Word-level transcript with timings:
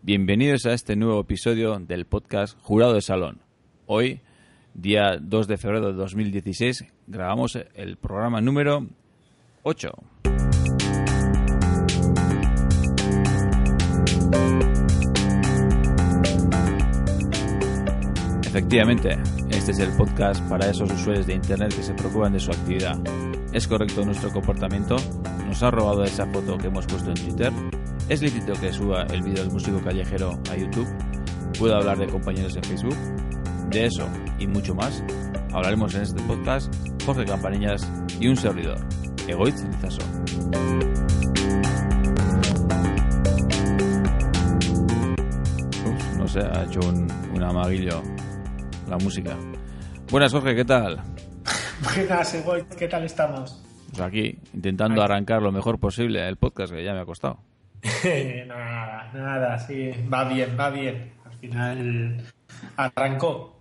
Bienvenidos 0.00 0.64
a 0.64 0.74
este 0.74 0.94
nuevo 0.94 1.20
episodio 1.20 1.76
del 1.80 2.06
podcast 2.06 2.56
Jurado 2.62 2.94
de 2.94 3.02
Salón. 3.02 3.40
Hoy, 3.86 4.20
día 4.72 5.18
2 5.20 5.48
de 5.48 5.58
febrero 5.58 5.88
de 5.88 5.94
2016, 5.94 6.84
grabamos 7.08 7.58
el 7.74 7.96
programa 7.96 8.40
número 8.40 8.86
8. 9.64 9.90
Efectivamente, 18.46 19.18
este 19.50 19.72
es 19.72 19.78
el 19.80 19.90
podcast 19.96 20.48
para 20.48 20.70
esos 20.70 20.92
usuarios 20.92 21.26
de 21.26 21.34
Internet 21.34 21.74
que 21.74 21.82
se 21.82 21.94
preocupan 21.94 22.32
de 22.32 22.40
su 22.40 22.52
actividad. 22.52 22.96
¿Es 23.52 23.66
correcto 23.66 24.04
nuestro 24.04 24.30
comportamiento? 24.30 24.96
¿Nos 25.44 25.60
ha 25.64 25.72
robado 25.72 26.04
esa 26.04 26.24
foto 26.26 26.56
que 26.56 26.68
hemos 26.68 26.86
puesto 26.86 27.10
en 27.10 27.16
Twitter? 27.16 27.52
¿Es 28.08 28.22
lícito 28.22 28.54
que 28.54 28.72
suba 28.72 29.02
el 29.02 29.22
vídeo 29.22 29.42
del 29.42 29.52
músico 29.52 29.82
callejero 29.82 30.40
a 30.50 30.56
YouTube? 30.56 30.88
¿Puedo 31.58 31.76
hablar 31.76 31.98
de 31.98 32.06
compañeros 32.06 32.56
en 32.56 32.64
Facebook? 32.64 32.96
De 33.68 33.84
eso 33.84 34.08
y 34.38 34.46
mucho 34.46 34.74
más 34.74 35.04
hablaremos 35.52 35.94
en 35.94 36.02
este 36.02 36.22
podcast 36.22 36.74
Jorge 37.04 37.26
Campanillas 37.26 37.86
y 38.18 38.28
un 38.28 38.36
servidor, 38.36 38.78
Egoitz 39.26 39.62
Lizaso. 39.62 40.00
Uf, 45.84 46.16
no 46.16 46.26
sé, 46.28 46.40
ha 46.40 46.64
hecho 46.64 46.80
un, 46.88 47.08
un 47.34 47.42
amaguillo 47.42 48.02
la 48.88 48.96
música. 48.96 49.36
Buenas, 50.10 50.32
Jorge, 50.32 50.56
¿qué 50.56 50.64
tal? 50.64 51.02
Buenas, 51.94 52.34
Egoitz, 52.34 52.74
¿qué 52.74 52.88
tal 52.88 53.04
estamos? 53.04 53.62
Pues 53.90 54.00
aquí, 54.00 54.38
intentando 54.54 55.02
arrancar 55.02 55.42
lo 55.42 55.52
mejor 55.52 55.78
posible 55.78 56.26
el 56.26 56.38
podcast, 56.38 56.72
que 56.72 56.82
ya 56.82 56.94
me 56.94 57.00
ha 57.00 57.04
costado. 57.04 57.40
Nada, 58.46 59.10
nada, 59.14 59.58
sí, 59.58 59.92
va 60.12 60.24
bien, 60.24 60.56
va 60.58 60.70
bien. 60.70 61.12
Al 61.24 61.32
final 61.34 62.24
arrancó. 62.76 63.58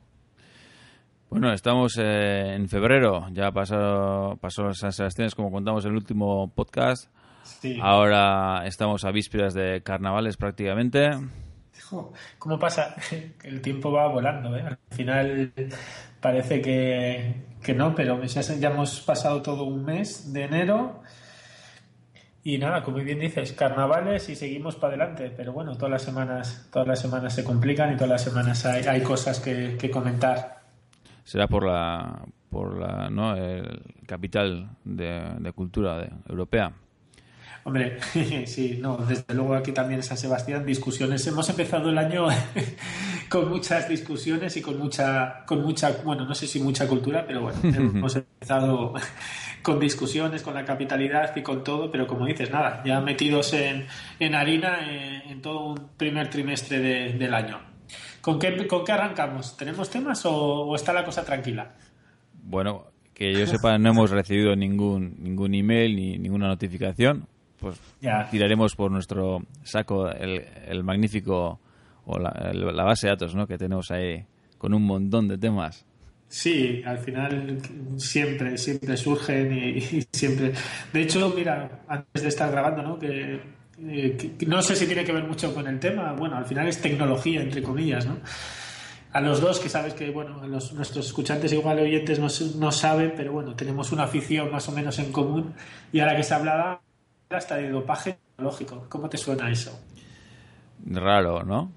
Bueno, 1.30 1.52
estamos 1.52 1.98
eh, 1.98 2.56
en 2.56 2.70
febrero, 2.70 3.28
ya 3.32 3.52
pasó, 3.52 4.38
pasó 4.40 4.74
San 4.74 4.94
Sebastián, 4.94 5.30
como 5.36 5.52
contamos 5.52 5.84
en 5.86 5.92
el 5.92 5.98
último 5.98 6.50
podcast. 6.56 7.12
Sí. 7.44 7.80
Ahora 7.82 8.66
estamos 8.66 9.04
a 9.04 9.12
vísperas 9.12 9.54
de 9.54 9.82
carnavales 9.84 10.38
prácticamente. 10.38 11.12
¿Cómo 12.40 12.60
pasa? 12.60 12.96
El 13.44 13.62
tiempo 13.62 13.92
va 13.92 14.08
volando, 14.08 14.56
¿eh? 14.56 14.62
Al 14.62 14.78
final 14.96 15.54
parece 16.22 16.62
que, 16.62 17.36
que 17.62 17.74
no, 17.74 17.94
pero 17.94 18.24
ya 18.24 18.70
hemos 18.70 19.02
pasado 19.02 19.42
todo 19.42 19.64
un 19.64 19.84
mes 19.84 20.34
de 20.34 20.44
enero 20.44 21.02
y 22.48 22.58
nada, 22.58 22.82
como 22.82 23.00
bien 23.00 23.20
dices, 23.20 23.52
carnavales 23.52 24.30
y 24.30 24.36
seguimos 24.38 24.78
para 24.78 24.94
adelante. 24.94 25.34
Pero 25.36 25.52
bueno, 25.52 25.76
todas 25.76 25.92
las 25.92 26.02
semanas, 26.02 26.70
todas 26.72 26.88
las 26.88 27.02
semanas 27.02 27.36
se 27.36 27.44
complican 27.44 27.92
y 27.92 27.96
todas 27.96 28.10
las 28.10 28.24
semanas 28.24 28.66
hay, 28.66 28.86
hay 28.86 29.02
cosas 29.02 29.42
que, 29.42 29.76
que 29.78 29.92
comentar. 29.92 30.62
Será 31.26 31.48
por 31.48 31.66
la, 31.66 32.22
por 32.50 32.78
la 32.80 33.10
¿no? 33.10 33.36
el 33.36 33.82
capital 34.06 34.70
de, 34.86 35.24
de 35.40 35.52
cultura 35.52 35.98
de- 35.98 36.10
europea. 36.30 36.72
Hombre, 37.66 37.98
sí, 38.46 38.80
no, 38.82 38.96
desde 38.96 39.34
luego 39.34 39.54
aquí 39.54 39.74
también 39.74 40.02
San 40.02 40.16
Sebastián 40.18 40.66
discusiones. 40.66 41.28
Hemos 41.28 41.50
empezado 41.50 41.90
el 41.90 41.98
año 41.98 42.28
con 43.30 43.50
muchas 43.50 43.90
discusiones 43.90 44.56
y 44.56 44.62
con 44.62 44.80
mucha, 44.80 45.44
con 45.46 45.64
mucha, 45.64 45.92
bueno, 46.06 46.24
no 46.24 46.34
sé 46.34 46.48
si 46.48 46.62
mucha 46.62 46.88
cultura, 46.88 47.26
pero 47.28 47.42
bueno, 47.42 47.60
hemos 47.64 48.16
empezado 48.16 48.94
con 49.68 49.82
discusiones, 49.82 50.44
con 50.44 50.54
la 50.54 50.64
capitalidad 50.64 51.36
y 51.36 51.42
con 51.42 51.62
todo, 51.62 51.92
pero 51.92 52.08
como 52.08 52.26
dices, 52.26 52.50
nada, 52.50 52.82
ya 52.86 53.02
metidos 53.02 53.52
en, 53.52 53.86
en 54.18 54.34
harina 54.34 54.80
en, 54.90 55.30
en 55.30 55.42
todo 55.42 55.66
un 55.72 55.90
primer 55.98 56.30
trimestre 56.30 56.80
de- 56.80 57.14
del 57.18 57.34
año. 57.34 57.60
¿Con 58.22 58.40
qué, 58.40 58.66
¿Con 58.66 58.86
qué 58.86 58.94
arrancamos? 58.94 59.58
¿Tenemos 59.58 59.90
temas 59.90 60.26
o, 60.26 60.32
o 60.68 60.74
está 60.74 60.94
la 60.94 61.04
cosa 61.04 61.26
tranquila? 61.26 61.74
Bueno, 62.44 62.86
que 63.14 63.34
yo 63.34 63.46
sepa, 63.46 63.78
no 63.78 63.90
hemos 63.90 64.10
recibido 64.12 64.56
ningún, 64.56 65.16
ningún 65.20 65.54
email 65.54 65.94
ni 65.98 66.18
ninguna 66.18 66.48
notificación. 66.48 67.28
Pues 67.60 67.78
Ya. 68.00 68.30
tiraremos 68.30 68.74
por 68.74 68.90
nuestro 68.90 69.42
saco 69.64 70.10
el, 70.10 70.46
el 70.66 70.84
magnífico, 70.86 71.60
o 72.06 72.20
la, 72.20 72.30
el- 72.52 72.74
la 72.74 72.84
base 72.86 73.08
de 73.08 73.12
datos 73.12 73.36
¿no? 73.36 73.46
que 73.48 73.58
tenemos 73.58 73.92
ahí 73.92 74.24
con 74.58 74.74
un 74.74 74.84
montón 74.84 75.28
de 75.28 75.38
temas. 75.38 75.86
Sí, 76.30 76.82
al 76.86 76.98
final 77.00 77.58
siempre, 77.98 78.58
siempre 78.58 78.98
surgen 78.98 79.54
y, 79.78 79.82
siempre. 80.12 80.54
De 80.92 81.02
hecho, 81.02 81.34
mira, 81.36 81.84
antes 81.88 82.24
de 82.24 82.30
estar 82.30 82.52
grabando, 82.52 82.82
¿no? 82.84 83.00
Eh, 83.02 83.42
que- 84.38 84.46
no 84.48 84.62
sé 84.62 84.76
si 84.76 84.88
tiene 84.88 85.04
que 85.06 85.14
ver 85.14 85.24
mucho 85.24 85.54
con 85.54 85.68
el 85.68 85.80
tema. 85.80 86.14
Bueno, 86.14 86.36
al 86.38 86.46
final 86.46 86.68
es 86.68 86.82
tecnología, 86.82 87.42
entre 87.42 87.62
comillas, 87.64 88.06
¿no? 88.06 88.18
A 89.14 89.22
los 89.22 89.40
dos, 89.40 89.60
que 89.60 89.70
sabes 89.70 89.94
que, 89.94 90.10
bueno, 90.12 90.46
los- 90.48 90.74
nuestros 90.74 91.06
escuchantes, 91.08 91.54
igual 91.54 91.80
oyentes, 91.80 92.20
no, 92.20 92.28
no 92.60 92.72
saben, 92.72 93.14
pero 93.16 93.32
bueno, 93.32 93.56
tenemos 93.56 93.92
una 93.92 94.04
afición 94.04 94.52
más 94.52 94.68
o 94.68 94.72
menos 94.74 95.00
en 95.00 95.12
común. 95.12 95.54
Y 95.94 96.00
ahora 96.02 96.16
que 96.18 96.24
se 96.24 96.34
hablaba 96.34 96.82
hasta 97.30 97.56
de 97.56 97.70
dopaje 97.70 98.18
tecnológico, 98.36 98.86
¿cómo 98.90 99.10
te 99.10 99.18
suena 99.18 99.50
eso? 99.50 99.80
Raro, 100.86 101.44
¿no? 101.44 101.72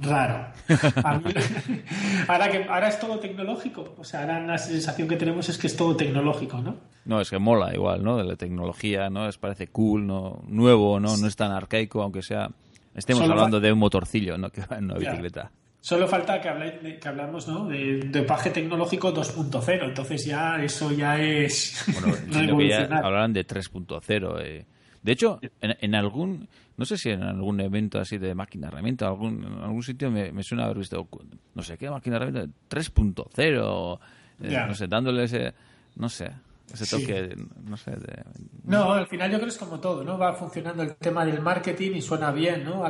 Raro. 0.00 0.46
A 1.04 1.18
mí- 1.18 1.32
ahora, 2.28 2.50
que, 2.50 2.64
ahora 2.64 2.88
es 2.88 2.98
todo 3.00 3.18
tecnológico. 3.18 3.94
O 3.98 4.04
sea, 4.04 4.20
ahora 4.20 4.40
la 4.40 4.58
sensación 4.58 5.08
que 5.08 5.16
tenemos 5.16 5.48
es 5.48 5.58
que 5.58 5.66
es 5.66 5.76
todo 5.76 5.96
tecnológico, 5.96 6.58
¿no? 6.60 6.76
No, 7.04 7.20
es 7.20 7.30
que 7.30 7.38
mola 7.38 7.72
igual, 7.74 8.02
¿no? 8.04 8.16
De 8.18 8.24
la 8.24 8.36
tecnología, 8.36 9.08
¿no? 9.10 9.28
Es 9.28 9.38
parece 9.38 9.68
cool, 9.68 10.06
¿no? 10.06 10.42
Nuevo, 10.48 11.00
¿no? 11.00 11.16
No 11.16 11.26
es 11.26 11.36
tan 11.36 11.52
arcaico, 11.52 12.02
aunque 12.02 12.22
sea... 12.22 12.50
Estemos 12.94 13.22
Solo 13.22 13.34
hablando 13.34 13.60
de 13.60 13.72
un 13.72 13.78
motorcillo, 13.78 14.36
¿no? 14.36 14.50
Que 14.52 14.60
va 14.62 14.76
en 14.78 14.84
una 14.86 14.94
bicicleta. 14.98 15.50
Solo 15.80 16.08
falta 16.08 16.40
que, 16.40 16.48
hable- 16.50 16.80
de- 16.80 16.98
que 16.98 17.08
hablamos 17.08 17.46
¿no? 17.46 17.66
de 17.66 18.00
dopaje 18.10 18.50
tecnológico 18.50 19.14
2.0. 19.14 19.84
Entonces 19.84 20.24
ya 20.26 20.62
eso 20.62 20.90
ya 20.90 21.18
es 21.20 21.84
Bueno, 21.92 22.08
entiendo 22.08 22.30
que 22.58 22.68
ya 22.68 22.78
revolucionario. 22.78 23.06
hablarán 23.06 23.32
de 23.32 23.46
3.0. 23.46 24.40
eh. 24.42 24.66
De 25.02 25.12
hecho, 25.12 25.38
en, 25.60 25.76
en 25.80 25.94
algún, 25.94 26.48
no 26.76 26.84
sé 26.84 26.98
si 26.98 27.10
en 27.10 27.22
algún 27.22 27.60
evento 27.60 27.98
así 28.00 28.18
de 28.18 28.34
máquina 28.34 28.68
herramienta, 28.68 29.06
algún, 29.06 29.44
en 29.44 29.52
algún 29.62 29.82
sitio 29.82 30.10
me, 30.10 30.32
me 30.32 30.42
suena 30.42 30.64
haber 30.64 30.78
visto, 30.78 31.06
no 31.54 31.62
sé 31.62 31.78
qué, 31.78 31.88
máquina 31.90 32.16
herramienta 32.16 32.50
3.0, 32.68 33.98
eh, 34.42 34.50
Ya. 34.50 34.66
no 34.66 34.74
sé, 34.74 34.86
dándole 34.88 35.24
ese, 35.24 35.54
no 35.96 36.08
sé, 36.08 36.30
ese 36.72 36.84
Sí. 36.84 37.00
toque, 37.00 37.36
no 37.64 37.76
sé, 37.76 37.92
de, 37.92 38.22
No, 38.64 38.92
al 38.92 39.06
final 39.06 39.30
yo 39.30 39.38
creo 39.38 39.46
que 39.48 39.54
es 39.54 39.58
como 39.58 39.80
todo, 39.80 40.04
¿no? 40.04 40.18
Va 40.18 40.34
funcionando 40.34 40.82
el 40.82 40.94
tema 40.96 41.24
del 41.24 41.40
marketing 41.40 41.92
y 41.94 42.02
suena 42.02 42.30
bien, 42.32 42.64
¿no? 42.64 42.84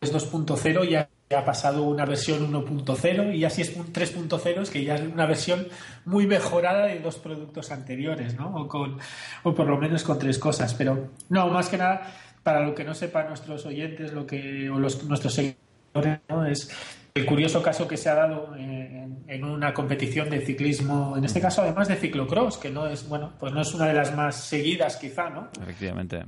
Es 0.00 0.12
2.0 0.12 0.84
y 0.86 0.90
ya 0.90 1.08
ha 1.36 1.44
pasado 1.44 1.84
una 1.84 2.04
versión 2.04 2.52
1.0 2.52 3.34
y 3.36 3.44
así 3.44 3.62
es 3.62 3.76
un 3.76 3.92
3.0 3.92 4.62
es 4.62 4.70
que 4.70 4.82
ya 4.82 4.96
es 4.96 5.02
una 5.02 5.26
versión 5.26 5.68
muy 6.04 6.26
mejorada 6.26 6.86
de 6.86 6.98
dos 6.98 7.18
productos 7.18 7.70
anteriores, 7.70 8.36
¿no? 8.36 8.52
O, 8.56 8.66
con, 8.66 8.98
o 9.44 9.54
por 9.54 9.68
lo 9.68 9.78
menos 9.78 10.02
con 10.02 10.18
tres 10.18 10.40
cosas. 10.40 10.74
Pero 10.74 11.10
no, 11.28 11.48
más 11.48 11.68
que 11.68 11.78
nada, 11.78 12.02
para 12.42 12.66
lo 12.66 12.74
que 12.74 12.82
no 12.82 12.94
sepan 12.94 13.28
nuestros 13.28 13.64
oyentes 13.64 14.12
lo 14.12 14.26
que, 14.26 14.68
o 14.70 14.80
los, 14.80 15.04
nuestros 15.04 15.34
seguidores, 15.34 16.18
¿no? 16.28 16.44
Es 16.44 16.68
el 17.14 17.26
curioso 17.26 17.62
caso 17.62 17.86
que 17.86 17.96
se 17.96 18.08
ha 18.08 18.14
dado 18.14 18.56
en, 18.56 19.22
en 19.28 19.44
una 19.44 19.72
competición 19.72 20.30
de 20.30 20.40
ciclismo, 20.40 21.16
en 21.16 21.24
este 21.24 21.40
caso 21.40 21.62
además 21.62 21.86
de 21.86 21.94
ciclocross, 21.94 22.58
que 22.58 22.70
no 22.70 22.88
es, 22.88 23.08
bueno, 23.08 23.34
pues 23.38 23.52
no 23.52 23.60
es 23.60 23.72
una 23.72 23.86
de 23.86 23.94
las 23.94 24.16
más 24.16 24.34
seguidas 24.34 24.96
quizá, 24.96 25.30
¿no? 25.30 25.48
efectivamente. 25.62 26.24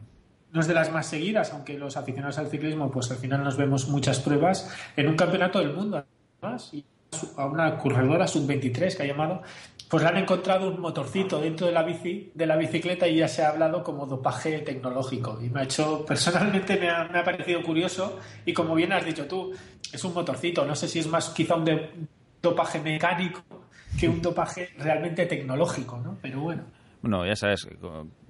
No 0.53 0.61
es 0.61 0.67
de 0.67 0.75
las 0.75 0.93
más 0.93 1.07
seguidas, 1.07 1.53
aunque 1.53 1.79
los 1.79 1.97
aficionados 1.97 2.39
al 2.39 2.49
ciclismo, 2.49 2.91
pues 2.91 3.11
al 3.11 3.17
final 3.17 3.43
nos 3.43 3.57
vemos 3.57 3.89
muchas 3.89 4.21
pruebas 4.21 4.71
en 4.97 5.09
un 5.09 5.17
campeonato 5.17 5.59
del 5.59 5.73
mundo, 5.73 6.05
además, 6.41 6.71
y 6.73 6.85
a 7.37 7.47
una 7.47 7.77
corredora 7.79 8.27
sub-23 8.27 8.97
que 8.97 9.03
ha 9.03 9.07
llamado, 9.07 9.43
pues 9.89 10.03
le 10.03 10.09
han 10.09 10.17
encontrado 10.17 10.71
un 10.71 10.81
motorcito 10.81 11.41
dentro 11.41 11.67
de 11.67 11.73
la 11.73 11.83
bici, 11.83 12.33
de 12.35 12.47
la 12.47 12.57
bicicleta 12.57 13.07
y 13.07 13.17
ya 13.17 13.29
se 13.29 13.43
ha 13.43 13.51
hablado 13.51 13.83
como 13.83 14.07
dopaje 14.07 14.59
tecnológico. 14.61 15.39
Y 15.43 15.51
me 15.51 15.61
ha 15.61 15.65
hecho, 15.65 16.05
personalmente 16.07 16.79
me 16.79 16.89
ha, 16.89 17.05
me 17.05 17.19
ha 17.19 17.25
parecido 17.25 17.63
curioso 17.63 18.19
y 18.47 18.53
como 18.53 18.75
bien 18.75 18.93
has 18.93 19.05
dicho 19.05 19.27
tú, 19.27 19.53
es 19.93 20.05
un 20.05 20.15
motorcito, 20.15 20.65
no 20.65 20.75
sé 20.75 20.89
si 20.89 20.99
es 20.99 21.07
más 21.07 21.29
quizá 21.31 21.57
un 21.57 22.09
dopaje 22.41 22.81
mecánico 22.81 23.43
que 23.99 24.09
un 24.09 24.23
dopaje 24.23 24.71
realmente 24.79 25.27
tecnológico, 25.27 25.99
¿no? 25.99 26.17
Pero 26.23 26.41
bueno. 26.41 26.65
Bueno, 27.03 27.27
ya 27.27 27.37
sabes, 27.37 27.69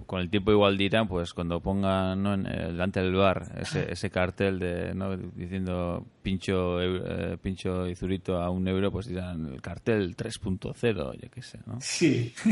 con, 0.06 0.20
el 0.20 0.30
tiempo 0.30 0.52
igual 0.52 0.76
dirán, 0.76 1.08
pues 1.08 1.34
cuando 1.34 1.60
pongan 1.60 2.22
¿no? 2.22 2.34
en, 2.34 2.46
eh, 2.46 2.66
delante 2.68 3.00
del 3.00 3.14
bar 3.14 3.52
ese, 3.58 3.92
ese 3.92 4.10
cartel 4.10 4.58
de 4.58 4.94
¿no? 4.94 5.16
diciendo 5.16 6.06
pincho 6.22 6.80
eh, 6.80 7.36
pincho 7.42 7.86
y 7.88 7.94
zurito 7.94 8.36
a 8.36 8.50
un 8.50 8.66
euro, 8.68 8.90
pues 8.90 9.06
dirán 9.06 9.52
el 9.52 9.60
cartel 9.60 10.16
3.0, 10.16 11.20
ya 11.20 11.28
qué 11.28 11.42
sé, 11.42 11.58
¿no? 11.66 11.80
Sí. 11.80 12.32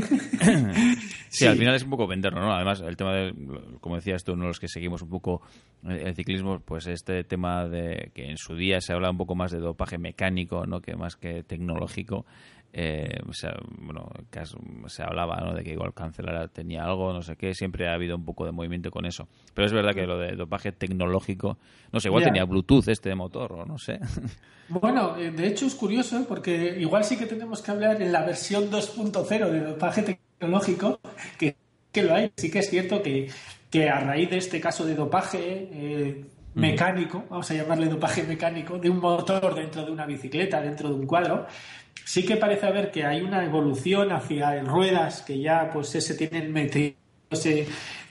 Sí, 1.29 1.47
al 1.47 1.57
final 1.57 1.75
es 1.75 1.85
un 1.85 1.91
poco 1.91 2.07
venderlo, 2.07 2.41
¿no? 2.41 2.53
Además, 2.53 2.81
el 2.81 2.97
tema 2.97 3.15
de, 3.15 3.33
como 3.81 3.95
decías 3.95 4.25
tú, 4.25 4.37
¿no? 4.37 4.47
los 4.47 4.59
que 4.59 4.69
seguimos 4.69 5.01
un 5.03 5.09
poco 5.09 5.43
eh, 5.89 6.03
el 6.07 6.15
ciclismo, 6.15 6.59
pues 6.61 6.87
este 6.87 7.25
tema 7.25 7.69
de 7.69 8.11
que 8.15 8.31
en 8.31 8.37
su 8.37 8.57
día 8.57 8.81
se 8.81 8.93
habla 8.93 9.11
un 9.11 9.17
poco 9.17 9.35
más 9.35 9.53
de 9.53 9.59
dopaje 9.59 9.97
mecánico, 9.97 10.67
¿no? 10.67 10.81
Que 10.81 10.97
más 10.97 11.17
que 11.17 11.43
tecnológico, 11.45 12.27
eh, 12.73 13.19
o 13.29 13.33
sea, 13.33 13.53
bueno, 13.81 14.09
se 14.87 15.03
hablaba 15.03 15.41
¿no? 15.41 15.55
de 15.55 15.65
que 15.65 15.73
igual 15.73 15.93
cancelara 15.93 16.47
tenía 16.47 16.85
algo, 16.85 17.13
no 17.13 17.21
sé 17.21 17.35
qué, 17.37 17.53
siempre 17.53 17.89
ha 17.89 17.95
habido 17.95 18.17
un 18.17 18.25
poco 18.25 18.45
de 18.45 18.53
movimiento 18.53 18.93
con 18.93 19.07
eso. 19.07 19.29
Pero 19.55 19.67
es 19.67 19.73
verdad 19.73 19.93
que 19.93 20.07
lo 20.07 20.19
de 20.19 20.37
dopaje 20.37 20.71
tecnológico, 20.71 21.59
no 21.93 21.99
sé, 21.99 22.09
igual 22.09 22.23
tenía 22.23 22.45
Bluetooth 22.45 22.87
este 22.89 23.13
motor 23.15 23.60
no 23.65 23.79
sé. 23.79 23.99
Bueno, 24.73 25.17
eh, 25.17 25.33
de 25.33 25.49
hecho 25.49 25.67
es 25.67 25.75
curioso 25.75 26.17
¿eh? 26.17 26.25
porque 26.29 26.77
igual 26.79 27.03
sí 27.03 27.17
que 27.17 27.27
tenemos 27.27 27.61
que 27.61 27.73
hablar 27.73 28.01
en 28.01 28.13
la 28.13 28.25
versión 28.25 28.71
2.0 28.71 29.51
de 29.51 29.61
dopaje 29.63 30.03
tecnológico, 30.03 31.01
que, 31.37 31.57
que, 31.91 32.03
lo 32.05 32.15
hay. 32.15 32.31
Sí 32.37 32.53
que 32.53 32.61
es 32.61 32.71
cierto 32.71 33.03
que, 33.03 33.29
que 33.69 33.91
a 33.91 33.99
raíz 33.99 34.31
de 34.31 34.37
este 34.37 34.61
caso 34.61 34.87
de 34.87 34.95
dopaje 34.95 36.23
mecánico, 36.55 37.25
vamos 37.29 37.51
a 37.51 37.55
llamarle 37.55 37.89
dopaje 37.89 38.23
mecánico, 38.23 38.79
de 38.79 38.91
un 38.91 39.01
motor 39.01 39.57
dentro 39.57 39.85
de 39.85 39.91
una 39.91 40.07
bicicleta, 40.07 40.61
dentro 40.61 40.89
de 40.89 40.95
un 40.95 41.07
cuadro, 41.07 41.47
sí 42.05 42.25
que 42.25 42.37
parece 42.37 42.67
haber 42.67 42.91
que 42.91 43.05
hay 43.05 43.23
una 43.23 43.45
evolución 43.45 44.13
hacia 44.13 44.63
ruedas 44.63 45.23
que 45.23 45.41
ya 45.41 45.71
pues 45.73 45.89
se 45.89 46.15
tienen 46.15 46.53
metido 46.53 46.95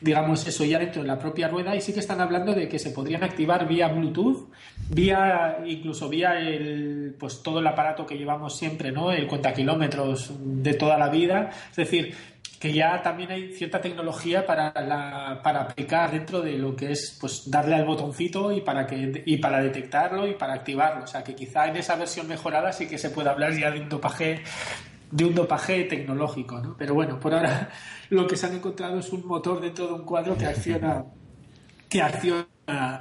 digamos 0.01 0.47
eso 0.47 0.63
ya 0.63 0.79
dentro 0.79 1.01
de 1.01 1.07
la 1.07 1.19
propia 1.19 1.49
rueda 1.49 1.75
y 1.75 1.81
sí 1.81 1.93
que 1.93 1.99
están 1.99 2.21
hablando 2.21 2.53
de 2.53 2.69
que 2.69 2.79
se 2.79 2.91
podrían 2.91 3.23
activar 3.23 3.67
vía 3.67 3.89
Bluetooth, 3.89 4.49
vía 4.89 5.59
incluso 5.65 6.07
vía 6.07 6.39
el 6.39 7.15
pues 7.19 7.43
todo 7.43 7.59
el 7.59 7.67
aparato 7.67 8.05
que 8.05 8.17
llevamos 8.17 8.57
siempre, 8.57 8.91
¿no? 8.91 9.11
El 9.11 9.27
cuenta 9.27 9.53
kilómetros 9.53 10.33
de 10.39 10.73
toda 10.73 10.97
la 10.97 11.09
vida, 11.09 11.49
es 11.69 11.75
decir, 11.75 12.15
que 12.59 12.73
ya 12.73 13.01
también 13.01 13.31
hay 13.31 13.53
cierta 13.53 13.79
tecnología 13.79 14.45
para, 14.45 14.73
para 14.73 15.61
aplicar 15.61 16.11
dentro 16.11 16.41
de 16.41 16.57
lo 16.57 16.75
que 16.75 16.91
es 16.91 17.17
pues 17.19 17.49
darle 17.49 17.75
al 17.75 17.85
botoncito 17.85 18.51
y 18.51 18.61
para 18.61 18.85
que 18.85 19.23
y 19.25 19.37
para 19.37 19.61
detectarlo 19.61 20.27
y 20.27 20.33
para 20.33 20.55
activarlo. 20.55 21.05
O 21.05 21.07
sea 21.07 21.23
que 21.23 21.35
quizá 21.35 21.67
en 21.67 21.77
esa 21.77 21.95
versión 21.95 22.27
mejorada 22.27 22.73
sí 22.73 22.87
que 22.87 22.97
se 22.97 23.11
puede 23.11 23.29
hablar 23.29 23.53
ya 23.53 23.71
de 23.71 23.79
un 23.79 23.87
dopaje 23.87 24.43
de 25.11 25.25
un 25.25 25.35
dopaje 25.35 25.83
tecnológico, 25.85 26.59
¿no? 26.59 26.75
Pero 26.77 26.93
bueno, 26.93 27.19
por 27.19 27.33
ahora 27.33 27.69
lo 28.09 28.27
que 28.27 28.35
se 28.35 28.47
han 28.47 28.55
encontrado 28.55 28.99
es 28.99 29.11
un 29.11 29.25
motor 29.25 29.61
dentro 29.61 29.87
de 29.87 29.93
un 29.93 30.03
cuadro 30.03 30.37
que 30.37 30.45
acciona 30.45 31.05
que 31.87 32.01
acciona 32.01 32.45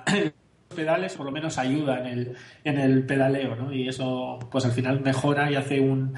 los 0.06 0.32
pedales, 0.75 1.14
por 1.14 1.26
lo 1.26 1.32
menos 1.32 1.58
ayuda 1.58 2.00
en 2.00 2.06
el, 2.06 2.37
en 2.64 2.78
el 2.78 3.05
pedaleo, 3.05 3.55
¿no? 3.55 3.72
Y 3.72 3.88
eso 3.88 4.38
pues 4.50 4.64
al 4.64 4.72
final 4.72 5.00
mejora 5.00 5.50
y 5.50 5.56
hace 5.56 5.81
un 5.81 6.14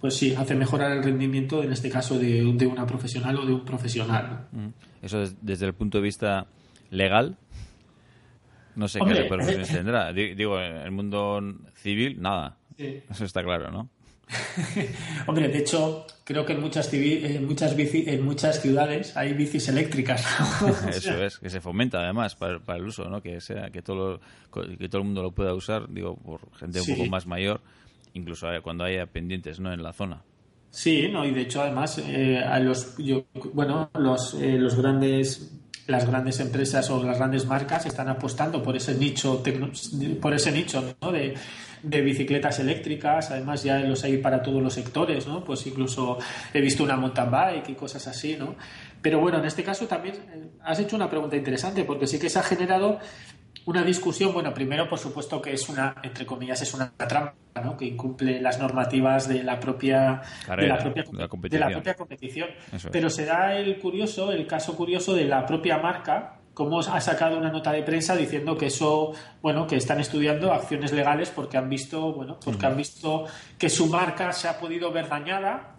pues 0.00 0.14
sí, 0.14 0.34
hace 0.36 0.54
mejorar 0.54 0.92
el 0.92 1.02
rendimiento, 1.02 1.62
en 1.62 1.72
este 1.72 1.88
caso, 1.88 2.18
de, 2.18 2.44
una 2.44 2.86
profesional 2.86 3.38
o 3.38 3.46
de 3.46 3.52
un 3.54 3.64
profesional. 3.64 4.46
Mm. 4.52 4.66
Eso 5.02 5.24
desde 5.40 5.66
el 5.66 5.74
punto 5.74 5.98
de 5.98 6.04
vista 6.04 6.46
legal, 6.90 7.36
no 8.76 8.88
sé 8.88 9.00
qué 9.00 9.14
repercusiones 9.14 9.68
tendrá. 9.72 10.12
Digo, 10.12 10.60
en 10.60 10.76
el 10.76 10.90
mundo 10.90 11.40
civil, 11.76 12.20
nada. 12.20 12.58
Eso 12.76 13.24
está 13.24 13.42
claro, 13.42 13.70
¿no? 13.70 13.88
Hombre, 15.26 15.48
de 15.48 15.58
hecho, 15.58 16.06
creo 16.24 16.44
que 16.44 16.54
en 16.54 16.60
muchas, 16.60 16.92
en 16.92 17.46
muchas, 17.46 17.76
en 17.78 18.24
muchas 18.24 18.60
ciudades 18.60 19.16
hay 19.16 19.32
bicis 19.32 19.68
eléctricas. 19.68 20.24
Eso 20.88 21.22
es, 21.24 21.38
que 21.38 21.50
se 21.50 21.60
fomenta 21.60 22.00
además 22.00 22.36
para, 22.36 22.58
el 22.76 22.84
uso, 22.84 23.08
¿no? 23.08 23.22
Que 23.22 23.40
sea 23.40 23.70
que 23.70 23.82
todo, 23.82 24.20
que 24.78 24.88
todo 24.88 25.02
el 25.02 25.06
mundo 25.06 25.22
lo 25.22 25.32
pueda 25.32 25.54
usar, 25.54 25.88
digo, 25.88 26.16
por 26.16 26.40
gente 26.58 26.80
un 26.80 26.86
poco 26.86 27.06
más 27.06 27.26
mayor 27.26 27.60
incluso 28.14 28.46
cuando 28.62 28.84
haya 28.84 29.06
pendientes 29.06 29.60
no 29.60 29.72
en 29.72 29.82
la 29.82 29.92
zona. 29.92 30.22
Sí, 30.70 31.08
no, 31.08 31.24
y 31.24 31.30
de 31.30 31.42
hecho 31.42 31.62
además 31.62 31.98
eh, 31.98 32.38
a 32.38 32.58
los 32.58 32.96
bueno 33.52 33.90
los, 33.94 34.34
eh, 34.34 34.56
los 34.58 34.74
grandes 34.74 35.52
las 35.86 36.06
grandes 36.06 36.40
empresas 36.40 36.88
o 36.90 37.04
las 37.04 37.18
grandes 37.18 37.46
marcas 37.46 37.84
están 37.86 38.08
apostando 38.08 38.62
por 38.62 38.74
ese 38.74 38.94
nicho 38.94 39.42
por 40.20 40.34
ese 40.34 40.50
nicho 40.50 40.96
¿no? 41.00 41.12
de, 41.12 41.34
de, 41.84 42.00
bicicletas 42.00 42.58
eléctricas 42.58 43.30
además 43.30 43.62
ya 43.62 43.78
los 43.78 44.02
hay 44.04 44.18
para 44.18 44.42
todos 44.42 44.62
los 44.62 44.74
sectores 44.74 45.26
no 45.26 45.44
pues 45.44 45.66
incluso 45.66 46.18
he 46.52 46.60
visto 46.60 46.82
una 46.82 46.96
mountain 46.96 47.30
bike 47.30 47.68
y 47.70 47.74
cosas 47.74 48.06
así 48.06 48.36
no 48.38 48.56
pero 49.02 49.20
bueno 49.20 49.38
en 49.38 49.44
este 49.44 49.62
caso 49.62 49.86
también 49.86 50.16
eh, 50.16 50.48
has 50.62 50.78
hecho 50.78 50.96
una 50.96 51.08
pregunta 51.08 51.36
interesante 51.36 51.84
porque 51.84 52.06
sí 52.06 52.18
que 52.18 52.30
se 52.30 52.38
ha 52.38 52.42
generado 52.42 52.98
una 53.66 53.82
discusión, 53.82 54.32
bueno, 54.32 54.52
primero 54.52 54.88
por 54.88 54.98
supuesto 54.98 55.40
que 55.40 55.52
es 55.52 55.68
una, 55.68 55.96
entre 56.02 56.26
comillas, 56.26 56.60
es 56.60 56.74
una 56.74 56.90
trampa, 56.90 57.34
¿no? 57.62 57.76
Que 57.76 57.86
incumple 57.86 58.40
las 58.40 58.58
normativas 58.58 59.28
de 59.28 59.42
la 59.42 59.58
propia, 59.58 60.20
de 60.56 60.66
la 60.66 60.78
propia, 60.78 61.94
competición. 61.94 62.50
Pero 62.92 63.08
se 63.08 63.24
da 63.24 63.56
el 63.56 63.78
curioso, 63.78 64.32
el 64.32 64.46
caso 64.46 64.76
curioso 64.76 65.14
de 65.14 65.24
la 65.24 65.46
propia 65.46 65.78
marca, 65.78 66.40
como 66.54 66.80
ha 66.80 67.00
sacado 67.00 67.36
una 67.36 67.50
nota 67.50 67.72
de 67.72 67.82
prensa 67.82 68.16
diciendo 68.16 68.56
que 68.56 68.66
eso, 68.66 69.12
bueno, 69.42 69.66
que 69.66 69.76
están 69.76 70.00
estudiando 70.00 70.52
acciones 70.52 70.92
legales 70.92 71.30
porque 71.30 71.56
han 71.56 71.68
visto, 71.68 72.12
bueno, 72.12 72.38
porque 72.42 72.64
han 72.64 72.76
visto 72.76 73.26
que 73.58 73.68
su 73.68 73.86
marca 73.86 74.32
se 74.32 74.48
ha 74.48 74.58
podido 74.58 74.92
ver 74.92 75.08
dañada 75.08 75.73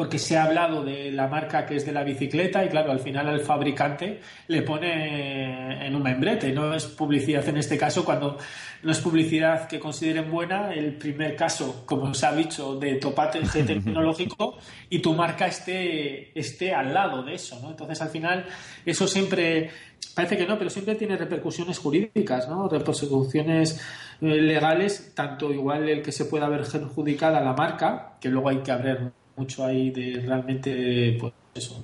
porque 0.00 0.18
se 0.18 0.38
ha 0.38 0.44
hablado 0.44 0.82
de 0.82 1.12
la 1.12 1.28
marca 1.28 1.66
que 1.66 1.76
es 1.76 1.84
de 1.84 1.92
la 1.92 2.02
bicicleta 2.02 2.64
y 2.64 2.70
claro, 2.70 2.90
al 2.90 3.00
final 3.00 3.28
al 3.28 3.40
fabricante 3.40 4.18
le 4.48 4.62
pone 4.62 5.86
en 5.86 5.94
un 5.94 6.02
membrete, 6.02 6.54
no 6.54 6.72
es 6.72 6.86
publicidad 6.86 7.46
en 7.46 7.58
este 7.58 7.76
caso 7.76 8.02
cuando 8.02 8.38
no 8.82 8.92
es 8.92 8.98
publicidad 8.98 9.68
que 9.68 9.78
consideren 9.78 10.30
buena, 10.30 10.72
el 10.72 10.94
primer 10.94 11.36
caso, 11.36 11.82
como 11.84 12.14
se 12.14 12.24
ha 12.24 12.32
dicho, 12.32 12.76
de 12.76 12.94
topate 12.94 13.40
tecnológico 13.52 14.56
y 14.88 15.00
tu 15.00 15.12
marca 15.12 15.48
esté, 15.48 16.32
esté 16.38 16.72
al 16.72 16.94
lado 16.94 17.22
de 17.22 17.34
eso, 17.34 17.60
¿no? 17.60 17.68
Entonces 17.68 18.00
al 18.00 18.08
final 18.08 18.46
eso 18.86 19.06
siempre 19.06 19.68
parece 20.14 20.38
que 20.38 20.46
no, 20.46 20.56
pero 20.56 20.70
siempre 20.70 20.94
tiene 20.94 21.18
repercusiones 21.18 21.78
jurídicas, 21.78 22.48
¿no? 22.48 22.70
Repercusiones 22.70 23.78
eh, 24.22 24.24
legales, 24.24 25.12
tanto 25.14 25.52
igual 25.52 25.90
el 25.90 26.00
que 26.00 26.10
se 26.10 26.24
pueda 26.24 26.48
ver 26.48 26.62
perjudicada 26.62 27.42
la 27.42 27.52
marca, 27.52 28.16
que 28.18 28.30
luego 28.30 28.48
hay 28.48 28.60
que 28.60 28.72
abrir 28.72 29.19
mucho 29.40 29.64
ahí 29.64 29.90
de 29.90 30.22
realmente 30.24 31.16
pues, 31.18 31.32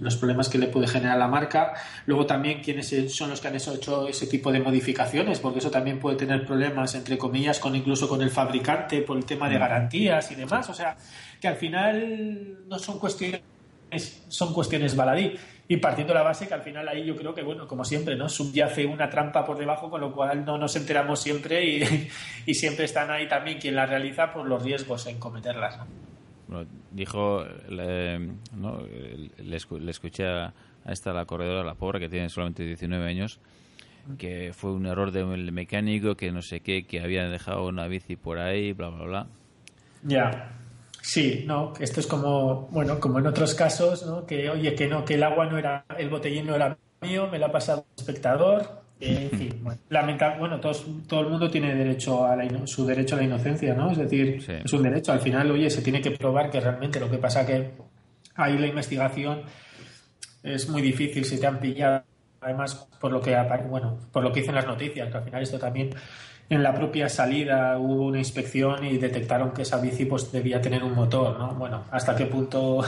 los 0.01 0.17
problemas 0.17 0.49
que 0.49 0.59
le 0.59 0.69
puede 0.69 0.87
generar 0.87 1.19
la 1.19 1.27
marca. 1.27 1.73
Luego 2.05 2.27
también 2.27 2.61
quiénes 2.63 2.95
son 3.13 3.31
los 3.31 3.41
que 3.41 3.49
han 3.49 3.57
hecho 3.57 4.07
ese 4.07 4.27
tipo 4.27 4.53
de 4.53 4.61
modificaciones, 4.61 5.41
porque 5.41 5.61
eso 5.61 5.71
también 5.71 5.99
puede 5.99 6.17
tener 6.17 6.45
problemas, 6.45 6.95
entre 6.95 7.17
comillas, 7.17 7.59
con 7.59 7.75
incluso 7.75 8.09
con 8.09 8.21
el 8.21 8.31
fabricante 8.31 9.01
por 9.01 9.17
el 9.17 9.25
tema 9.25 9.49
de 9.49 9.59
garantías 9.59 10.31
y 10.31 10.35
demás. 10.35 10.69
O 10.69 10.75
sea, 10.75 10.97
que 11.41 11.49
al 11.49 11.57
final 11.57 12.69
no 12.69 12.79
son 12.79 12.99
cuestiones 12.99 13.43
son 14.29 14.53
cuestiones 14.53 14.97
baladí 14.97 15.33
y 15.69 15.77
partiendo 15.77 16.13
de 16.13 16.19
la 16.19 16.25
base 16.25 16.49
que 16.49 16.55
al 16.55 16.63
final 16.63 16.89
ahí 16.89 17.05
yo 17.05 17.15
creo 17.15 17.33
que 17.33 17.43
bueno 17.43 17.69
como 17.69 17.85
siempre 17.85 18.17
no 18.17 18.29
subyace 18.29 18.85
una 18.85 19.09
trampa 19.09 19.45
por 19.45 19.57
debajo 19.57 19.89
con 19.89 20.01
lo 20.01 20.13
cual 20.13 20.45
no 20.45 20.59
nos 20.59 20.75
enteramos 20.75 21.21
siempre 21.21 21.65
y, 21.65 22.09
y 22.47 22.55
siempre 22.55 22.85
están 22.85 23.13
ahí 23.13 23.29
también 23.29 23.59
quien 23.59 23.77
la 23.77 23.87
realiza 23.87 24.33
por 24.33 24.45
los 24.45 24.61
riesgos 24.61 25.07
en 25.07 25.21
cometerlas 25.21 25.79
¿no? 25.79 25.87
Dijo, 26.91 27.45
le, 27.69 28.19
le, 28.19 29.57
escuché 29.91 30.27
a, 30.27 30.53
esta, 30.87 31.13
la 31.13 31.25
corredora, 31.25 31.65
la 31.65 31.75
pobre, 31.75 32.01
que 32.01 32.09
tiene 32.09 32.29
solamente 32.29 32.65
19 32.65 33.09
años, 33.09 33.41
que 34.19 34.53
fue 34.55 34.73
un 34.73 34.87
error 34.87 35.11
del 35.11 35.51
mecánico, 35.53 36.15
que 36.17 36.31
no 36.31 36.43
sé 36.43 36.61
qué, 36.61 36.85
que 36.87 37.01
había 37.01 37.29
dejado 37.29 37.67
una 37.67 37.89
bici 37.89 38.17
por 38.17 38.39
ahí, 38.39 38.73
bla, 38.73 38.89
bla, 38.89 39.05
bla. 39.05 39.27
Ya. 40.03 40.53
Sí, 41.03 41.45
no, 41.47 41.73
esto 41.79 42.01
es 42.01 42.07
como, 42.07 42.69
bueno, 42.73 42.99
como 42.99 43.19
en 43.19 43.27
otros 43.27 43.55
casos, 43.55 44.05
¿no? 44.07 44.27
Que, 44.27 44.51
oye, 44.51 44.75
que 44.75 44.89
no, 44.89 45.05
que 45.05 45.15
el 45.15 45.23
agua 45.23 45.47
no 45.47 45.57
era, 45.57 45.85
el 45.99 46.09
botellín 46.09 46.47
no 46.47 46.55
era 46.57 46.77
mío, 47.01 47.29
me 47.31 47.39
lo 47.39 47.47
ha 47.47 47.53
pasado 47.53 47.87
el 47.97 48.01
espectador, 48.01 48.83
en 49.01 49.31
fin, 49.31 49.61
bueno, 49.63 49.81
bueno 50.39 50.61
todo 50.61 51.21
el 51.21 51.29
mundo 51.29 51.51
tiene 51.51 51.75
derecho 51.75 52.25
a 52.25 52.37
su 52.67 52.87
derecho 52.87 53.17
a 53.17 53.19
la 53.19 53.25
inocencia, 53.25 53.75
¿no? 53.75 53.91
Es 53.91 53.99
decir, 53.99 54.45
es 54.65 54.73
un 54.73 54.83
derecho. 54.83 55.13
Al 55.13 55.21
final, 55.21 55.51
oye, 55.51 55.69
se 55.71 55.83
tiene 55.83 56.01
que 56.01 56.13
probar 56.13 56.51
que 56.51 56.61
realmente 56.61 57.01
lo 57.01 57.11
que 57.11 57.19
pasa 57.19 57.45
que 57.45 57.73
ahí 58.35 58.59
la 58.59 58.67
investigación 58.67 59.43
es 60.43 60.69
muy 60.69 60.83
difícil, 60.83 61.25
si 61.25 61.41
te 61.41 61.47
han 61.47 61.59
pillado, 61.59 62.05
además 62.41 62.89
por 63.01 63.13
lo 63.13 63.21
que 63.21 63.37
bueno, 63.69 63.99
por 64.13 64.23
lo 64.23 64.33
que 64.33 64.41
dicen 64.41 64.55
las 64.55 64.67
noticias, 64.67 65.11
que 65.11 65.17
al 65.17 65.25
final 65.25 65.43
esto 65.43 65.59
también 65.59 65.91
en 66.49 66.63
la 66.63 66.73
propia 66.73 67.09
salida 67.09 67.79
hubo 67.79 68.07
una 68.07 68.19
inspección 68.19 68.85
y 68.85 68.99
detectaron 68.99 69.53
que 69.53 69.63
esa 69.63 69.81
bici 69.81 70.05
pues 70.05 70.31
debía 70.31 70.61
tener 70.61 70.85
un 70.85 70.95
motor, 70.95 71.39
¿no? 71.39 71.55
Bueno, 71.55 71.85
hasta 71.91 72.15
qué 72.15 72.27
punto 72.27 72.85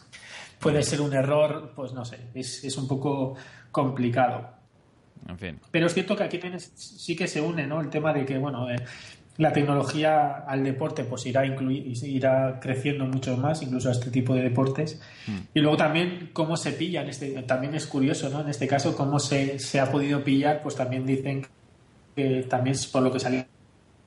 puede 0.60 0.82
ser 0.82 1.00
un 1.00 1.12
error, 1.12 1.72
pues 1.74 1.92
no 1.92 2.04
sé, 2.04 2.30
es, 2.34 2.62
es 2.64 2.76
un 2.76 2.86
poco 2.86 3.34
complicado. 3.72 4.61
Pero 5.70 5.86
es 5.86 5.94
cierto 5.94 6.16
que 6.16 6.24
aquí 6.24 6.40
sí 6.58 7.16
que 7.16 7.28
se 7.28 7.40
une 7.40 7.66
¿no? 7.66 7.80
el 7.80 7.90
tema 7.90 8.12
de 8.12 8.24
que 8.24 8.38
bueno 8.38 8.68
eh, 8.70 8.76
la 9.38 9.52
tecnología 9.52 10.44
al 10.46 10.62
deporte 10.62 11.04
pues 11.04 11.24
irá 11.26 11.46
incluir, 11.46 11.86
irá 12.04 12.58
creciendo 12.60 13.06
mucho 13.06 13.36
más, 13.36 13.62
incluso 13.62 13.88
a 13.88 13.92
este 13.92 14.10
tipo 14.10 14.34
de 14.34 14.42
deportes. 14.42 15.00
Mm. 15.26 15.38
Y 15.54 15.60
luego 15.60 15.76
también 15.76 16.30
cómo 16.32 16.56
se 16.56 16.72
pillan, 16.72 17.08
este, 17.08 17.42
también 17.42 17.74
es 17.74 17.86
curioso, 17.86 18.28
¿no? 18.28 18.42
En 18.42 18.48
este 18.48 18.66
caso, 18.68 18.94
cómo 18.94 19.18
se, 19.18 19.58
se 19.58 19.80
ha 19.80 19.90
podido 19.90 20.22
pillar, 20.22 20.60
pues 20.62 20.76
también 20.76 21.06
dicen 21.06 21.46
que 22.14 22.42
también 22.42 22.76
por 22.92 23.02
lo 23.02 23.10
que 23.10 23.20
salió 23.20 23.44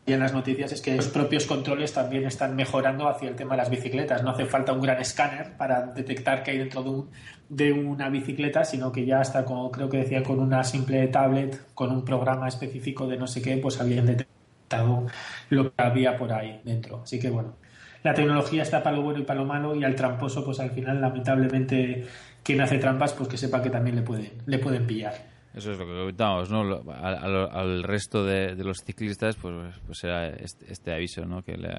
y 0.08 0.14
en 0.14 0.20
las 0.20 0.34
noticias 0.34 0.72
es 0.72 0.82
que 0.82 0.96
los 0.96 1.08
propios 1.08 1.46
controles 1.46 1.94
también 1.94 2.26
están 2.26 2.56
mejorando 2.56 3.10
hacia 3.10 3.28
el 3.28 3.36
tema 3.36 3.56
de 3.56 3.58
las 3.58 3.72
bicicletas. 3.72 4.22
No 4.22 4.30
hace 4.30 4.46
falta 4.46 4.72
un 4.72 4.82
gran 4.82 5.00
escáner 5.02 5.58
para 5.58 5.88
detectar 5.88 6.44
que 6.44 6.52
hay 6.52 6.60
dentro 6.60 6.84
de, 6.84 7.04
de 7.50 7.74
una 7.74 8.10
bicicleta, 8.10 8.64
sino 8.66 8.92
que 8.92 9.04
ya 9.04 9.22
está, 9.22 9.44
como 9.46 9.72
creo 9.72 9.90
que 9.90 9.98
decía, 9.98 10.22
con 10.22 10.40
una 10.40 10.64
simple 10.64 11.08
tablet, 11.08 11.60
con 11.74 11.92
un 11.92 12.06
programa 12.06 12.48
específico 12.48 13.08
de 13.08 13.18
no 13.18 13.26
sé 13.26 13.42
qué, 13.42 13.58
pues 13.58 13.82
habían 13.82 14.06
detectado 14.06 15.08
lo 15.50 15.74
que 15.74 15.82
había 15.82 16.16
por 16.18 16.32
ahí 16.34 16.62
dentro. 16.64 17.02
Así 17.04 17.20
que 17.20 17.32
bueno, 17.32 17.56
la 18.04 18.14
tecnología 18.14 18.62
está 18.62 18.84
para 18.84 18.98
lo 18.98 19.02
bueno 19.02 19.20
y 19.20 19.24
para 19.24 19.40
lo 19.40 19.48
malo 19.48 19.76
y 19.76 19.84
al 19.84 19.96
tramposo, 19.96 20.46
pues 20.46 20.60
al 20.60 20.70
final, 20.70 21.02
lamentablemente, 21.02 22.06
quien 22.44 22.62
hace 22.62 22.78
trampas, 22.78 23.14
pues 23.14 23.28
que 23.28 23.38
sepa 23.38 23.64
que 23.64 23.72
también 23.72 23.96
le 23.96 24.04
pueden, 24.04 24.34
le 24.46 24.60
pueden 24.60 24.86
pillar. 24.86 25.35
Eso 25.56 25.72
es 25.72 25.78
lo 25.78 25.86
que 25.86 25.94
comentamos, 25.94 26.50
¿no? 26.50 26.84
Al, 26.92 27.84
resto 27.84 28.26
de, 28.26 28.56
los 28.56 28.80
ciclistas, 28.86 29.38
pues, 29.38 29.74
pues 29.86 30.04
era 30.04 30.28
este, 30.28 30.72
este, 30.72 30.92
aviso, 30.92 31.26
¿no? 31.26 31.44
Que, 31.44 31.56
le, 31.56 31.70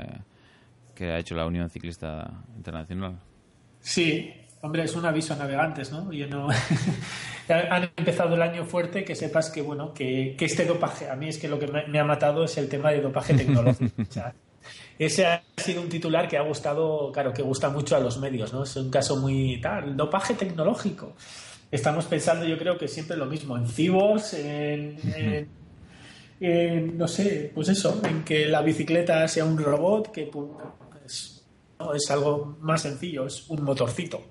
que 0.95 1.13
ha 1.13 1.19
hecho 1.19 1.35
la 1.35 1.45
Unión 1.45 1.69
Ciclista 1.69 2.43
Internacional. 2.57 3.19
Sí, 3.81 4.33
hombre, 4.63 4.85
es 4.85 4.97
un 4.97 5.05
aviso 5.05 5.35
a 5.35 5.37
navegantes, 5.37 5.93
¿no? 5.93 6.11
Yo 6.11 6.27
no... 6.27 6.49
Han 7.49 7.91
empezado 7.97 8.35
el 8.35 8.43
año 8.43 8.65
fuerte, 8.65 9.05
que 9.05 9.15
sepas 9.15 9.51
que, 9.51 9.61
bueno, 9.61 9.93
que, 9.93 10.35
que, 10.37 10.47
este 10.47 10.65
dopaje, 10.65 11.09
a 11.09 11.15
mí 11.15 11.29
es 11.29 11.39
que 11.39 11.47
lo 11.47 11.59
que 11.59 11.69
me, 11.69 12.01
ha 12.01 12.05
matado 12.05 12.45
es 12.45 12.57
el 12.59 12.69
tema 12.69 12.91
de 12.91 13.03
dopaje 13.03 13.35
tecnológico. 13.35 14.03
ese 14.99 15.27
ha 15.27 15.45
sido 15.57 15.83
un 15.83 15.89
titular 15.89 16.27
que 16.27 16.39
ha 16.39 16.43
gustado, 16.43 17.13
claro, 17.13 17.33
que 17.33 17.43
gusta 17.43 17.69
mucho 17.69 17.95
a 17.95 18.01
los 18.01 18.19
medios, 18.19 18.53
¿no? 18.53 18.65
Es 18.65 18.75
un 18.75 18.91
caso 18.91 19.17
muy 19.17 19.61
tal, 19.61 19.97
dopaje 19.97 20.35
tecnológico 20.35 21.15
estamos 21.71 22.07
pensando, 22.07 22.47
yo 22.47 22.59
creo 22.59 22.79
que 22.79 22.89
siempre 22.89 23.17
lo 23.17 23.27
mismo, 23.27 23.57
en 23.57 23.67
cibos, 23.67 24.35
en, 24.35 24.97
no 26.97 27.09
sé, 27.09 27.51
pues 27.55 27.69
eso, 27.69 28.01
en 28.05 28.25
que 28.25 28.47
la 28.47 28.63
bicicleta 28.63 29.27
sea 29.29 29.45
un 29.45 29.59
robot, 29.59 30.11
que 30.13 30.25
pues, 30.25 31.45
no, 31.79 31.95
es 31.95 32.11
algo 32.11 32.57
más 32.61 32.83
sencillo, 32.83 33.27
es 33.27 33.49
un 33.49 33.63
motorcito 33.63 34.23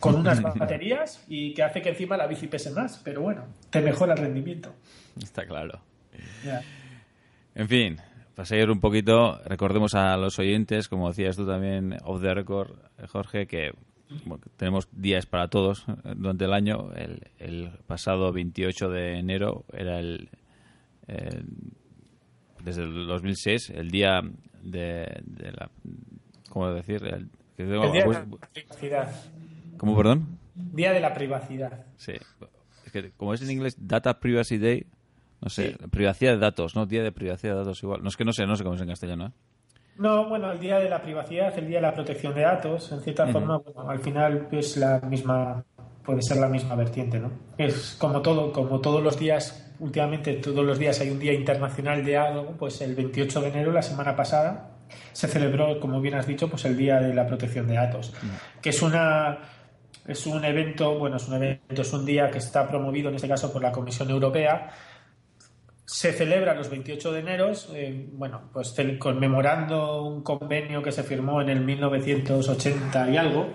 con 0.00 0.16
unas 0.16 0.42
baterías 0.58 1.24
y 1.28 1.54
que 1.54 1.62
hace 1.62 1.80
que 1.80 1.90
encima 1.90 2.16
la 2.16 2.26
bici 2.26 2.48
pese 2.48 2.70
más, 2.70 3.00
pero 3.04 3.22
bueno, 3.22 3.44
te 3.70 3.80
mejora 3.80 4.14
el 4.14 4.18
rendimiento. 4.18 4.74
Está 5.22 5.46
claro. 5.46 5.80
En 7.54 7.68
fin, 7.68 7.98
para 8.34 8.46
seguir 8.46 8.70
un 8.70 8.80
poquito, 8.80 9.40
recordemos 9.44 9.94
a 9.94 10.16
los 10.16 10.38
oyentes, 10.38 10.88
como 10.88 11.08
decías 11.08 11.36
tú 11.36 11.46
también, 11.46 11.96
off 12.04 12.20
the 12.20 12.34
record, 12.34 12.70
Jorge, 13.08 13.46
que 13.46 13.72
tenemos 14.56 14.88
días 14.92 15.26
para 15.26 15.48
todos 15.48 15.84
eh, 15.88 16.14
durante 16.16 16.44
el 16.44 16.52
año. 16.52 16.90
El, 16.92 17.70
pasado 17.86 18.32
28 18.32 18.88
de 18.90 19.18
enero 19.18 19.64
era 19.72 19.98
el, 20.00 20.28
desde 22.64 22.82
el 22.82 23.06
2006 23.06 23.70
el 23.70 23.90
día 23.90 24.22
de, 24.62 25.22
la 25.52 25.70
¿cómo 26.48 26.70
decir? 26.72 27.04
El, 27.04 27.28
día 27.56 27.66
de 27.66 27.76
la 27.76 28.24
privacidad. 28.52 29.12
¿Cómo, 29.76 29.96
perdón? 29.96 30.38
Día 30.54 30.92
de 30.92 31.00
la 31.00 31.14
privacidad. 31.14 31.86
Sí. 31.96 32.12
Es 32.86 32.92
que 32.92 33.10
como 33.12 33.34
es 33.34 33.42
en 33.42 33.50
inglés 33.50 33.76
Data 33.78 34.20
Privacy 34.20 34.58
Day, 34.58 34.86
no 35.40 35.48
sé, 35.48 35.76
privacidad 35.90 36.32
de 36.32 36.38
datos, 36.38 36.76
¿no? 36.76 36.86
Día 36.86 37.02
de 37.02 37.12
privacidad 37.12 37.54
de 37.54 37.58
datos 37.58 37.82
igual. 37.82 38.02
No 38.02 38.08
es 38.08 38.16
que 38.16 38.24
no 38.24 38.32
sé, 38.32 38.46
no 38.46 38.56
sé 38.56 38.62
cómo 38.62 38.76
es 38.76 38.82
en 38.82 38.88
castellano, 38.88 39.26
¿eh? 39.26 39.32
No, 39.98 40.28
bueno, 40.28 40.50
el 40.50 40.58
día 40.58 40.78
de 40.78 40.88
la 40.88 41.02
privacidad, 41.02 41.56
el 41.58 41.68
día 41.68 41.78
de 41.78 41.82
la 41.82 41.94
protección 41.94 42.34
de 42.34 42.42
datos, 42.42 42.90
en 42.92 43.00
cierta 43.00 43.26
forma, 43.26 43.58
bueno, 43.58 43.90
al 43.90 43.98
final 44.00 44.48
es 44.50 44.76
la 44.76 45.00
misma, 45.00 45.64
puede 46.04 46.22
ser 46.22 46.38
la 46.38 46.48
misma 46.48 46.74
vertiente, 46.74 47.18
¿no? 47.18 47.30
Es 47.58 47.96
como 47.98 48.22
todo, 48.22 48.52
como 48.52 48.80
todos 48.80 49.02
los 49.02 49.18
días, 49.18 49.72
últimamente 49.80 50.34
todos 50.34 50.64
los 50.64 50.78
días 50.78 51.00
hay 51.00 51.10
un 51.10 51.18
día 51.18 51.34
internacional 51.34 52.04
de 52.04 52.16
algo, 52.16 52.54
pues 52.58 52.80
el 52.80 52.94
28 52.94 53.40
de 53.42 53.48
enero, 53.48 53.72
la 53.72 53.82
semana 53.82 54.16
pasada, 54.16 54.70
se 55.12 55.28
celebró, 55.28 55.78
como 55.78 56.00
bien 56.00 56.14
has 56.14 56.26
dicho, 56.26 56.48
pues 56.48 56.64
el 56.64 56.76
día 56.76 56.98
de 56.98 57.14
la 57.14 57.26
protección 57.26 57.66
de 57.66 57.74
datos, 57.74 58.14
que 58.60 58.70
es 58.70 58.82
una 58.82 59.38
es 60.06 60.26
un 60.26 60.44
evento, 60.44 60.98
bueno, 60.98 61.16
es 61.16 61.28
un 61.28 61.34
evento, 61.34 61.82
es 61.82 61.92
un 61.92 62.04
día 62.04 62.30
que 62.30 62.38
está 62.38 62.66
promovido 62.66 63.08
en 63.08 63.14
este 63.14 63.28
caso 63.28 63.52
por 63.52 63.62
la 63.62 63.70
Comisión 63.70 64.10
Europea 64.10 64.70
se 65.84 66.12
celebra 66.12 66.54
los 66.54 66.70
28 66.70 67.12
de 67.12 67.20
enero, 67.20 67.52
eh, 67.74 68.08
bueno, 68.12 68.42
pues 68.52 68.74
conmemorando 68.98 70.04
un 70.04 70.22
convenio 70.22 70.82
que 70.82 70.92
se 70.92 71.02
firmó 71.02 71.42
en 71.42 71.48
el 71.48 71.60
1980 71.60 73.10
y 73.10 73.16
algo, 73.16 73.48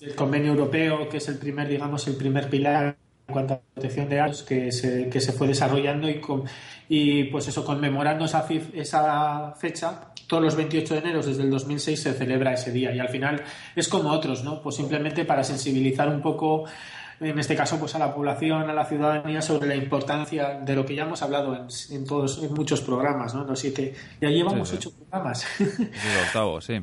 el 0.00 0.14
convenio 0.14 0.52
europeo, 0.52 1.08
que 1.08 1.18
es 1.18 1.28
el 1.28 1.38
primer, 1.38 1.68
digamos, 1.68 2.06
el 2.08 2.16
primer 2.16 2.48
pilar 2.48 2.96
en 3.28 3.32
cuanto 3.32 3.54
a 3.54 3.60
protección 3.74 4.08
de 4.08 4.16
datos 4.16 4.42
que 4.42 4.72
se, 4.72 5.08
que 5.08 5.20
se 5.20 5.32
fue 5.32 5.46
desarrollando 5.46 6.08
y, 6.08 6.20
y 6.88 7.24
pues 7.24 7.48
eso, 7.48 7.64
conmemorando 7.64 8.24
esa, 8.24 8.46
esa 8.74 9.54
fecha, 9.54 10.12
todos 10.26 10.42
los 10.42 10.56
28 10.56 10.94
de 10.94 11.00
enero 11.00 11.22
desde 11.22 11.42
el 11.42 11.50
2006 11.50 12.02
se 12.02 12.12
celebra 12.14 12.54
ese 12.54 12.72
día 12.72 12.94
y 12.94 12.98
al 12.98 13.08
final 13.08 13.42
es 13.76 13.88
como 13.88 14.10
otros, 14.10 14.44
¿no? 14.44 14.62
Pues 14.62 14.76
simplemente 14.76 15.24
para 15.24 15.44
sensibilizar 15.44 16.08
un 16.08 16.20
poco 16.20 16.64
en 17.22 17.38
este 17.38 17.54
caso 17.54 17.78
pues 17.78 17.94
a 17.94 17.98
la 17.98 18.14
población, 18.14 18.68
a 18.68 18.72
la 18.72 18.84
ciudadanía 18.84 19.42
sobre 19.42 19.68
la 19.68 19.76
importancia 19.76 20.60
de 20.60 20.74
lo 20.74 20.84
que 20.84 20.94
ya 20.94 21.04
hemos 21.04 21.22
hablado 21.22 21.66
en, 21.90 22.04
todos 22.04 22.42
en 22.42 22.52
muchos 22.54 22.80
programas, 22.80 23.34
¿no? 23.34 23.44
Los 23.44 23.60
siete, 23.60 23.94
ya 24.20 24.28
llevamos 24.28 24.72
ocho 24.72 24.90
programas. 24.90 25.46
octavo, 26.26 26.60
sí. 26.60 26.80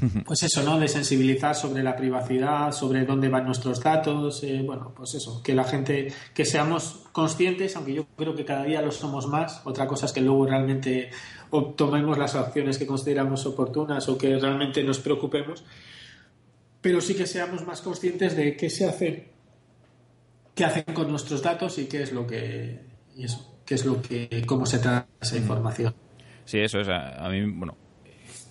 Pues 0.24 0.42
eso, 0.42 0.62
¿no? 0.62 0.78
De 0.78 0.88
sensibilizar 0.88 1.54
sobre 1.54 1.82
la 1.82 1.94
privacidad, 1.94 2.72
sobre 2.72 3.04
dónde 3.04 3.28
van 3.28 3.44
nuestros 3.44 3.80
datos, 3.80 4.42
eh, 4.44 4.62
bueno, 4.64 4.92
pues 4.96 5.14
eso, 5.14 5.42
que 5.42 5.54
la 5.54 5.64
gente, 5.64 6.12
que 6.32 6.44
seamos 6.44 7.00
conscientes, 7.12 7.76
aunque 7.76 7.92
yo 7.92 8.06
creo 8.16 8.34
que 8.34 8.44
cada 8.44 8.64
día 8.64 8.80
lo 8.80 8.92
somos 8.92 9.26
más, 9.26 9.60
otra 9.64 9.86
cosa 9.86 10.06
es 10.06 10.12
que 10.12 10.20
luego 10.20 10.46
realmente 10.46 11.10
tomemos 11.76 12.16
las 12.16 12.34
acciones 12.34 12.78
que 12.78 12.86
consideramos 12.86 13.44
oportunas 13.44 14.08
o 14.08 14.16
que 14.16 14.38
realmente 14.38 14.82
nos 14.82 15.00
preocupemos, 15.00 15.64
pero 16.80 17.00
sí 17.00 17.14
que 17.14 17.26
seamos 17.26 17.66
más 17.66 17.82
conscientes 17.82 18.36
de 18.36 18.56
qué 18.56 18.70
se 18.70 18.88
hace 18.88 19.29
qué 20.60 20.66
hacen 20.66 20.94
con 20.94 21.08
nuestros 21.10 21.42
datos 21.42 21.78
y 21.78 21.86
qué 21.86 22.02
es 22.02 22.12
lo 22.12 22.26
que 22.26 22.80
y 23.16 23.24
eso, 23.24 23.62
qué 23.64 23.76
es 23.76 23.86
lo 23.86 24.02
que 24.02 24.44
cómo 24.46 24.66
se 24.66 24.78
trata 24.78 25.08
esa 25.18 25.38
información. 25.38 25.94
Sí, 26.44 26.58
eso 26.58 26.80
es 26.80 26.88
a, 26.90 27.26
mí 27.30 27.50
bueno 27.50 27.78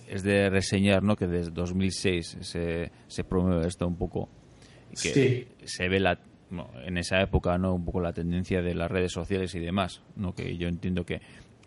es 0.08 0.24
de 0.24 0.50
reseñar 0.50 1.04
¿no? 1.04 1.14
que 1.14 1.28
desde 1.28 1.52
2006 1.52 2.38
se, 2.40 2.90
se 3.06 3.24
promueve 3.24 3.68
esto 3.68 3.86
un 3.86 3.96
poco 3.96 4.28
que 5.00 5.46
se 5.62 5.88
ve 5.88 6.00
la 6.00 6.18
en 6.84 6.98
esa 6.98 7.20
época 7.22 7.56
no 7.58 7.74
un 7.74 7.84
poco 7.84 8.00
la 8.00 8.12
tendencia 8.12 8.60
de 8.60 8.74
las 8.74 8.90
redes 8.90 9.12
sociales 9.12 9.54
y 9.54 9.60
demás 9.60 10.02
no 10.16 10.34
que 10.34 10.56
yo 10.56 10.66
entiendo 10.66 11.04
que 11.04 11.20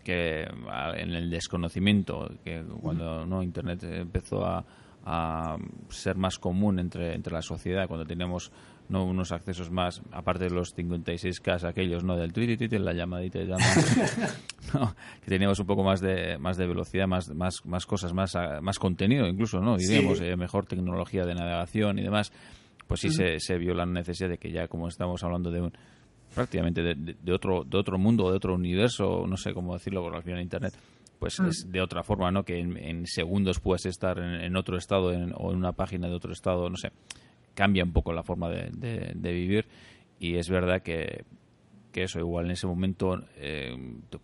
que 0.04 0.42
en 0.42 1.14
el 1.14 1.30
desconocimiento 1.30 2.30
que 2.44 2.62
cuando 2.82 3.24
no 3.24 3.42
internet 3.42 3.82
empezó 3.84 4.44
a, 4.44 4.62
a 5.06 5.56
ser 5.88 6.16
más 6.16 6.38
común 6.38 6.78
entre, 6.78 7.14
entre 7.14 7.32
la 7.32 7.40
sociedad 7.40 7.88
cuando 7.88 8.04
tenemos 8.04 8.52
no 8.88 9.04
unos 9.04 9.32
accesos 9.32 9.70
más 9.70 10.02
aparte 10.12 10.44
de 10.44 10.50
los 10.50 10.76
56k 10.76 11.64
aquellos 11.64 12.04
no 12.04 12.16
del 12.16 12.32
Twitter 12.32 12.58
Twitter 12.58 12.80
la 12.80 12.92
llamadita 12.92 13.40
y 13.40 13.46
que 15.24 15.26
teníamos 15.26 15.58
un 15.58 15.66
poco 15.66 15.82
más 15.82 16.00
de 16.00 16.38
más 16.38 16.56
de 16.56 16.66
velocidad 16.66 17.06
más 17.06 17.30
más 17.30 17.64
más 17.64 17.86
cosas 17.86 18.12
más 18.12 18.34
más 18.60 18.78
contenido 18.78 19.26
incluso 19.26 19.60
no 19.60 19.76
diríamos 19.76 20.20
eh, 20.20 20.36
mejor 20.36 20.66
tecnología 20.66 21.24
de 21.24 21.34
navegación 21.34 21.98
y 21.98 22.02
demás 22.02 22.32
pues 22.86 23.00
sí 23.00 23.10
se, 23.10 23.40
se 23.40 23.56
vio 23.56 23.72
la 23.74 23.86
necesidad 23.86 24.28
de 24.28 24.38
que 24.38 24.50
ya 24.50 24.68
como 24.68 24.88
estamos 24.88 25.22
hablando 25.24 25.50
de 25.50 25.62
un 25.62 25.72
prácticamente 26.34 26.82
de, 26.82 26.94
de, 26.94 27.32
otro 27.32 27.64
de 27.64 27.78
otro 27.78 27.98
mundo 27.98 28.30
de 28.30 28.36
otro 28.36 28.54
universo 28.54 29.24
no 29.26 29.36
sé 29.36 29.54
cómo 29.54 29.72
decirlo 29.72 30.02
por 30.02 30.14
al 30.14 30.22
final 30.22 30.42
internet 30.42 30.74
pues 31.18 31.40
mm. 31.40 31.46
es 31.46 31.72
de 31.72 31.80
otra 31.80 32.02
forma, 32.02 32.30
¿no? 32.30 32.44
Que 32.44 32.58
en, 32.58 33.06
segundos 33.06 33.58
puedes 33.58 33.86
estar 33.86 34.18
en, 34.18 34.56
otro 34.56 34.76
estado 34.76 35.06
o 35.06 35.50
en 35.52 35.56
una 35.56 35.72
página 35.72 36.06
de 36.06 36.14
otro 36.14 36.32
estado, 36.32 36.68
no 36.68 36.76
sé. 36.76 36.90
Cambia 37.54 37.84
un 37.84 37.92
poco 37.92 38.12
la 38.12 38.22
forma 38.22 38.50
de, 38.50 39.14
vivir 39.14 39.66
y 40.18 40.36
es 40.36 40.48
verdad 40.48 40.82
que, 40.82 41.24
que, 41.92 42.04
eso, 42.04 42.18
igual 42.18 42.46
en 42.46 42.52
ese 42.52 42.66
momento, 42.66 43.22
eh, 43.36 43.76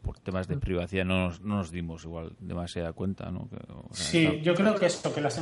por 0.03 0.19
temas 0.19 0.49
de 0.49 0.57
privacidad, 0.57 1.05
no 1.05 1.27
nos, 1.27 1.41
no 1.41 1.57
nos 1.57 1.71
dimos 1.71 2.05
igual 2.05 2.33
demasiada 2.41 2.93
cuenta, 2.93 3.31
¿no? 3.31 3.49
sí, 3.93 4.41
yo 4.43 4.55
creo 4.55 4.75
que 4.75 4.87
esto, 4.87 5.15
que 5.15 5.21
las 5.21 5.39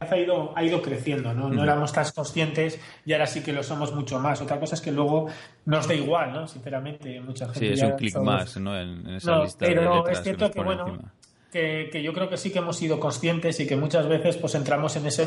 ha 0.00 0.16
ido, 0.16 0.52
ha 0.56 0.64
ido 0.64 0.80
creciendo, 0.80 1.34
¿no? 1.34 1.50
No 1.50 1.62
éramos 1.62 1.92
tan 1.92 2.06
conscientes 2.14 2.80
y 3.04 3.12
ahora 3.12 3.26
sí 3.26 3.42
que 3.42 3.52
lo 3.52 3.62
somos 3.62 3.94
mucho 3.94 4.18
más. 4.18 4.40
Otra 4.40 4.58
cosa 4.58 4.74
es 4.74 4.80
que 4.80 4.90
luego 4.90 5.28
nos 5.66 5.86
da 5.86 5.94
igual, 5.94 6.32
¿no? 6.32 6.46
Sinceramente, 6.46 7.20
mucha 7.20 7.44
gente. 7.46 7.58
Sí, 7.58 7.72
es 7.74 7.82
un 7.82 7.96
clic 7.98 8.16
más, 8.16 8.56
¿no? 8.56 8.78
En, 8.78 9.06
esa 9.08 9.42
lista 9.42 9.66
pero 9.66 10.02
de 10.02 10.12
es 10.12 10.22
cierto 10.22 10.50
que, 10.50 10.62
bueno, 10.62 11.12
que, 11.52 11.90
que, 11.92 12.02
yo 12.02 12.14
creo 12.14 12.30
que 12.30 12.38
sí 12.38 12.50
que 12.50 12.60
hemos 12.60 12.76
sido 12.76 12.98
conscientes 12.98 13.60
y 13.60 13.66
que 13.66 13.76
muchas 13.76 14.08
veces 14.08 14.38
pues 14.38 14.54
entramos 14.54 14.96
en 14.96 15.06
ese 15.06 15.26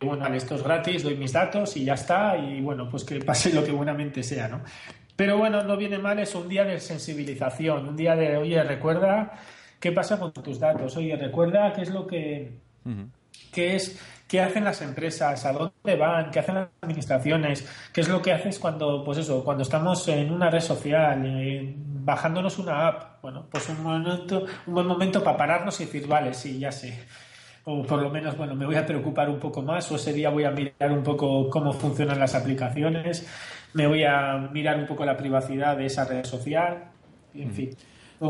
mercado 0.00 0.20
bueno, 0.20 0.36
esto 0.36 0.54
es 0.54 0.62
gratis, 0.62 1.02
doy 1.02 1.16
mis 1.16 1.32
datos 1.32 1.76
y 1.76 1.84
ya 1.84 1.94
está, 1.94 2.36
y 2.36 2.60
bueno, 2.60 2.88
pues 2.88 3.04
que 3.04 3.18
pase 3.20 3.52
lo 3.52 3.64
que 3.64 3.72
buenamente 3.72 4.22
sea, 4.22 4.48
¿no? 4.48 4.60
Pero 5.16 5.36
bueno, 5.36 5.64
no 5.64 5.76
viene 5.76 5.98
mal, 5.98 6.18
es 6.20 6.34
un 6.34 6.48
día 6.48 6.64
de 6.64 6.78
sensibilización, 6.78 7.88
un 7.88 7.96
día 7.96 8.14
de, 8.14 8.36
oye, 8.36 8.62
recuerda 8.62 9.32
qué 9.80 9.90
pasa 9.90 10.18
con 10.18 10.32
tus 10.32 10.60
datos, 10.60 10.96
oye, 10.96 11.16
recuerda 11.16 11.72
qué 11.72 11.82
es 11.82 11.90
lo 11.90 12.06
que 12.06 12.52
qué 13.52 13.76
es 13.76 13.98
qué 14.28 14.40
hacen 14.42 14.62
las 14.62 14.82
empresas, 14.82 15.44
a 15.46 15.52
dónde 15.52 15.96
van, 15.96 16.30
qué 16.30 16.38
hacen 16.38 16.56
las 16.56 16.68
administraciones, 16.82 17.66
qué 17.92 18.02
es 18.02 18.08
lo 18.08 18.20
que 18.20 18.32
haces 18.32 18.58
cuando, 18.58 19.02
pues 19.02 19.18
eso, 19.18 19.42
cuando 19.42 19.62
estamos 19.62 20.06
en 20.08 20.30
una 20.30 20.50
red 20.50 20.60
social, 20.60 21.22
eh, 21.24 21.74
bajándonos 21.76 22.58
una 22.58 22.86
app, 22.88 23.22
bueno, 23.22 23.46
pues 23.50 23.68
un 23.70 23.82
momento, 23.82 24.44
un 24.66 24.74
buen 24.74 24.86
momento 24.86 25.24
para 25.24 25.36
pararnos 25.38 25.80
y 25.80 25.86
decir, 25.86 26.06
vale, 26.06 26.34
sí, 26.34 26.58
ya 26.58 26.70
sé. 26.70 27.06
O 27.70 27.82
por 27.82 28.00
lo 28.00 28.08
menos, 28.08 28.34
bueno, 28.34 28.54
me 28.54 28.64
voy 28.64 28.76
a 28.76 28.86
preocupar 28.86 29.28
un 29.28 29.38
poco 29.38 29.60
más, 29.60 29.92
o 29.92 29.96
ese 29.96 30.14
día 30.14 30.30
voy 30.30 30.44
a 30.44 30.50
mirar 30.50 30.90
un 30.90 31.02
poco 31.02 31.50
cómo 31.50 31.74
funcionan 31.74 32.18
las 32.18 32.34
aplicaciones, 32.34 33.28
me 33.74 33.86
voy 33.86 34.04
a 34.04 34.38
mirar 34.50 34.78
un 34.78 34.86
poco 34.86 35.04
la 35.04 35.18
privacidad 35.18 35.76
de 35.76 35.84
esa 35.84 36.06
red 36.06 36.24
social, 36.24 36.84
en 37.34 37.48
mm. 37.48 37.52
fin. 37.52 37.70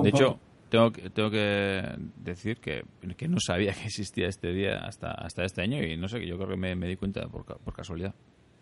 De 0.03 0.09
hecho, 0.09 0.41
tengo, 0.69 0.91
que- 0.91 1.11
tengo 1.11 1.31
que 1.31 1.83
decir 2.17 2.57
que, 2.57 2.83
que 3.17 3.29
no 3.29 3.39
sabía 3.39 3.73
que 3.75 3.85
existía 3.85 4.27
este 4.27 4.53
día 4.53 4.79
hasta, 4.79 5.13
hasta 5.13 5.45
este 5.45 5.63
año 5.63 5.85
y 5.85 5.97
no 5.97 6.09
sé, 6.09 6.19
que 6.19 6.27
yo 6.27 6.37
creo 6.37 6.49
que 6.49 6.57
me, 6.57 6.75
me 6.75 6.89
di 6.89 6.97
cuenta 6.97 7.29
por, 7.29 7.45
por 7.45 7.75
casualidad. 7.75 8.17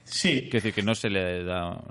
Sí, 0.04 0.42
Quiero 0.42 0.56
decir 0.56 0.74
que 0.74 0.82
no 0.82 0.94
se 0.94 1.08
le 1.08 1.42
da 1.42 1.82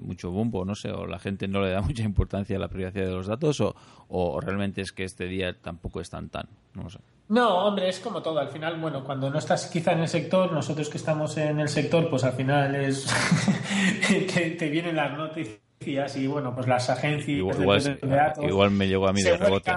mucho 0.00 0.32
bombo, 0.32 0.64
no 0.64 0.74
sé, 0.74 0.90
o 0.90 1.06
la 1.06 1.20
gente 1.20 1.46
no 1.46 1.62
le 1.62 1.70
da 1.70 1.80
mucha 1.88 2.02
importancia 2.02 2.56
a 2.56 2.58
la 2.58 2.66
privacidad 2.66 3.06
de 3.06 3.12
los 3.12 3.28
datos, 3.28 3.60
o, 3.60 3.76
o 4.08 4.40
realmente 4.40 4.80
es 4.80 4.90
que 4.90 5.04
este 5.04 5.26
día 5.26 5.54
tampoco 5.54 6.00
es 6.00 6.10
tan 6.10 6.28
tan, 6.28 6.48
no 6.74 6.82
lo 6.82 6.90
sé. 6.90 6.98
No, 7.32 7.64
hombre, 7.66 7.88
es 7.88 7.98
como 7.98 8.20
todo. 8.20 8.38
Al 8.40 8.48
final, 8.50 8.78
bueno, 8.78 9.02
cuando 9.04 9.30
no 9.30 9.38
estás 9.38 9.66
quizá 9.68 9.92
en 9.92 10.00
el 10.00 10.08
sector, 10.08 10.52
nosotros 10.52 10.90
que 10.90 10.98
estamos 10.98 11.36
en 11.38 11.60
el 11.60 11.68
sector, 11.68 12.10
pues 12.10 12.24
al 12.24 12.34
final 12.34 12.74
es 12.74 13.06
te, 14.34 14.50
te 14.50 14.68
vienen 14.68 14.96
las 14.96 15.16
noticias 15.16 16.16
y 16.16 16.26
bueno, 16.26 16.54
pues 16.54 16.66
las 16.68 16.90
agencias 16.90 17.28
Igual, 17.38 17.56
de- 17.56 17.62
igual, 17.62 17.82
de- 17.82 17.94
de 18.06 18.14
datos 18.16 18.44
igual 18.44 18.70
me 18.70 18.86
llegó 18.86 19.08
a 19.08 19.12
mí 19.12 19.22
de 19.22 19.36
rebote. 19.36 19.72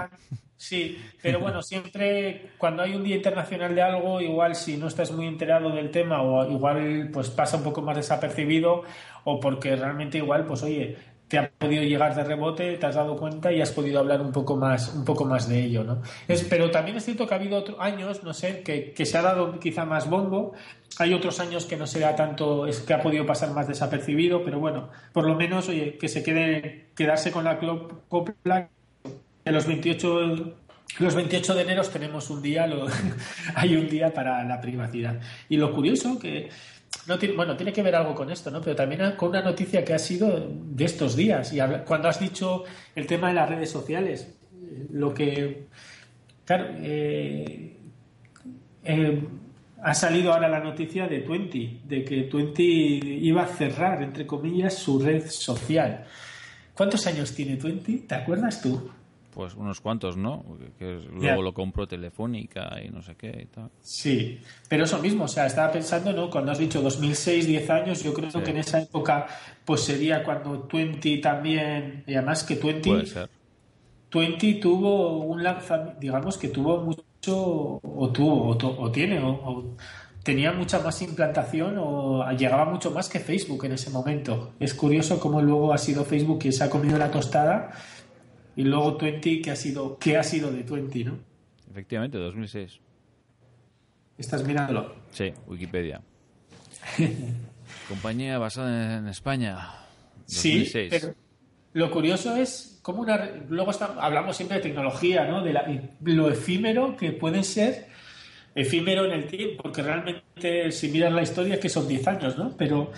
Sí, 0.58 0.98
pero 1.22 1.40
bueno, 1.40 1.62
siempre 1.62 2.50
cuando 2.58 2.82
hay 2.82 2.94
un 2.94 3.04
día 3.04 3.16
internacional 3.16 3.74
de 3.74 3.82
algo, 3.82 4.20
igual 4.20 4.54
si 4.54 4.76
no 4.76 4.88
estás 4.88 5.12
muy 5.12 5.26
enterado 5.26 5.70
del 5.70 5.90
tema 5.90 6.22
o 6.22 6.50
igual 6.50 7.10
pues 7.12 7.28
pasa 7.30 7.56
un 7.58 7.62
poco 7.62 7.82
más 7.82 7.96
desapercibido 7.96 8.82
o 9.24 9.40
porque 9.40 9.76
realmente 9.76 10.18
igual 10.18 10.44
pues 10.46 10.62
oye, 10.62 10.96
te 11.28 11.38
ha 11.38 11.50
podido 11.50 11.82
llegar 11.82 12.14
de 12.14 12.22
rebote, 12.22 12.76
te 12.76 12.86
has 12.86 12.94
dado 12.94 13.16
cuenta 13.16 13.52
y 13.52 13.60
has 13.60 13.72
podido 13.72 13.98
hablar 13.98 14.20
un 14.20 14.30
poco 14.32 14.56
más 14.56 14.94
un 14.94 15.04
poco 15.04 15.24
más 15.24 15.48
de 15.48 15.64
ello, 15.64 15.82
¿no? 15.82 16.00
Es, 16.28 16.44
pero 16.44 16.70
también 16.70 16.96
es 16.96 17.04
cierto 17.04 17.26
que 17.26 17.34
ha 17.34 17.36
habido 17.38 17.58
otros 17.58 17.78
años, 17.80 18.22
no 18.22 18.32
sé, 18.32 18.62
que, 18.62 18.92
que 18.92 19.04
se 19.06 19.18
ha 19.18 19.22
dado 19.22 19.58
quizá 19.58 19.84
más 19.84 20.08
bombo, 20.08 20.52
hay 20.98 21.14
otros 21.14 21.40
años 21.40 21.66
que 21.66 21.76
no 21.76 21.86
se 21.86 21.98
da 22.00 22.14
tanto, 22.14 22.66
es 22.66 22.80
que 22.80 22.94
ha 22.94 23.02
podido 23.02 23.26
pasar 23.26 23.50
más 23.52 23.66
desapercibido, 23.66 24.44
pero 24.44 24.60
bueno, 24.60 24.88
por 25.12 25.26
lo 25.26 25.34
menos 25.34 25.68
oye, 25.68 25.98
que 25.98 26.08
se 26.08 26.22
quede 26.22 26.90
quedarse 26.94 27.32
con 27.32 27.44
la 27.44 27.58
copla. 28.08 28.68
En 29.44 29.54
los 29.54 29.66
28 29.66 30.54
los 31.00 31.14
28 31.14 31.54
de 31.54 31.62
enero 31.62 31.82
tenemos 31.82 32.30
un 32.30 32.40
día 32.40 32.66
lo- 32.66 32.86
hay 33.54 33.74
un 33.76 33.88
día 33.88 34.14
para 34.14 34.42
la 34.44 34.60
privacidad. 34.60 35.20
Y 35.48 35.56
lo 35.56 35.72
curioso 35.74 36.18
que 36.18 36.48
no 37.06 37.18
bueno 37.34 37.56
tiene 37.56 37.72
que 37.72 37.82
ver 37.82 37.94
algo 37.94 38.14
con 38.14 38.30
esto 38.30 38.50
no 38.50 38.60
pero 38.60 38.76
también 38.76 39.12
con 39.16 39.30
una 39.30 39.42
noticia 39.42 39.84
que 39.84 39.94
ha 39.94 39.98
sido 39.98 40.48
de 40.50 40.84
estos 40.84 41.16
días 41.16 41.52
y 41.52 41.58
cuando 41.86 42.08
has 42.08 42.20
dicho 42.20 42.64
el 42.94 43.06
tema 43.06 43.28
de 43.28 43.34
las 43.34 43.48
redes 43.48 43.70
sociales 43.70 44.36
eh, 44.52 44.86
lo 44.92 45.14
que 45.14 45.66
claro 46.44 46.66
eh, 46.78 47.76
eh, 48.84 49.22
ha 49.82 49.94
salido 49.94 50.32
ahora 50.32 50.48
la 50.48 50.60
noticia 50.60 51.06
de 51.06 51.20
Twenty 51.20 51.82
de 51.84 52.04
que 52.04 52.22
Twenty 52.22 53.00
iba 53.22 53.42
a 53.42 53.46
cerrar 53.46 54.02
entre 54.02 54.26
comillas 54.26 54.74
su 54.74 54.98
red 54.98 55.26
social 55.28 56.06
¿Cuántos 56.76 57.06
años 57.06 57.34
tiene 57.34 57.56
Twenty? 57.56 58.00
¿Te 58.00 58.14
acuerdas 58.14 58.60
tú? 58.60 58.90
Pues 59.36 59.54
unos 59.54 59.82
cuantos, 59.82 60.16
¿no? 60.16 60.42
Que 60.78 60.98
luego 61.12 61.42
lo 61.42 61.52
compró 61.52 61.86
Telefónica 61.86 62.80
y 62.82 62.88
no 62.88 63.02
sé 63.02 63.16
qué 63.16 63.38
y 63.42 63.44
tal. 63.54 63.68
Sí, 63.82 64.40
pero 64.66 64.84
eso 64.84 64.98
mismo, 64.98 65.24
o 65.24 65.28
sea, 65.28 65.44
estaba 65.44 65.70
pensando, 65.70 66.10
¿no? 66.14 66.30
Cuando 66.30 66.52
has 66.52 66.58
dicho 66.58 66.80
2006, 66.80 67.46
10 67.46 67.68
años, 67.68 68.02
yo 68.02 68.14
creo 68.14 68.30
Sí. 68.30 68.40
que 68.40 68.50
en 68.52 68.56
esa 68.56 68.80
época, 68.80 69.26
pues 69.62 69.82
sería 69.82 70.24
cuando 70.24 70.60
Twenty 70.60 71.20
también, 71.20 72.02
y 72.06 72.14
además 72.14 72.44
que 72.44 72.56
Twenty, 72.56 72.88
Puede 72.88 73.04
ser. 73.06 73.28
Twenty 74.08 74.54
tuvo 74.58 75.18
un 75.18 75.42
lanzamiento, 75.42 76.00
digamos 76.00 76.38
que 76.38 76.48
tuvo 76.48 76.78
mucho, 76.80 77.78
o 77.82 78.10
tuvo, 78.12 78.48
o, 78.48 78.56
to- 78.56 78.74
o 78.80 78.90
tiene, 78.90 79.18
o, 79.20 79.28
o 79.32 79.76
tenía 80.22 80.50
mucha 80.52 80.78
más 80.78 81.02
implantación, 81.02 81.76
o 81.78 82.24
llegaba 82.32 82.64
mucho 82.64 82.90
más 82.90 83.10
que 83.10 83.20
Facebook 83.20 83.66
en 83.66 83.72
ese 83.72 83.90
momento. 83.90 84.52
Es 84.60 84.72
curioso 84.72 85.20
cómo 85.20 85.42
luego 85.42 85.74
ha 85.74 85.78
sido 85.78 86.04
Facebook 86.06 86.38
quien 86.40 86.52
se 86.54 86.64
ha 86.64 86.70
comido 86.70 86.96
la 86.98 87.10
tostada, 87.10 87.70
y 88.56 88.64
luego 88.64 88.96
Twenty, 88.96 89.40
que 89.42 89.50
ha 89.52 89.56
sido, 89.56 89.98
que 89.98 90.16
ha 90.16 90.22
sido 90.24 90.50
de 90.50 90.64
Twenty, 90.64 91.04
¿no? 91.04 91.18
Efectivamente, 91.70 92.18
2006. 92.18 92.80
Estás 94.18 94.44
mirándolo. 94.44 94.94
Sí, 95.12 95.32
Wikipedia. 95.46 96.00
Compañía 97.88 98.38
basada 98.38 98.98
en 98.98 99.08
España. 99.08 99.58
2006. 100.26 100.72
Sí, 100.72 100.88
pero 100.90 101.14
lo 101.74 101.90
curioso 101.90 102.34
es 102.36 102.78
cómo 102.82 103.02
una. 103.02 103.30
Luego 103.48 103.70
está- 103.70 103.94
hablamos 104.00 104.36
siempre 104.36 104.56
de 104.58 104.62
tecnología, 104.62 105.26
¿no? 105.26 105.42
De 105.42 105.52
la- 105.52 105.66
lo 106.02 106.30
efímero 106.30 106.96
que 106.96 107.12
puede 107.12 107.42
ser, 107.42 107.88
efímero 108.54 109.04
en 109.04 109.12
el 109.12 109.26
tiempo, 109.26 109.62
porque 109.64 109.82
realmente, 109.82 110.72
si 110.72 110.88
miras 110.88 111.12
la 111.12 111.22
historia, 111.22 111.54
es 111.54 111.60
que 111.60 111.68
son 111.68 111.86
10 111.86 112.06
años, 112.08 112.38
¿no? 112.38 112.56
Pero 112.56 112.92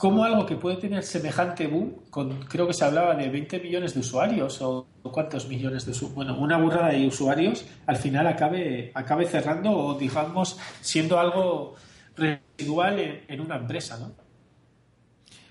cómo 0.00 0.24
algo 0.24 0.46
que 0.46 0.56
puede 0.56 0.76
tener 0.76 1.02
semejante 1.02 1.66
boom, 1.66 1.96
con, 2.08 2.40
creo 2.46 2.66
que 2.66 2.72
se 2.72 2.86
hablaba 2.86 3.14
de 3.14 3.28
20 3.28 3.60
millones 3.60 3.92
de 3.92 4.00
usuarios, 4.00 4.62
o 4.62 4.86
cuántos 5.02 5.46
millones 5.46 5.84
de 5.84 5.90
usuarios, 5.90 6.14
bueno, 6.14 6.38
una 6.38 6.56
burrada 6.56 6.88
de 6.88 7.06
usuarios, 7.06 7.66
al 7.86 7.96
final 7.96 8.26
acabe, 8.26 8.92
acabe 8.94 9.26
cerrando 9.26 9.70
o, 9.70 9.98
digamos, 9.98 10.58
siendo 10.80 11.20
algo 11.20 11.74
residual 12.16 12.98
en, 12.98 13.20
en 13.28 13.40
una 13.42 13.56
empresa, 13.56 13.98
¿no? 13.98 14.12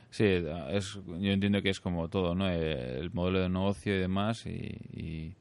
Sí, 0.10 0.44
yo 0.44 1.32
entiendo 1.32 1.62
que 1.62 1.70
es 1.70 1.80
como 1.80 2.10
todo, 2.10 2.34
¿no? 2.34 2.50
Eh, 2.50 2.98
El 2.98 3.12
modelo 3.12 3.42
de 3.42 3.50
negocio 3.50 3.96
y 3.96 4.00
demás 4.00 4.48
y, 4.48 5.36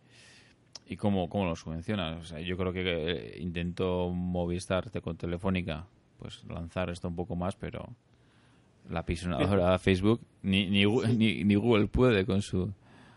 y, 0.86 0.96
cómo, 0.98 1.30
cómo 1.30 1.46
lo 1.46 1.56
subvencionas. 1.56 2.34
Yo 2.44 2.58
creo 2.58 2.74
que 2.74 2.82
eh, 2.84 3.38
intentó 3.40 4.10
Movistar 4.10 4.90
con 5.00 5.16
Telefónica 5.16 5.86
pues 6.18 6.44
lanzar 6.44 6.90
esto 6.90 7.08
un 7.08 7.16
poco 7.16 7.34
más, 7.36 7.56
pero 7.56 7.96
la 8.90 9.05
pisonadora 9.05 9.79
Facebook 9.79 10.20
ni, 10.42 10.66
ni, 10.66 10.85
ni, 10.87 11.44
ni 11.44 11.55
Google 11.55 11.87
puede 11.88 12.24
con 12.24 12.42
su... 12.42 12.72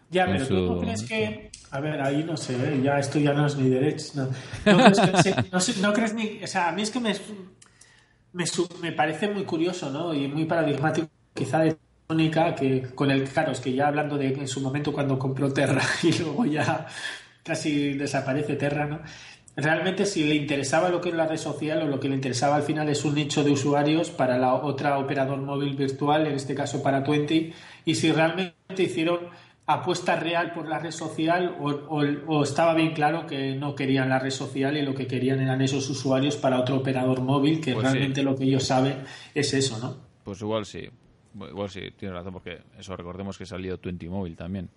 Ya, 0.09 0.25
con 0.25 0.33
pero 0.33 0.47
tú 0.47 0.55
su- 0.55 0.75
no 0.75 0.81
crees 0.81 1.03
que. 1.03 1.51
A 1.71 1.79
ver, 1.79 2.01
ahí 2.01 2.23
no 2.25 2.35
sé, 2.35 2.55
¿eh? 2.55 2.81
ya 2.83 2.99
esto 2.99 3.17
ya 3.17 3.31
no 3.33 3.45
es 3.45 3.55
mi 3.55 3.69
derecho. 3.69 4.11
No, 4.15 4.25
no 4.25 4.91
crees, 4.91 5.23
que 5.75 5.81
no 5.81 5.93
crees 5.93 6.13
ni. 6.13 6.43
O 6.43 6.47
sea, 6.47 6.67
a 6.67 6.71
mí 6.73 6.81
es 6.81 6.91
que 6.91 6.99
me, 6.99 7.13
me, 8.33 8.43
me 8.81 8.91
parece 8.91 9.29
muy 9.29 9.43
curioso, 9.43 9.89
¿no? 9.89 10.13
Y 10.13 10.27
muy 10.27 10.43
paradigmático, 10.45 11.07
quizá 11.33 11.59
de 11.59 11.77
Mónica, 12.09 12.53
que 12.55 12.81
con 12.93 13.09
el. 13.09 13.23
Claro, 13.23 13.53
es 13.53 13.61
que 13.61 13.73
ya 13.73 13.87
hablando 13.87 14.17
de 14.17 14.27
en 14.33 14.47
su 14.49 14.59
momento 14.59 14.91
cuando 14.91 15.17
compró 15.17 15.53
Terra 15.53 15.81
y 16.03 16.11
luego 16.19 16.45
ya 16.45 16.87
casi 17.43 17.93
desaparece 17.93 18.55
Terra, 18.55 18.85
¿no? 18.87 18.99
Realmente, 19.55 20.05
si 20.05 20.23
le 20.23 20.35
interesaba 20.35 20.89
lo 20.89 21.01
que 21.01 21.09
es 21.09 21.15
la 21.15 21.27
red 21.27 21.37
social 21.37 21.81
o 21.81 21.87
lo 21.87 21.99
que 21.99 22.07
le 22.07 22.15
interesaba 22.15 22.55
al 22.55 22.63
final 22.63 22.87
es 22.89 23.03
un 23.03 23.15
nicho 23.15 23.43
de 23.43 23.51
usuarios 23.51 24.09
para 24.09 24.37
la 24.37 24.53
otra 24.55 24.97
operador 24.97 25.39
móvil 25.41 25.75
virtual, 25.75 26.25
en 26.25 26.35
este 26.35 26.55
caso 26.55 26.81
para 26.81 27.03
Twenty, 27.03 27.51
y 27.85 27.95
si 27.95 28.11
realmente 28.11 28.55
hicieron 28.83 29.19
apuesta 29.65 30.15
real 30.15 30.53
por 30.53 30.67
la 30.67 30.79
red 30.79 30.91
social 30.91 31.55
o, 31.59 31.69
o- 31.69 32.03
o 32.27 32.43
estaba 32.43 32.73
bien 32.73 32.93
claro 32.93 33.25
que 33.27 33.55
no 33.55 33.75
querían 33.75 34.09
la 34.09 34.19
red 34.19 34.31
social 34.31 34.75
y 34.77 34.81
lo 34.81 34.93
que 34.95 35.05
querían 35.07 35.39
eran 35.41 35.61
esos 35.61 35.89
usuarios 35.89 36.35
para 36.37 36.59
otro 36.59 36.77
operador 36.77 37.21
móvil, 37.21 37.59
que 37.61 37.73
Pues 37.73 37.87
sí. 37.87 37.93
realmente 37.93 38.23
lo 38.23 38.35
que 38.35 38.45
ellos 38.45 38.63
saben 38.63 39.03
es 39.35 39.53
eso, 39.53 39.77
¿no? 39.79 39.95
Pues 40.23 40.41
igual 40.41 40.65
sí, 40.65 40.89
igual 41.49 41.69
sí, 41.69 41.81
tienes 41.97 42.15
razón, 42.17 42.33
porque 42.33 42.59
eso 42.79 42.95
recordemos 42.95 43.37
que 43.37 43.45
salió 43.45 43.77
Twenty 43.77 44.07
Móvil 44.09 44.35
también. 44.35 44.69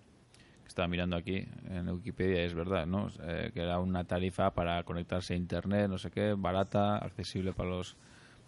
Que 0.65 0.69
estaba 0.69 0.89
mirando 0.89 1.15
aquí 1.17 1.47
en 1.69 1.89
Wikipedia, 1.91 2.43
y 2.43 2.47
es 2.47 2.55
verdad, 2.55 2.87
¿no? 2.87 3.09
Eh, 3.23 3.51
que 3.55 3.61
era 3.61 3.79
una 3.79 4.05
tarifa 4.05 4.51
para 4.51 4.83
conectarse 4.83 5.35
a 5.35 5.37
internet, 5.37 5.89
no 5.89 5.99
sé 5.99 6.11
qué, 6.11 6.35
barata, 6.37 6.97
accesible 6.97 7.53
para 7.53 7.69
los, 7.69 7.97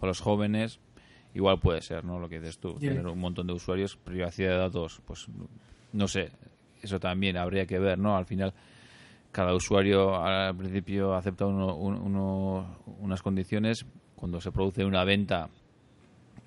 para 0.00 0.08
los 0.08 0.20
jóvenes. 0.20 0.80
Igual 1.34 1.60
puede 1.60 1.82
ser, 1.82 2.04
¿no? 2.04 2.18
Lo 2.18 2.28
que 2.28 2.40
dices 2.40 2.58
tú, 2.58 2.78
Yeah. 2.78 2.92
tener 2.92 3.06
un 3.06 3.20
montón 3.20 3.46
de 3.46 3.52
usuarios, 3.52 3.96
privacidad 3.96 4.50
de 4.52 4.56
datos, 4.56 5.02
pues 5.06 5.26
no 5.92 6.08
sé, 6.08 6.30
eso 6.82 6.98
también 6.98 7.36
habría 7.36 7.66
que 7.66 7.78
ver, 7.78 7.98
¿no? 7.98 8.16
Al 8.16 8.24
final, 8.24 8.54
cada 9.32 9.54
usuario 9.54 10.16
al 10.16 10.56
principio 10.56 11.14
acepta 11.14 11.44
uno- 11.44 11.76
un- 11.76 11.96
uno- 12.00 12.78
unas 13.00 13.20
condiciones, 13.20 13.84
cuando 14.14 14.40
se 14.40 14.50
produce 14.50 14.86
una 14.86 15.04
venta 15.04 15.50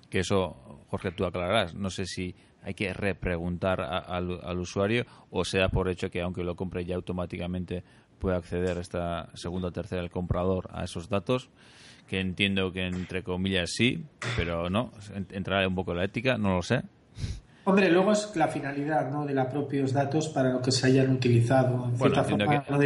que 0.10 0.19
eso, 0.19 0.86
Jorge, 0.89 1.12
tú 1.12 1.26
aclararás. 1.26 1.74
No 1.76 1.89
sé 1.89 2.06
si 2.06 2.36
hay 2.63 2.74
que 2.74 2.93
repreguntar 2.93 3.80
a- 3.82 4.00
al, 4.00 4.39
al 4.43 4.60
usuario 4.60 5.06
o 5.32 5.45
sea 5.45 5.69
por 5.69 5.88
hecho 5.88 6.10
que 6.10 6.22
aunque 6.22 6.43
lo 6.43 6.56
compre 6.56 6.84
ya 6.84 6.95
automáticamente 6.95 7.84
puede 8.19 8.36
acceder 8.36 8.78
esta 8.78 9.30
segunda 9.34 9.69
o 9.69 9.72
tercera 9.72 10.02
el 10.02 10.10
comprador 10.10 10.67
a 10.74 10.84
esos 10.84 11.08
datos 11.08 11.50
que 12.06 12.19
entiendo 12.19 12.74
que 12.74 12.86
entre 12.86 13.24
comillas 13.24 13.69
sí 13.72 14.04
pero 14.36 14.69
no 14.69 14.91
en- 15.15 15.26
entrará 15.32 15.65
un 15.69 15.74
poco 15.76 15.93
la 15.93 16.04
ética 16.04 16.38
no 16.38 16.56
lo 16.56 16.62
sé 16.62 16.82
Hombre, 17.63 17.89
luego 17.91 18.12
es 18.12 18.36
la 18.36 18.50
finalidad 18.50 19.10
¿no? 19.10 19.26
de 19.26 19.34
los 19.34 19.45
propios 19.48 19.93
datos 19.93 20.28
para 20.28 20.52
lo 20.52 20.62
que 20.62 20.72
se 20.72 20.88
hayan 20.88 21.12
utilizado. 21.12 21.86
En 21.86 21.98
bueno 21.98 21.98
cierta 21.98 22.22
entiendo 22.22 22.45
forma, 22.45 22.63
que 22.65 22.72
no 22.72 22.78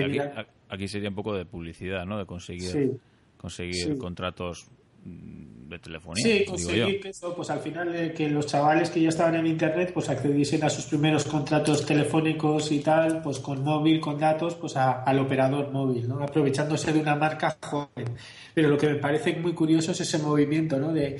aquí, 0.69 0.87
sería 0.87 1.09
un 1.09 1.15
poco 1.15 1.33
de 1.35 1.45
publicidad 1.45 2.05
no 2.05 2.17
de 2.19 2.25
conseguir 2.27 2.69
Sí. 2.69 2.91
conseguir 3.37 3.93
Sí. 3.93 3.97
contratos 3.97 4.67
de 5.05 5.79
telefonía 5.79 6.23
Sí, 6.23 6.45
conseguir 6.45 6.99
que 7.01 7.09
eso, 7.09 7.35
pues 7.35 7.49
al 7.49 7.59
final 7.59 7.95
eh, 7.95 8.13
que 8.13 8.29
los 8.29 8.45
chavales 8.45 8.89
que 8.89 9.01
ya 9.01 9.09
estaban 9.09 9.35
en 9.35 9.47
internet 9.47 9.91
pues 9.93 10.07
accediesen 10.09 10.63
a 10.63 10.69
sus 10.69 10.85
primeros 10.85 11.25
contratos 11.25 11.85
telefónicos 11.85 12.71
y 12.71 12.79
tal, 12.79 13.21
pues 13.21 13.39
con 13.39 13.63
móvil, 13.63 13.99
con 13.99 14.19
datos, 14.19 14.55
pues 14.55 14.77
a- 14.77 15.03
al 15.03 15.19
operador 15.19 15.71
móvil, 15.71 16.07
¿no? 16.07 16.21
Aprovechándose 16.23 16.93
de 16.93 16.99
una 16.99 17.15
marca 17.15 17.57
joven. 17.61 18.15
Pero 18.53 18.69
lo 18.69 18.77
que 18.77 18.87
me 18.87 18.95
parece 18.95 19.35
muy 19.35 19.53
curioso 19.53 19.91
es 19.91 20.01
ese 20.01 20.19
movimiento, 20.19 20.77
¿no? 20.79 20.93
De 20.93 21.17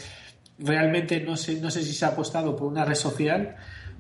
realmente 0.60 1.20
no 1.22 1.36
sé, 1.36 1.60
no 1.60 1.72
sé 1.72 1.82
si 1.84 1.94
se 1.94 2.06
ha 2.06 2.10
apostado 2.10 2.56
por 2.56 2.68
una 2.68 2.86
red 2.86 2.96
social 2.96 3.56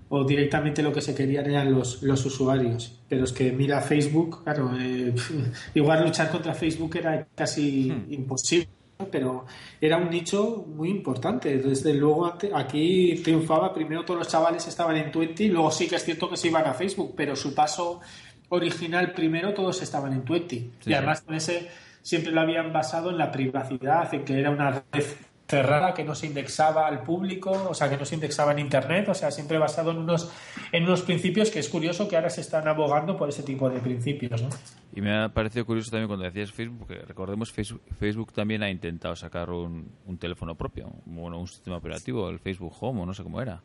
o 0.10 0.24
directamente 0.24 0.84
lo 0.84 0.94
que 0.94 1.02
se 1.02 1.16
querían 1.16 1.50
eran 1.50 1.74
los, 1.74 2.04
los 2.04 2.24
usuarios. 2.26 3.00
Pero 3.10 3.24
es 3.24 3.32
que 3.32 3.52
mira 3.52 3.82
Facebook, 3.82 4.44
claro, 4.44 4.72
eh, 4.80 5.14
igual 5.74 6.04
luchar 6.04 6.30
contra 6.30 6.54
Facebook 6.54 6.96
era 6.98 7.28
casi 7.34 7.90
hmm. 7.92 8.14
imposible, 8.14 8.68
pero 9.12 9.46
era 9.80 9.98
un 9.98 10.10
nicho 10.10 10.66
muy 10.68 10.90
importante. 10.90 11.58
Desde 11.58 11.94
luego 11.94 12.34
aquí 12.54 13.22
triunfaba, 13.24 13.74
primero 13.74 14.04
todos 14.06 14.20
los 14.20 14.28
chavales 14.28 14.68
estaban 14.68 14.98
en 14.98 15.12
Twenty, 15.12 15.50
luego 15.50 15.72
sí 15.72 15.88
que 15.88 15.96
es 15.96 16.04
cierto 16.04 16.30
que 16.30 16.38
se 16.38 16.48
iban 16.48 16.66
a 16.66 16.74
Facebook, 16.74 17.14
pero 17.16 17.36
su 17.36 17.54
paso 17.54 18.02
original 18.50 19.14
primero 19.14 19.54
todos 19.54 19.82
estaban 19.82 20.14
en 20.14 20.24
Twenty. 20.24 20.72
y 20.86 20.94
además 20.94 21.22
con 21.22 21.36
ese 21.36 21.70
siempre 22.02 22.32
lo 22.32 22.42
habían 22.42 22.72
basado 22.72 23.10
en 23.10 23.18
la 23.18 23.32
privacidad, 23.32 24.14
en 24.14 24.26
que 24.26 24.40
era 24.40 24.52
una 24.52 24.84
red 24.92 25.06
cerrada 25.48 25.94
que 25.94 26.04
no 26.04 26.16
se 26.16 26.28
indexaba 26.28 26.88
al 26.88 27.04
público, 27.04 27.52
o 27.70 27.74
sea, 27.74 27.90
que 27.90 27.98
no 27.98 28.06
se 28.06 28.16
indexaba 28.16 28.52
en 28.54 28.60
Internet, 28.60 29.10
o 29.10 29.14
sea, 29.14 29.32
siempre 29.32 29.58
basado 29.58 29.92
en 29.92 29.98
unos, 29.98 30.32
en 30.72 30.84
unos 30.84 31.02
principios 31.02 31.50
que 31.50 31.60
es 31.60 31.70
curioso 31.70 32.08
que 32.08 32.16
ahora 32.16 32.30
se 32.30 32.42
están 32.42 32.68
abogando 32.68 33.18
por 33.18 33.30
ese 33.30 33.44
tipo 33.44 33.70
de 33.70 33.80
principios, 33.80 34.42
¿no? 34.42 34.50
Y 34.96 35.02
me 35.02 35.16
ha 35.16 35.30
parecido 35.30 35.66
curioso 35.66 35.90
también 35.90 36.08
cuando 36.08 36.26
decías 36.26 36.52
Facebook, 36.52 36.80
porque 36.80 37.00
recordemos 37.00 37.52
Facebook, 37.52 37.82
Facebook 38.00 38.32
también 38.32 38.62
ha 38.62 38.70
intentado 38.70 39.16
sacar 39.16 39.50
un, 39.50 39.92
un 40.06 40.18
teléfono 40.20 40.56
propio, 40.56 40.92
bueno, 41.06 41.40
un 41.40 41.48
sistema 41.48 41.78
operativo, 41.78 42.30
el 42.30 42.40
Facebook 42.40 42.74
Home, 42.80 43.02
o 43.02 43.06
no 43.06 43.14
sé 43.14 43.24
cómo 43.24 43.42
era, 43.42 43.62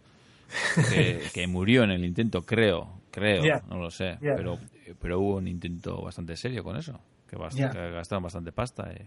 que, 1.35 1.47
murió 1.49 1.85
en 1.85 1.91
el 1.91 2.05
intento, 2.05 2.43
creo, 2.43 3.01
creo, 3.11 3.63
no 3.69 3.77
lo 3.77 3.91
sé, 3.91 4.17
pero, 4.21 4.59
pero 5.01 5.21
hubo 5.21 5.37
un 5.37 5.49
intento 5.49 6.01
bastante 6.01 6.35
serio 6.35 6.65
con 6.65 6.77
eso, 6.77 6.99
que, 7.29 7.37
gastaron 7.37 8.23
bastante 8.23 8.53
pasta. 8.53 8.91
Eh. 8.91 9.07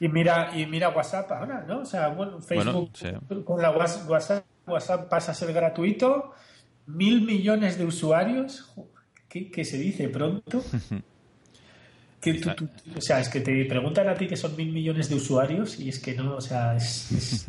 Y 0.00 0.08
mira, 0.08 0.50
y 0.54 0.66
mira 0.66 0.90
WhatsApp 0.90 1.32
ahora, 1.32 1.64
¿no? 1.66 1.80
O 1.80 1.84
sea, 1.86 2.08
bueno, 2.08 2.40
Facebook 2.40 2.92
con 3.44 3.62
la 3.62 3.70
WhatsApp, 3.70 4.44
WhatsApp 4.66 5.08
pasa 5.08 5.32
a 5.32 5.34
ser 5.34 5.52
gratuito, 5.54 6.32
mil 6.86 7.22
millones 7.22 7.78
de 7.78 7.86
usuarios, 7.86 8.70
¿qué, 9.28 9.64
se 9.64 9.78
dice 9.78 10.10
pronto? 10.10 10.62
o 12.96 13.00
sea, 13.00 13.20
es 13.20 13.28
que 13.28 13.40
te 13.40 13.64
preguntan 13.64 14.08
a 14.08 14.14
ti 14.14 14.26
que 14.26 14.36
son 14.36 14.56
mil 14.56 14.72
millones 14.72 15.08
de 15.08 15.14
usuarios 15.14 15.78
y 15.78 15.88
es 15.88 16.00
que 16.00 16.14
no, 16.14 16.36
o 16.36 16.40
sea, 16.40 16.76
es, 16.76 17.48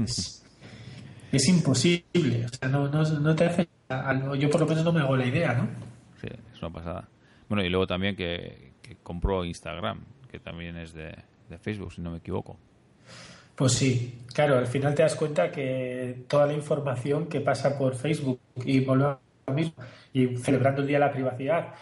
es, 1.31 1.47
imposible. 1.49 2.45
O 2.45 2.49
sea, 2.49 2.69
no, 2.69 2.87
no, 2.87 3.03
no 3.03 3.35
te 3.35 3.45
hace. 3.45 3.67
Yo 4.37 4.49
por 4.49 4.61
lo 4.61 4.67
menos 4.67 4.83
no 4.83 4.91
me 4.91 5.01
hago 5.01 5.17
la 5.17 5.25
idea, 5.25 5.53
¿no? 5.53 5.67
Sí, 6.21 6.27
es 6.53 6.61
una 6.61 6.71
pasada. 6.71 7.09
Bueno, 7.47 7.63
y 7.63 7.69
luego 7.69 7.87
también 7.87 8.15
que, 8.15 8.73
que 8.81 8.97
compró 8.97 9.43
Instagram, 9.43 10.03
que 10.29 10.39
también 10.39 10.77
es 10.77 10.93
de, 10.93 11.15
de 11.49 11.57
Facebook, 11.57 11.93
si 11.93 12.01
no 12.01 12.11
me 12.11 12.17
equivoco. 12.17 12.59
Pues 13.55 13.73
sí, 13.73 14.19
claro, 14.33 14.57
al 14.57 14.67
final 14.67 14.95
te 14.95 15.01
das 15.01 15.15
cuenta 15.15 15.51
que 15.51 16.23
toda 16.29 16.45
la 16.45 16.53
información 16.53 17.27
que 17.27 17.41
pasa 17.41 17.77
por 17.77 17.95
Facebook 17.95 18.39
y 18.63 18.79
volvemos 18.79 19.17
a 19.45 19.51
lo 19.51 19.53
mismo, 19.53 19.73
y 20.13 20.37
celebrando 20.37 20.81
el 20.81 20.87
Día 20.87 20.97
de 20.99 21.05
la 21.05 21.11
Privacidad, 21.11 21.73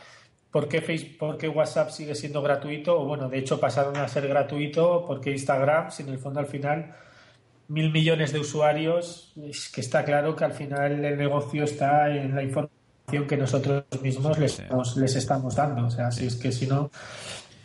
¿por 0.58 0.68
qué, 0.68 0.82
Facebook, 0.82 1.18
¿por 1.20 1.38
qué 1.38 1.48
WhatsApp 1.48 1.92
sigue 1.92 2.16
siendo 2.16 2.42
gratuito? 2.42 3.00
O 3.00 3.06
bueno, 3.06 3.30
de 3.30 3.38
hecho 3.38 3.60
pasaron 3.60 3.96
a 3.98 4.08
ser 4.08 4.28
gratuito, 4.28 5.06
porque 5.06 5.30
Instagram, 5.30 5.92
si 5.92 6.02
en 6.02 6.10
el 6.10 6.18
fondo 6.18 6.40
al 6.40 6.48
final 6.48 6.96
mil 7.68 7.92
millones 7.92 8.34
de 8.34 8.40
usuarios, 8.40 9.34
es 9.36 9.70
que 9.70 9.82
está 9.82 10.04
claro 10.04 10.36
que 10.36 10.46
al 10.46 10.54
final 10.54 11.06
el 11.06 11.16
negocio 11.16 11.64
está 11.64 12.10
en 12.10 12.34
la 12.34 12.42
información 12.42 13.28
que 13.28 13.38
nosotros 13.38 13.84
mismos 14.02 14.40
les, 14.40 14.64
les 14.96 15.16
estamos 15.16 15.56
dando. 15.56 15.86
O 15.86 15.92
sea, 15.92 16.10
si 16.10 16.26
es 16.26 16.36
que 16.38 16.52
si 16.52 16.66
no, 16.66 16.90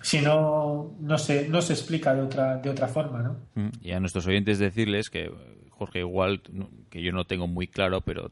si 0.02 0.20
no, 0.20 0.94
no 1.00 1.16
se, 1.16 1.48
no 1.48 1.62
se 1.62 1.72
explica 1.72 2.14
de 2.14 2.20
otra, 2.20 2.59
de 2.59 2.68
otra 2.68 2.88
forma, 2.88 3.22
¿no? 3.22 3.37
Mm, 3.55 3.70
y 3.81 3.92
a 3.92 4.00
nuestros 4.00 4.26
oyentes 4.26 4.59
decirles 4.59 5.09
que, 5.09 5.33
Jorge, 5.70 6.00
igual, 6.00 6.42
que 6.90 7.00
yo 7.00 7.12
no 7.12 7.24
tengo 7.24 7.46
muy 7.46 7.68
claro, 7.68 8.02
pero 8.02 8.31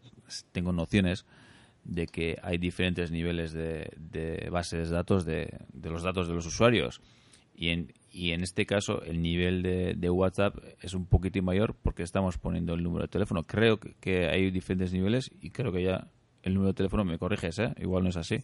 tengo 0.52 0.70
nociones 0.70 1.24
de 1.84 2.06
que 2.06 2.36
hay 2.42 2.58
diferentes 2.58 3.10
niveles 3.10 3.52
de, 3.52 3.90
de 3.96 4.48
bases 4.50 4.90
de 4.90 4.94
datos 4.94 5.24
de, 5.24 5.58
de, 5.72 5.90
los 5.90 6.02
datos 6.02 6.28
de 6.28 6.34
los 6.34 6.46
usuarios. 6.46 7.00
Y 7.54 7.68
en, 7.68 7.92
y 8.10 8.32
en 8.32 8.42
este 8.42 8.66
caso, 8.66 9.02
el 9.02 9.22
nivel 9.22 9.62
de, 9.62 9.94
de, 9.94 10.10
WhatsApp 10.10 10.56
es 10.80 10.94
un 10.94 11.06
poquitín 11.06 11.44
mayor 11.44 11.74
porque 11.82 12.02
estamos 12.02 12.38
poniendo 12.38 12.74
el 12.74 12.82
número 12.82 13.04
de 13.04 13.08
teléfono. 13.08 13.42
Creo 13.44 13.78
que, 13.78 14.28
hay 14.28 14.50
diferentes 14.50 14.92
niveles 14.92 15.30
y 15.40 15.50
creo 15.50 15.72
que 15.72 15.82
ya 15.82 16.08
el 16.42 16.54
número 16.54 16.68
de 16.68 16.76
teléfono, 16.76 17.04
me 17.04 17.18
corriges, 17.18 17.58
¿eh? 17.58 17.74
igual 17.78 18.02
no 18.02 18.08
es 18.08 18.16
así, 18.16 18.42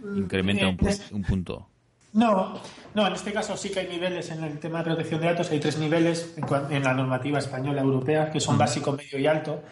mm, 0.00 0.18
incrementa 0.18 0.68
un, 0.68 0.78
un 1.12 1.22
punto. 1.22 1.68
No, 2.12 2.60
no, 2.94 3.06
en 3.06 3.12
este 3.12 3.32
caso 3.32 3.56
sí 3.56 3.70
que 3.70 3.80
hay 3.80 3.86
niveles 3.86 4.30
en 4.30 4.42
el 4.42 4.58
tema 4.58 4.78
de 4.78 4.84
protección 4.84 5.20
de 5.20 5.28
datos, 5.28 5.50
hay 5.50 5.60
tres 5.60 5.78
niveles 5.78 6.34
en, 6.70 6.82
la 6.82 6.92
normativa 6.92 7.38
española 7.38 7.82
europea, 7.82 8.30
que 8.30 8.40
son 8.40 8.58
básico, 8.58 8.92
medio 8.92 9.18
y 9.18 9.26
alto. 9.26 9.62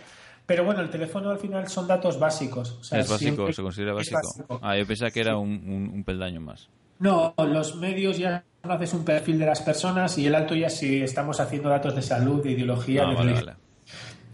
Pero 0.48 0.64
bueno, 0.64 0.80
el 0.80 0.88
teléfono 0.88 1.28
al 1.28 1.38
final 1.38 1.68
son 1.68 1.86
datos 1.86 2.18
básicos. 2.18 2.78
es 2.90 3.06
básico, 3.06 3.52
se 3.52 3.62
considera 3.62 3.92
básico. 3.92 4.58
Ah, 4.62 4.78
yo 4.78 4.86
pensaba 4.86 5.10
que 5.10 5.20
era 5.20 5.36
un, 5.36 6.02
peldaño 6.06 6.40
más. 6.40 6.70
No, 7.00 7.34
los 7.36 7.76
medios 7.76 8.16
ya 8.16 8.42
haces 8.62 8.94
un 8.94 9.04
perfil 9.04 9.38
de 9.38 9.44
las 9.44 9.60
personas 9.60 10.16
y 10.16 10.26
el 10.26 10.34
alto 10.34 10.54
ya 10.54 10.70
si 10.70 11.02
estamos 11.02 11.38
haciendo 11.38 11.68
datos 11.68 11.94
de 11.94 12.00
salud, 12.00 12.42
de 12.42 12.52
ideología. 12.52 13.02
Ah, 13.06 13.22
de 13.22 13.52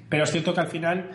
Pero 0.09 0.23
es 0.23 0.31
cierto 0.31 0.55
que 0.55 0.61
al 0.61 0.69
final 0.69 1.11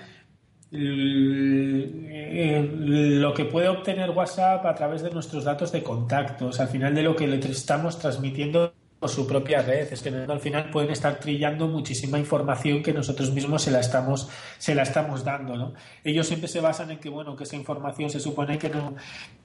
lo 3.22 3.34
que 3.34 3.46
puede 3.46 3.70
obtener 3.70 4.10
WhatsApp 4.10 4.66
a 4.66 4.76
través 4.76 5.02
de 5.02 5.12
nuestros 5.12 5.46
datos 5.46 5.72
de 5.72 5.82
contactos, 5.82 6.60
al 6.60 6.68
final 6.68 6.94
de 6.94 7.04
lo 7.04 7.16
que 7.16 7.26
le 7.26 7.38
estamos 7.38 7.98
transmitiendo 8.00 8.74
por 9.00 9.10
su 9.10 9.26
propia 9.26 9.62
red, 9.62 9.92
es 9.94 10.02
que 10.02 10.10
al 10.10 10.40
final 10.42 10.70
pueden 10.72 10.92
estar 10.92 11.20
trillando 11.20 11.68
muchísima 11.68 12.20
información 12.20 12.84
que 12.84 12.92
nosotros 12.92 13.32
mismos 13.32 13.64
se 13.64 13.72
la 13.72 13.80
estamos, 13.80 14.30
se 14.58 14.76
la 14.76 14.84
estamos 14.84 15.24
dando, 15.24 15.56
¿no? 15.56 15.74
Ellos 16.04 16.28
siempre 16.28 16.50
se 16.50 16.60
basan 16.60 16.92
en 16.92 17.00
que, 17.00 17.08
bueno, 17.08 17.34
que 17.36 17.46
esa 17.46 17.56
información 17.56 18.10
se 18.10 18.20
supone 18.20 18.58
que 18.58 18.70
no, 18.70 18.96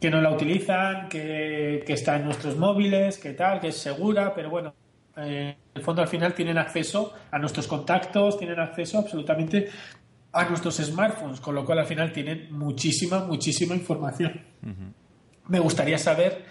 que 0.00 0.10
no 0.10 0.20
la 0.20 0.32
utilizan, 0.32 1.08
que, 1.08 1.84
está 1.86 2.16
en 2.16 2.24
nuestros 2.24 2.56
móviles, 2.56 3.18
que 3.18 3.32
tal, 3.32 3.60
que 3.60 3.68
es 3.68 3.76
segura, 3.76 4.34
pero 4.34 4.50
bueno, 4.50 4.74
eh, 5.16 5.56
en 5.56 5.78
el 5.78 5.82
fondo 5.82 6.02
al 6.02 6.08
final 6.08 6.34
tienen 6.34 6.58
acceso 6.58 7.12
a 7.30 7.38
nuestros 7.38 7.68
contactos, 7.68 8.36
tienen 8.36 8.58
acceso 8.58 8.98
absolutamente 8.98 9.68
a 10.32 10.48
nuestros 10.48 10.78
smartphones, 10.78 11.38
con 11.38 11.54
lo 11.54 11.64
cual 11.64 11.78
al 11.78 11.86
final 11.86 12.12
tienen 12.12 12.48
muchísima, 12.50 13.20
muchísima 13.20 13.76
información. 13.76 14.42
Me 15.46 15.60
gustaría 15.60 15.98
saber 15.98 16.44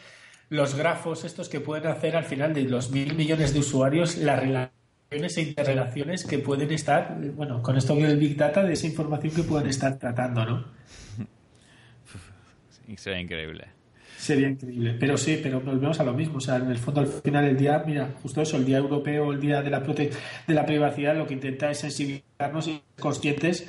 los 0.54 0.76
grafos 0.76 1.24
estos 1.26 1.50
que 1.50 1.60
pueden 1.60 1.88
hacer 1.88 2.16
al 2.16 2.26
final 2.26 2.54
de 2.54 2.62
los 2.64 2.92
mil 2.92 3.16
millones 3.16 3.54
de 3.54 3.60
usuarios, 3.60 4.18
las 4.18 4.40
relaciones 4.40 5.38
e 5.38 5.42
interrelaciones 5.42 6.26
que 6.26 6.38
pueden 6.38 6.72
estar, 6.72 7.18
bueno, 7.34 7.64
con 7.64 7.76
esto 7.76 7.96
del 7.96 8.18
Big 8.18 8.38
Data, 8.38 8.64
de 8.64 8.74
esa 8.74 8.86
información 8.86 9.34
que 9.34 9.42
pueden 9.42 9.68
estar 9.68 9.98
tratando, 9.98 10.46
¿no? 10.46 10.66
Sería 12.96 13.20
increíble. 13.20 13.66
Sería 14.16 14.48
increíble. 14.48 14.96
Pero 15.00 15.18
sí, 15.18 15.40
pero 15.42 15.60
volvemos 15.60 16.00
a 16.00 16.04
lo 16.04 16.14
mismo. 16.14 16.38
O 16.38 16.42
sea, 16.42 16.58
en 16.58 16.70
el 16.70 16.78
fondo, 16.78 17.02
al 17.02 17.08
final, 17.08 17.46
el 17.46 17.58
día, 17.58 17.84
mira, 17.84 18.14
justo 18.22 18.44
eso, 18.44 18.58
el 18.58 18.66
Día 18.66 18.78
Europeo, 18.78 19.34
el 19.34 19.40
Día 19.40 19.64
de 19.64 19.72
la, 19.72 19.80
de 19.80 20.54
la 20.54 20.66
Privacidad, 20.68 21.18
lo 21.18 21.26
que 21.26 21.34
intenta 21.34 21.72
es 21.72 21.80
sensibilizarnos 21.80 22.68
y 22.68 22.80
conscientes 23.00 23.68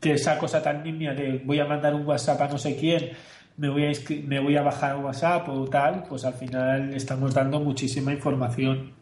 que 0.00 0.12
esa 0.12 0.38
cosa 0.38 0.62
tan 0.62 0.84
nimia 0.84 1.12
de 1.12 1.42
voy 1.44 1.58
a 1.58 1.64
mandar 1.64 1.92
un 1.94 2.06
WhatsApp 2.06 2.40
a 2.40 2.48
no 2.48 2.56
sé 2.56 2.76
quién, 2.76 3.10
me 3.60 3.68
voy 3.68 3.84
a, 3.84 3.92
me 4.26 4.40
voy 4.40 4.56
a 4.56 4.62
bajar 4.62 4.96
WhatsApp 4.96 5.48
o 5.48 5.66
tal, 5.68 6.04
pues 6.08 6.24
al 6.24 6.34
final 6.34 6.94
estamos 6.94 7.34
dando 7.34 7.60
muchísima 7.60 8.12
información. 8.12 8.92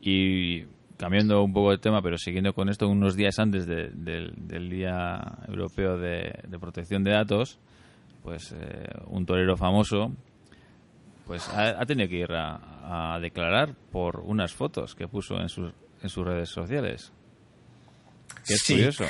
Y 0.00 0.64
cambiando 0.96 1.42
un 1.42 1.52
poco 1.52 1.70
de 1.70 1.78
tema, 1.78 2.02
pero 2.02 2.18
siguiendo 2.18 2.52
con 2.52 2.68
esto, 2.68 2.88
unos 2.88 3.14
días 3.16 3.38
antes 3.38 3.66
del 3.66 4.68
Día 4.68 5.38
Europeo 5.46 5.96
de 5.96 6.58
Protección 6.60 7.04
de 7.04 7.12
Datos, 7.12 7.58
pues 8.24 8.52
eh, 8.52 8.88
un 9.06 9.26
torero 9.26 9.56
famoso 9.56 10.10
pues 11.26 11.48
ha, 11.48 11.84
tenido 11.86 12.08
que 12.08 12.16
ir 12.16 12.32
a, 12.32 13.18
declarar 13.20 13.74
por 13.90 14.20
unas 14.20 14.52
fotos 14.52 14.94
que 14.94 15.08
puso 15.08 15.40
en 15.40 15.48
sus, 15.48 15.72
en 16.02 16.08
sus 16.08 16.26
redes 16.26 16.50
sociales. 16.50 17.12
Que 18.46 18.54
es 18.54 18.66
curioso. 18.66 19.04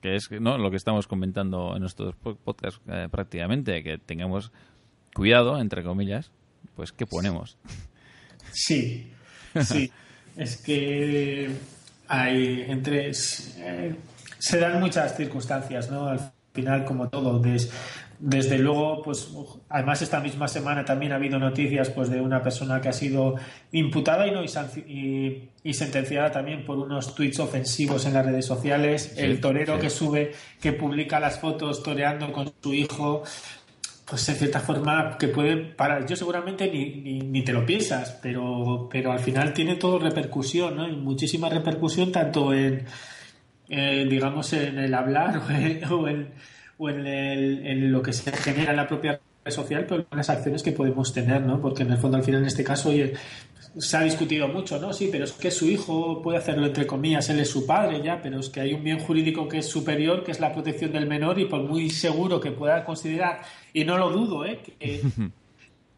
Que 0.00 0.14
es 0.14 0.30
¿no? 0.30 0.58
lo 0.58 0.70
que 0.70 0.76
estamos 0.76 1.06
comentando 1.06 1.74
en 1.74 1.80
nuestros 1.80 2.14
podcasts 2.16 2.80
eh, 2.88 3.08
prácticamente, 3.10 3.82
que 3.82 3.98
tengamos 3.98 4.52
cuidado, 5.14 5.58
entre 5.58 5.82
comillas, 5.82 6.30
pues 6.76 6.92
qué 6.92 7.06
ponemos. 7.06 7.56
Sí, 8.50 9.12
sí. 9.62 9.92
es 10.36 10.56
que 10.62 11.50
hay 12.08 12.62
entre... 12.62 13.10
Eh, 13.10 13.94
se 14.38 14.58
dan 14.58 14.80
muchas 14.80 15.16
circunstancias, 15.16 15.90
¿no? 15.90 16.08
Al 16.08 16.32
final, 16.54 16.84
como 16.86 17.08
todo, 17.10 17.38
des, 17.40 17.70
desde 18.20 18.58
luego, 18.58 19.02
pues 19.02 19.30
además 19.68 20.02
esta 20.02 20.18
misma 20.20 20.48
semana 20.48 20.84
también 20.84 21.12
ha 21.12 21.16
habido 21.16 21.38
noticias 21.38 21.90
pues 21.90 22.10
de 22.10 22.20
una 22.20 22.42
persona 22.42 22.80
que 22.80 22.88
ha 22.88 22.92
sido 22.92 23.36
imputada 23.70 24.26
y 24.26 24.32
no 24.32 24.42
y, 24.44 25.72
sentenciada 25.72 26.32
también 26.32 26.64
por 26.64 26.78
unos 26.78 27.14
tweets 27.14 27.38
ofensivos 27.38 28.06
en 28.06 28.14
las 28.14 28.26
redes 28.26 28.46
sociales. 28.46 29.14
el 29.16 29.40
torero 29.40 29.78
que 29.78 29.90
sube, 29.90 30.32
que 30.60 30.72
publica 30.72 31.20
las 31.20 31.38
fotos 31.38 31.82
toreando 31.82 32.32
con 32.32 32.52
su 32.60 32.74
hijo, 32.74 33.22
pues 34.04 34.28
en 34.30 34.34
cierta 34.36 34.60
forma 34.60 35.16
que 35.18 35.28
puede 35.28 35.56
parar. 35.56 36.06
Yo 36.06 36.16
seguramente 36.16 36.70
ni, 36.70 37.20
ni, 37.20 37.42
te 37.44 37.52
lo 37.52 37.64
piensas, 37.66 38.18
pero, 38.22 38.88
pero 38.90 39.12
al 39.12 39.20
final 39.20 39.52
tiene 39.52 39.76
todo 39.76 39.98
repercusión, 39.98 40.76
¿no? 40.76 40.88
Y 40.88 40.96
muchísima 40.96 41.48
repercusión 41.50 42.10
tanto 42.10 42.54
en, 42.54 42.84
eh, 43.68 44.06
digamos, 44.08 44.52
en 44.54 44.78
el 44.78 44.94
hablar 44.94 45.42
o 45.48 45.50
en 45.50 45.84
o 45.90 46.08
en, 46.08 46.32
el, 47.06 47.66
en 47.66 47.92
lo 47.92 48.02
que 48.02 48.12
se 48.12 48.30
genera 48.32 48.70
en 48.70 48.76
la 48.76 48.86
propia 48.86 49.20
red 49.44 49.52
social, 49.52 49.86
pero 49.88 50.06
en 50.10 50.16
las 50.16 50.30
acciones 50.30 50.62
que 50.62 50.72
podemos 50.72 51.12
tener, 51.12 51.42
¿no? 51.42 51.60
Porque 51.60 51.82
en 51.82 51.92
el 51.92 51.98
fondo, 51.98 52.16
al 52.16 52.22
final, 52.22 52.42
en 52.42 52.46
este 52.46 52.64
caso, 52.64 52.90
oye, 52.90 53.14
se 53.76 53.96
ha 53.96 54.02
discutido 54.02 54.48
mucho, 54.48 54.78
¿no? 54.78 54.92
Sí, 54.92 55.08
pero 55.10 55.24
es 55.24 55.32
que 55.32 55.50
su 55.50 55.66
hijo 55.66 56.22
puede 56.22 56.38
hacerlo 56.38 56.66
entre 56.66 56.86
comillas, 56.86 57.28
él 57.30 57.40
es 57.40 57.50
su 57.50 57.66
padre 57.66 58.02
ya, 58.02 58.20
pero 58.22 58.40
es 58.40 58.48
que 58.48 58.60
hay 58.60 58.72
un 58.74 58.82
bien 58.82 58.98
jurídico 58.98 59.48
que 59.48 59.58
es 59.58 59.68
superior, 59.68 60.24
que 60.24 60.30
es 60.30 60.40
la 60.40 60.52
protección 60.52 60.92
del 60.92 61.06
menor, 61.06 61.38
y 61.38 61.46
por 61.46 61.62
muy 61.62 61.90
seguro 61.90 62.40
que 62.40 62.52
pueda 62.52 62.84
considerar, 62.84 63.40
y 63.72 63.84
no 63.84 63.98
lo 63.98 64.10
dudo, 64.10 64.44
¿eh? 64.44 64.60
Que, 64.62 65.00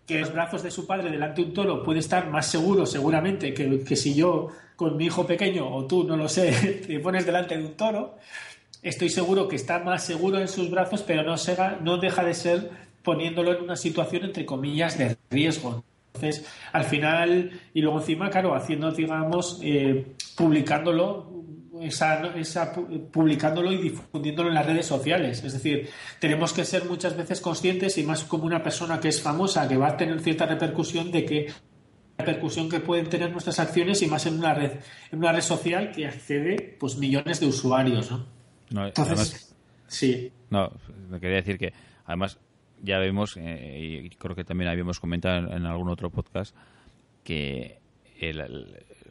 que 0.07 0.21
los 0.21 0.33
brazos 0.33 0.63
de 0.63 0.71
su 0.71 0.87
padre 0.87 1.11
delante 1.11 1.41
de 1.41 1.49
un 1.49 1.55
toro 1.55 1.83
puede 1.83 2.01
estar 2.01 2.29
más 2.31 2.47
seguro, 2.47 2.85
seguramente, 2.85 3.55
que, 3.55 3.85
que 3.85 3.97
si 3.97 4.15
yo 4.15 4.49
con 4.75 4.97
mi 4.97 5.07
hijo 5.07 5.27
pequeño, 5.27 5.73
o 5.73 5.87
tú, 5.87 6.05
no 6.05 6.17
lo 6.17 6.29
sé, 6.29 6.83
te 6.87 6.99
pones 7.01 7.25
delante 7.27 7.57
de 7.57 7.65
un 7.65 7.75
toro, 7.75 8.17
estoy 8.83 9.09
seguro 9.09 9.49
que 9.49 9.57
está 9.57 9.79
más 9.81 10.05
seguro 10.05 10.39
en 10.39 10.49
sus 10.49 10.71
brazos, 10.71 11.03
pero 11.03 11.23
no, 11.23 11.37
no 11.83 11.99
deja 11.99 12.25
de 12.25 12.35
ser 12.35 12.71
poniéndolo 13.03 13.53
en 13.57 13.63
una 13.63 13.77
situación, 13.77 14.25
entre 14.25 14.45
comillas, 14.45 14.99
de 14.99 15.17
riesgo. 15.31 15.85
Entonces, 16.15 16.47
al 16.73 16.85
final, 16.85 17.51
y 17.73 17.81
luego 17.81 18.01
encima, 18.01 18.31
claro, 18.31 18.55
haciendo, 18.55 18.91
digamos, 18.91 19.61
eh, 19.63 20.15
publicándolo, 20.37 21.31
esa, 21.81 22.37
esa, 22.37 22.73
publicándolo 22.73 23.73
y 23.73 23.79
difundiéndolo 23.79 24.51
en 24.51 24.55
las 24.55 24.67
redes 24.67 24.87
sociales. 24.87 25.43
Es 25.43 25.53
decir, 25.55 25.89
tenemos 26.19 26.53
que 26.53 26.65
ser 26.65 26.85
muchas 26.85 27.17
veces 27.17 27.41
conscientes 27.41 27.97
y 27.97 28.03
más 28.03 28.25
como 28.25 28.45
una 28.45 28.63
persona 28.63 29.01
que 29.01 29.09
es 29.09 29.23
famosa, 29.23 29.67
que 29.67 29.77
va 29.77 29.89
a 29.89 29.97
tener 29.97 30.21
cierta 30.21 30.47
repercusión 30.47 31.11
de 31.11 31.25
que 31.25 31.47
repercusión 32.19 32.69
que 32.69 32.81
pueden 32.81 33.09
tener 33.09 33.31
nuestras 33.31 33.59
acciones 33.61 34.03
y 34.03 34.07
más 34.07 34.27
en 34.27 34.35
una 34.39 34.53
red, 34.53 34.73
en 35.11 35.21
una 35.21 35.33
red 35.33 35.41
social 35.41 35.91
que 35.91 36.07
accede 36.07 36.77
pues 36.79 36.99
millones 36.99 37.41
de 37.41 37.47
usuarios, 37.47 38.11
¿no? 38.11 38.40
No 38.71 38.87
Entonces, 38.87 39.55
sí. 39.87 40.33
No, 40.51 40.73
quería 41.21 41.37
decir 41.37 41.59
que 41.59 41.73
además 42.05 42.39
ya 42.83 42.99
vemos, 42.99 43.37
eh, 43.37 44.03
y 44.05 44.11
creo 44.11 44.35
que 44.35 44.45
también 44.45 44.71
habíamos 44.71 45.01
comentado 45.01 45.53
en, 45.53 45.67
algún 45.67 45.89
otro 45.89 46.11
podcast, 46.11 46.57
que 47.25 47.79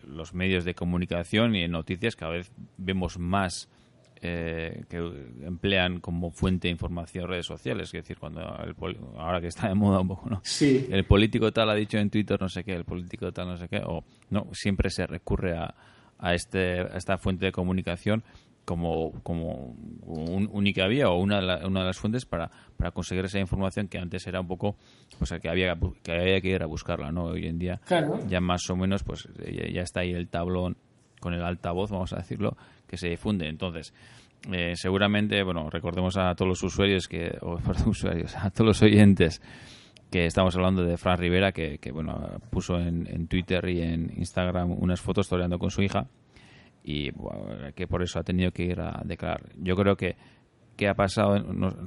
los 0.04 0.34
medios 0.34 0.66
de 0.66 0.74
comunicación 0.74 1.56
y 1.56 1.64
en 1.64 1.72
noticias 1.72 2.16
cada 2.16 2.34
vez 2.34 2.52
vemos 2.78 3.18
más 3.18 3.70
eh, 4.22 4.84
que 4.90 4.98
emplean 5.46 6.00
como 6.00 6.32
fuente 6.32 6.68
de 6.68 6.72
información 6.72 7.28
redes 7.28 7.46
sociales. 7.46 7.88
Es 7.88 7.92
decir, 8.04 8.18
cuando 8.18 8.42
ahora 9.18 9.40
que 9.40 9.48
está 9.48 9.70
de 9.70 9.76
moda 9.76 10.02
un 10.02 10.10
poco, 10.10 10.30
¿no? 10.30 10.42
Sí. 10.44 10.88
El 10.90 11.06
político 11.06 11.52
tal 11.54 11.70
ha 11.70 11.76
dicho 11.76 11.98
en 11.98 12.10
Twitter 12.10 12.40
no 12.40 12.50
sé 12.50 12.64
qué, 12.64 12.74
el 12.74 12.86
político 12.86 13.32
tal 13.32 13.48
no 13.48 13.58
sé 13.58 13.68
qué, 13.70 13.82
o 13.86 14.04
no, 14.30 14.48
siempre 14.52 14.90
se 14.90 15.08
recurre 15.08 15.58
a, 15.58 15.74
a, 16.18 16.34
este, 16.34 16.82
a 16.82 16.98
esta 16.98 17.18
fuente 17.18 17.46
de 17.46 17.52
comunicación 17.52 18.24
como, 18.70 19.14
como 19.24 19.76
un, 20.06 20.48
única 20.52 20.86
vía 20.86 21.10
o 21.10 21.18
una 21.18 21.42
de, 21.42 21.66
una 21.66 21.80
de 21.80 21.86
las 21.88 21.98
fuentes 21.98 22.28
para, 22.28 22.52
para 22.78 22.92
conseguir 22.92 23.26
esa 23.26 23.40
información 23.40 23.88
que 23.88 23.98
antes 23.98 24.28
era 24.28 24.42
un 24.42 24.48
poco 24.48 24.76
pues 25.18 25.34
que 25.42 25.50
había 25.50 25.76
que 26.04 26.12
había 26.12 26.40
que 26.40 26.50
ir 26.50 26.62
a 26.62 26.68
buscarla 26.68 27.12
no 27.12 27.24
hoy 27.24 27.48
en 27.48 27.58
día 27.58 27.82
ya 28.28 28.40
más 28.40 28.70
o 28.70 28.76
menos 28.76 29.02
pues 29.02 29.28
ya, 29.74 29.82
está 29.82 30.02
ahí 30.02 30.12
el 30.12 30.28
tablón 30.28 30.78
con 31.20 31.34
el 31.34 31.42
altavoz 31.42 31.90
vamos 31.90 32.14
a 32.14 32.18
decirlo 32.18 32.58
que 32.88 32.96
se 32.96 33.10
difunde. 33.10 33.48
Entonces 33.48 33.92
eh, 34.52 34.74
seguramente 34.76 35.42
bueno 35.42 35.68
recordemos 35.72 36.16
a 36.18 36.36
todos 36.36 36.50
los 36.50 36.62
usuarios 36.62 37.08
que 37.08 37.40
o 37.42 37.58
perdón, 37.66 37.90
usuarios 37.90 38.36
a 38.36 38.52
todos 38.52 38.68
los 38.68 38.82
oyentes 38.84 39.42
que 40.12 40.28
estamos 40.28 40.56
hablando 40.56 40.84
de 40.84 40.96
Fran 40.98 41.18
Rivera 41.18 41.52
que, 41.54 41.80
que 41.80 41.92
bueno 41.92 42.40
puso 42.52 42.78
en, 42.78 43.08
en 43.08 43.26
Twitter 43.26 43.68
y 43.68 43.82
en 43.82 44.14
Instagram 44.16 44.74
unas 44.80 45.02
fotos 45.02 45.28
toreando 45.28 45.58
con 45.58 45.72
su 45.72 45.82
hija 45.82 46.06
y 46.84 47.12
que 47.76 47.88
por 47.88 48.02
eso 48.04 48.20
ha 48.20 48.24
tenido 48.24 48.52
que 48.52 48.64
ir 48.64 48.80
a 48.80 49.02
declarar. 49.06 49.50
Yo 49.58 49.76
creo 49.76 49.96
que 49.96 50.16
qué 50.76 50.88
ha 50.88 50.94
pasado, 50.94 51.36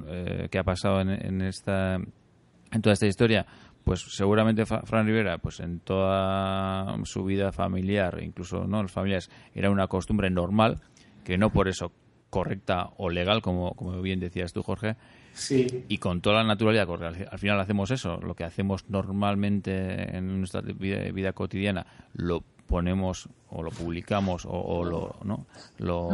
eh, 0.07 0.49
ha 0.57 0.63
pasado 0.63 1.01
en, 1.01 1.41
esta 1.41 1.95
en 1.95 2.81
toda 2.81 2.93
esta 2.93 3.07
historia, 3.07 3.45
pues 3.83 4.05
seguramente 4.15 4.65
Fran 4.65 5.05
Rivera, 5.05 5.39
pues 5.39 5.59
en 5.59 5.79
toda 5.79 6.95
su 7.03 7.23
vida 7.23 7.51
familiar, 7.51 8.19
incluso 8.21 8.65
no 8.65 8.83
los 8.83 8.91
familiares, 8.91 9.29
era 9.53 9.69
una 9.69 9.87
costumbre 9.87 10.29
normal, 10.29 10.79
que 11.23 11.37
no 11.37 11.51
por 11.51 11.67
eso 11.67 11.91
correcta 12.29 12.89
o 12.97 13.09
legal, 13.09 13.41
como, 13.41 13.73
como 13.75 14.01
bien 14.01 14.19
decías 14.19 14.53
tú, 14.53 14.63
Jorge. 14.63 14.95
Sí. 15.33 15.85
Y 15.87 15.97
con 15.97 16.21
toda 16.21 16.37
la 16.37 16.43
naturalidad, 16.43 16.85
porque 16.87 17.05
al, 17.05 17.39
final 17.39 17.59
hacemos 17.59 17.91
eso, 17.91 18.17
lo 18.17 18.35
que 18.35 18.43
hacemos 18.43 18.89
normalmente 18.89 20.17
en 20.17 20.39
nuestra 20.39 20.61
vida, 20.61 21.11
vida 21.11 21.33
cotidiana, 21.33 21.85
lo 22.13 22.43
ponemos 22.73 23.29
o 23.49 23.61
lo 23.61 23.69
publicamos 23.69 24.47
o, 24.49 24.83
lo, 24.83 25.15
¿no? 25.23 25.45
lo 25.77 26.09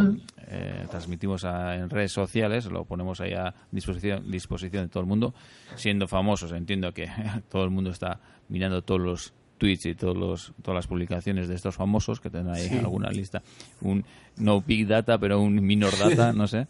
eh, 0.45 0.85
transmitimos 0.91 1.45
en 1.45 1.89
redes 1.89 2.11
sociales, 2.11 2.65
lo 2.65 2.83
ponemos 2.83 3.21
ahí 3.21 3.31
a 3.31 3.55
disposición, 3.71 4.29
disposición 4.29 4.83
de 4.83 4.89
todo 4.89 4.99
el 4.99 5.07
mundo, 5.07 5.33
siendo 5.75 6.05
famosos. 6.05 6.51
Entiendo 6.51 6.91
que 6.93 7.07
todo 7.49 7.63
el 7.63 7.69
mundo 7.69 7.91
está 7.91 8.19
mirando 8.49 8.81
todos 8.81 8.99
los 8.99 9.33
tweets 9.57 9.85
y 9.85 9.95
todos 9.95 10.17
los, 10.17 10.51
todas 10.61 10.75
las 10.75 10.87
publicaciones 10.87 11.47
de 11.47 11.55
estos 11.55 11.75
famosos 11.75 12.19
que 12.19 12.29
tendrán 12.29 12.57
ahí 12.57 12.67
alguna 12.77 13.09
lista. 13.09 13.41
Un 13.79 14.03
no 14.35 14.59
big 14.59 14.85
data, 14.85 15.17
pero 15.17 15.39
un 15.39 15.65
minor 15.65 15.97
data, 15.97 16.33
no 16.33 16.45
sé. 16.45 16.67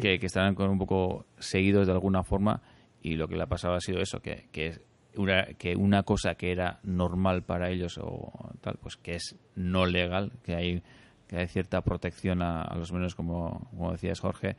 Que, 0.00 0.20
que 0.20 0.26
estarán 0.26 0.54
con 0.54 0.70
un 0.70 0.78
poco 0.78 1.26
seguidos 1.40 1.88
de 1.88 1.92
alguna 1.92 2.22
forma 2.22 2.62
y 3.02 3.16
lo 3.16 3.26
que 3.26 3.34
le 3.34 3.42
ha 3.42 3.46
pasado 3.46 3.74
ha 3.74 3.80
sido 3.80 4.00
eso, 4.00 4.20
que, 4.20 4.46
que 4.52 4.78
una, 5.16 5.44
que 5.58 5.76
una 5.76 6.02
cosa 6.02 6.34
que 6.34 6.52
era 6.52 6.80
normal 6.82 7.42
para 7.42 7.70
ellos 7.70 7.98
o 7.98 8.32
tal, 8.60 8.78
pues 8.80 8.96
que 8.96 9.16
es 9.16 9.36
no 9.54 9.86
legal, 9.86 10.32
que 10.44 10.54
hay, 10.54 10.82
que 11.26 11.38
hay 11.38 11.48
cierta 11.48 11.80
protección 11.82 12.42
a, 12.42 12.74
los 12.76 12.92
menores, 12.92 13.14
como, 13.14 13.68
como 13.70 13.92
decías 13.92 14.20
Jorge, 14.20 14.56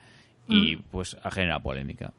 y 0.48 0.76
mm. 0.76 0.84
pues 0.92 1.18
a 1.24 1.32
generar 1.32 1.62
polémica. 1.62 2.14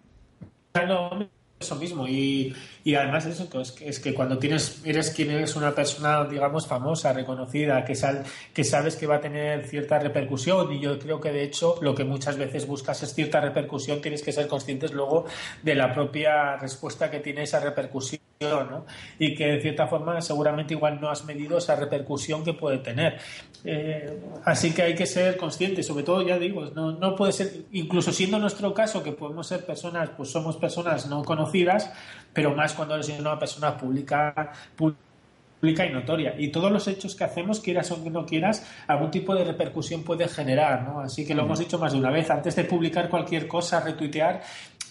Claro, 0.72 1.28
eso 1.60 1.76
mismo. 1.76 2.08
Y, 2.08 2.54
y 2.84 2.94
además 2.94 3.26
eso 3.26 3.46
es 3.60 3.72
que, 3.72 3.88
es 3.88 4.00
que 4.00 4.14
cuando 4.14 4.38
tienes 4.38 4.80
eres 4.84 5.10
quien 5.10 5.30
eres 5.30 5.56
una 5.56 5.74
persona 5.74 6.24
digamos 6.24 6.66
famosa 6.66 7.12
reconocida 7.12 7.84
que 7.84 7.94
sal, 7.94 8.24
que 8.54 8.64
sabes 8.64 8.96
que 8.96 9.06
va 9.06 9.16
a 9.16 9.20
tener 9.20 9.66
cierta 9.66 9.98
repercusión 9.98 10.72
y 10.72 10.80
yo 10.80 10.98
creo 10.98 11.20
que 11.20 11.30
de 11.30 11.42
hecho 11.44 11.76
lo 11.82 11.94
que 11.94 12.04
muchas 12.04 12.38
veces 12.38 12.66
buscas 12.66 13.02
es 13.02 13.14
cierta 13.14 13.40
repercusión 13.40 14.00
tienes 14.00 14.22
que 14.22 14.32
ser 14.32 14.48
conscientes 14.48 14.92
luego 14.92 15.26
de 15.62 15.74
la 15.74 15.92
propia 15.92 16.56
respuesta 16.56 17.10
que 17.10 17.20
tiene 17.20 17.42
esa 17.42 17.60
repercusión 17.60 18.29
¿no? 18.40 18.86
y 19.18 19.34
que 19.34 19.46
de 19.46 19.60
cierta 19.60 19.86
forma 19.86 20.18
seguramente 20.22 20.72
igual 20.72 20.98
no 20.98 21.10
has 21.10 21.26
medido 21.26 21.58
esa 21.58 21.76
repercusión 21.76 22.42
que 22.42 22.54
puede 22.54 22.78
tener 22.78 23.18
eh, 23.64 24.18
así 24.46 24.72
que 24.72 24.80
hay 24.80 24.94
que 24.94 25.04
ser 25.04 25.36
conscientes 25.36 25.86
sobre 25.86 26.04
todo 26.04 26.22
ya 26.22 26.38
digo 26.38 26.64
no, 26.74 26.92
no 26.92 27.14
puede 27.14 27.32
ser 27.32 27.64
incluso 27.72 28.12
siendo 28.12 28.38
nuestro 28.38 28.72
caso 28.72 29.02
que 29.02 29.12
podemos 29.12 29.46
ser 29.46 29.66
personas 29.66 30.08
pues 30.16 30.30
somos 30.30 30.56
personas 30.56 31.06
no 31.06 31.22
conocidas 31.22 31.92
pero 32.32 32.54
más 32.54 32.72
cuando 32.74 32.94
eres 32.94 33.08
una 33.10 33.38
persona 33.38 33.76
pública, 33.76 34.52
pública 34.76 35.86
y 35.86 35.90
notoria. 35.90 36.34
Y 36.38 36.48
todos 36.48 36.70
los 36.70 36.86
hechos 36.88 37.14
que 37.14 37.24
hacemos, 37.24 37.60
quieras 37.60 37.90
o 37.90 37.98
no 37.98 38.24
quieras, 38.24 38.66
algún 38.86 39.10
tipo 39.10 39.34
de 39.34 39.44
repercusión 39.44 40.02
puede 40.02 40.28
generar, 40.28 40.82
¿no? 40.82 41.00
Así 41.00 41.26
que 41.26 41.34
lo 41.34 41.42
hemos 41.42 41.58
dicho 41.58 41.78
más 41.78 41.92
de 41.92 41.98
una 41.98 42.10
vez. 42.10 42.30
Antes 42.30 42.56
de 42.56 42.64
publicar 42.64 43.08
cualquier 43.08 43.46
cosa, 43.46 43.80
retuitear, 43.80 44.42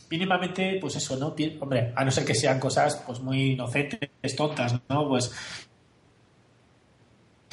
mínimamente, 0.09 0.77
pues 0.81 0.95
eso, 0.95 1.17
¿no? 1.17 1.35
Hombre, 1.59 1.93
a 1.95 2.03
no 2.03 2.11
ser 2.11 2.25
que 2.25 2.35
sean 2.35 2.59
cosas 2.59 3.03
pues 3.05 3.19
muy 3.19 3.51
inocentes, 3.51 4.35
tontas, 4.35 4.79
¿no? 4.89 5.07
Pues. 5.07 5.31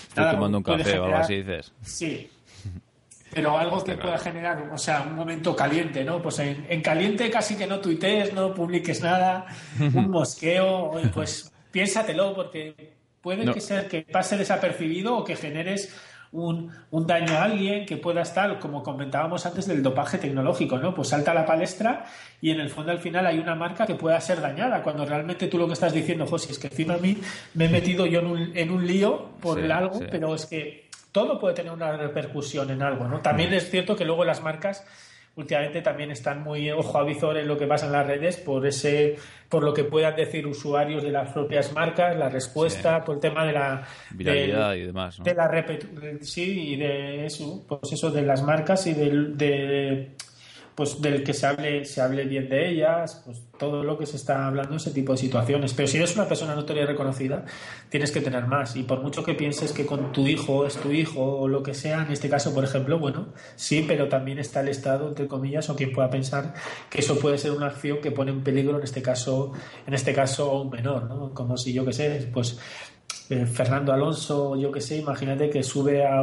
Estoy 0.09 0.31
tomando 0.31 0.59
un 0.59 0.64
café 0.64 0.99
o 0.99 1.05
algo 1.05 1.16
así, 1.16 1.42
dices. 1.42 1.73
Sí, 1.83 2.31
pero 3.37 3.59
algo 3.59 3.85
que 3.85 3.97
pueda 3.97 4.16
generar, 4.16 4.71
o 4.73 4.79
sea, 4.79 5.03
un 5.03 5.14
momento 5.14 5.55
caliente, 5.55 6.03
¿no? 6.03 6.23
Pues 6.23 6.38
en, 6.38 6.81
caliente 6.81 7.31
casi 7.31 7.55
que 7.55 7.66
no 7.66 7.81
tuitees, 7.81 8.33
no 8.33 8.55
publiques 8.55 9.03
nada, 9.03 9.47
un 9.79 10.11
mosqueo, 10.11 10.92
pues 11.12 11.53
piénsatelo, 11.71 12.35
porque 12.35 12.95
puede 13.21 13.53
que 13.53 13.61
ser 13.61 13.88
que 13.88 14.03
pase 14.03 14.38
desapercibido 14.38 15.19
o 15.19 15.25
que 15.25 15.37
generes 15.37 15.95
un, 16.44 16.70
un, 16.90 17.07
daño 17.07 17.35
a 17.35 17.44
alguien 17.44 17.87
que 17.87 17.96
pueda 17.96 18.22
estar, 18.22 18.59
como 18.59 18.83
comentábamos 18.83 19.46
antes 19.46 19.66
del 19.66 19.83
dopaje 19.83 20.18
tecnológico, 20.18 20.79
¿no? 20.79 20.94
Pues 20.94 21.09
salta 21.09 21.33
a 21.33 21.35
la 21.35 21.46
palestra 21.46 22.07
y 22.40 22.51
en 22.51 22.61
el 22.61 22.70
fondo 22.70 22.92
al 22.92 22.99
final 22.99 23.27
hay 23.27 23.38
una 23.38 23.55
marca 23.55 23.87
que 23.87 23.94
pueda 23.94 24.20
ser 24.20 24.40
dañada, 24.40 24.83
cuando 24.83 25.05
realmente 25.05 25.49
tú 25.49 25.59
lo 25.59 25.66
que 25.66 25.72
estás 25.75 25.92
diciendo, 25.92 26.27
José, 26.27 26.53
es 26.53 26.59
que 26.59 26.68
encima 26.68 26.94
a 26.94 26.99
mí 26.99 27.18
me 27.55 27.66
he 27.66 27.68
metido 27.68 28.07
yo 28.07 28.20
en 28.20 28.27
un, 28.27 28.57
en 28.57 28.70
un 28.70 28.87
lío 28.87 29.31
por 29.40 29.61
algo, 29.70 30.01
pero 30.11 30.35
es 30.35 30.46
que 30.46 30.87
todo 31.12 31.40
puede 31.40 31.55
tener 31.55 31.72
una 31.72 31.96
repercusión 31.96 32.70
en 32.70 32.83
algo, 32.83 33.09
¿no? 33.09 33.20
También 33.20 33.55
es 33.55 33.70
cierto 33.70 33.96
que 33.96 34.05
luego 34.05 34.25
las 34.25 34.42
marcas 34.42 34.85
últimamente 35.37 35.83
también 35.83 36.11
están 36.11 36.42
muy 36.42 36.70
ojo 36.70 36.99
a 36.99 37.05
visor 37.05 37.37
en 37.37 37.46
lo 37.46 37.59
que 37.59 37.66
pasa 37.66 37.87
en 37.87 37.92
las 37.92 38.07
redes 38.07 38.38
por 38.38 38.66
ese 38.66 39.16
por 39.49 39.62
lo 39.62 39.72
que 39.72 39.85
puedan 39.85 40.16
decir 40.16 40.46
usuarios 40.46 41.03
de 41.03 41.11
las 41.11 41.33
propias 41.33 41.72
marcas 41.72 42.16
la 42.16 42.29
respuesta 42.29 43.05
por 43.05 43.16
el 43.16 43.20
tema 43.20 43.44
de 43.44 43.53
la 43.53 43.87
viralidad 44.12 44.75
y 44.75 44.83
demás 44.87 45.22
de 45.22 45.35
la 45.35 45.66
sí 46.22 46.72
y 46.72 46.77
de 46.77 47.27
eso 47.27 47.64
pues 47.68 47.92
eso 47.92 48.11
de 48.11 48.22
las 48.22 48.42
marcas 48.42 48.87
y 48.87 48.94
de, 48.94 50.11
pues 50.76 51.00
del 51.00 51.24
que 51.24 51.32
se 51.32 51.46
hable, 51.46 51.86
se 51.86 52.02
hable 52.02 52.26
bien 52.26 52.50
de 52.50 52.68
ellas, 52.68 53.22
pues 53.24 53.42
todo 53.58 53.82
lo 53.82 53.96
que 53.96 54.04
se 54.04 54.16
está 54.16 54.46
hablando, 54.46 54.76
ese 54.76 54.90
tipo 54.90 55.12
de 55.12 55.18
situaciones. 55.18 55.72
Pero 55.72 55.88
si 55.88 55.96
eres 55.96 56.14
una 56.14 56.28
persona 56.28 56.54
notoria 56.54 56.82
y 56.82 56.86
reconocida, 56.86 57.46
tienes 57.88 58.12
que 58.12 58.20
tener 58.20 58.46
más. 58.46 58.76
Y 58.76 58.82
por 58.82 59.02
mucho 59.02 59.24
que 59.24 59.32
pienses 59.32 59.72
que 59.72 59.86
con 59.86 60.12
tu 60.12 60.26
hijo 60.26 60.66
es 60.66 60.76
tu 60.76 60.92
hijo 60.92 61.38
o 61.38 61.48
lo 61.48 61.62
que 61.62 61.72
sea, 61.72 62.02
en 62.02 62.12
este 62.12 62.28
caso, 62.28 62.52
por 62.52 62.62
ejemplo, 62.62 62.98
bueno, 62.98 63.28
sí, 63.56 63.86
pero 63.88 64.08
también 64.08 64.38
está 64.38 64.60
el 64.60 64.68
Estado, 64.68 65.08
entre 65.08 65.26
comillas, 65.26 65.70
o 65.70 65.76
quien 65.76 65.92
pueda 65.92 66.10
pensar 66.10 66.52
que 66.90 67.00
eso 67.00 67.18
puede 67.18 67.38
ser 67.38 67.52
una 67.52 67.68
acción 67.68 68.02
que 68.02 68.10
pone 68.10 68.30
en 68.30 68.44
peligro, 68.44 68.76
en 68.76 68.84
este 68.84 69.00
caso, 69.00 69.52
en 69.86 69.94
este 69.94 70.12
caso, 70.12 70.50
a 70.50 70.60
un 70.60 70.68
menor, 70.68 71.04
¿no? 71.04 71.32
Como 71.32 71.56
si 71.56 71.72
yo 71.72 71.86
que 71.86 71.94
sé, 71.94 72.28
pues 72.34 72.58
eh, 73.30 73.46
Fernando 73.46 73.94
Alonso, 73.94 74.56
yo 74.56 74.70
que 74.70 74.82
sé, 74.82 74.98
imagínate 74.98 75.48
que 75.48 75.62
sube 75.62 76.04
a 76.04 76.22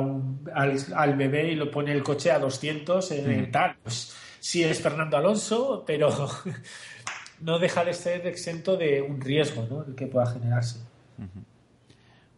al, 0.53 1.15
bebé 1.15 1.53
y 1.53 1.55
lo 1.55 1.71
pone 1.71 1.91
el 1.91 2.03
coche 2.03 2.29
a 2.29 2.37
200 2.37 3.11
en 3.11 3.51
tal. 3.51 3.77
Pues 3.81 4.15
sí 4.43 4.61
es 4.61 4.81
Fernando 4.81 5.15
Alonso, 5.15 5.83
pero 5.87 6.09
no 7.39 7.59
deja 7.59 7.85
de 7.85 7.93
ser 7.93 8.27
exento 8.27 8.75
de 8.75 9.01
un 9.01 9.21
riesgo 9.21 9.65
¿no? 9.69 9.85
el 9.85 9.95
que 9.95 10.07
pueda 10.07 10.25
generarse. 10.25 10.79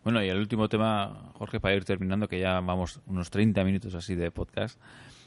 Bueno, 0.03 0.23
y 0.23 0.29
el 0.29 0.37
último 0.37 0.69
tema, 0.69 1.31
Jorge, 1.33 1.59
para 1.59 1.73
ir 1.73 1.83
terminando, 1.83 2.27
que 2.27 2.39
ya 2.39 2.59
vamos 2.59 2.99
unos 3.07 3.31
30 3.31 3.63
minutos 3.63 3.95
así 3.95 4.13
de 4.13 4.29
podcast. 4.29 4.79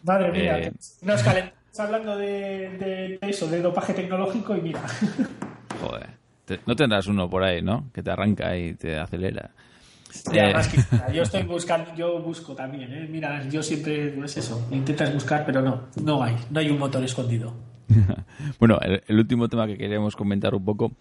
Madre 0.05 0.31
mía, 0.31 0.61
eh... 0.61 0.73
nos 1.03 1.27
hablando 1.79 2.17
de, 2.17 2.69
de, 2.79 3.19
eso, 3.23 3.49
de 3.49 3.61
dopaje 3.61 3.93
tecnológico 3.93 4.57
y 4.57 4.61
mira. 4.61 4.83
Joder 5.81 6.19
no 6.67 6.77
tendrás 6.77 7.07
uno 7.07 7.29
por 7.29 7.43
ahí, 7.43 7.63
¿no? 7.63 7.91
Que 7.93 8.03
te 8.03 8.11
arranca 8.11 8.57
y 8.57 8.75
te 8.75 8.99
acelera. 8.99 9.51
Eh, 10.33 10.53
yo 11.13 11.23
estoy 11.23 11.43
buscando, 11.47 11.95
yo 11.95 12.21
busco 12.21 12.55
también, 12.55 12.93
¿eh? 12.93 13.07
Mira, 13.11 13.49
yo 13.49 13.63
siempre, 13.63 14.13
no 14.17 14.25
es 14.25 14.37
eso, 14.37 14.67
intentas 14.71 15.13
buscar, 15.13 15.45
pero 15.45 15.63
no, 15.63 15.89
no 16.03 16.23
hay, 16.23 16.37
no 16.51 16.61
hay 16.61 16.71
un 16.71 16.79
motor 16.79 17.03
escondido. 17.05 17.55
bueno, 18.59 18.79
el, 18.81 19.19
último 19.19 19.49
tema 19.49 19.67
que 19.67 19.77
queríamos 19.77 20.17
comentar 20.17 20.55
un 20.55 20.65
poco, 20.65 20.93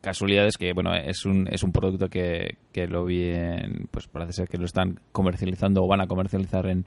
casualidades 0.00 0.56
que, 0.56 0.72
bueno, 0.72 0.94
es 0.94 1.24
un, 1.24 1.48
es 1.50 1.62
un 1.62 1.72
producto 1.72 2.08
que, 2.08 2.58
que 2.72 2.86
lo 2.86 3.04
vi 3.04 3.30
en, 3.30 3.88
pues 3.90 4.06
parece 4.06 4.32
ser 4.32 4.48
que 4.48 4.58
lo 4.58 4.64
están 4.64 5.00
comercializando 5.12 5.82
o 5.82 5.88
van 5.88 6.00
a 6.00 6.06
comercializar 6.06 6.66
en, 6.66 6.84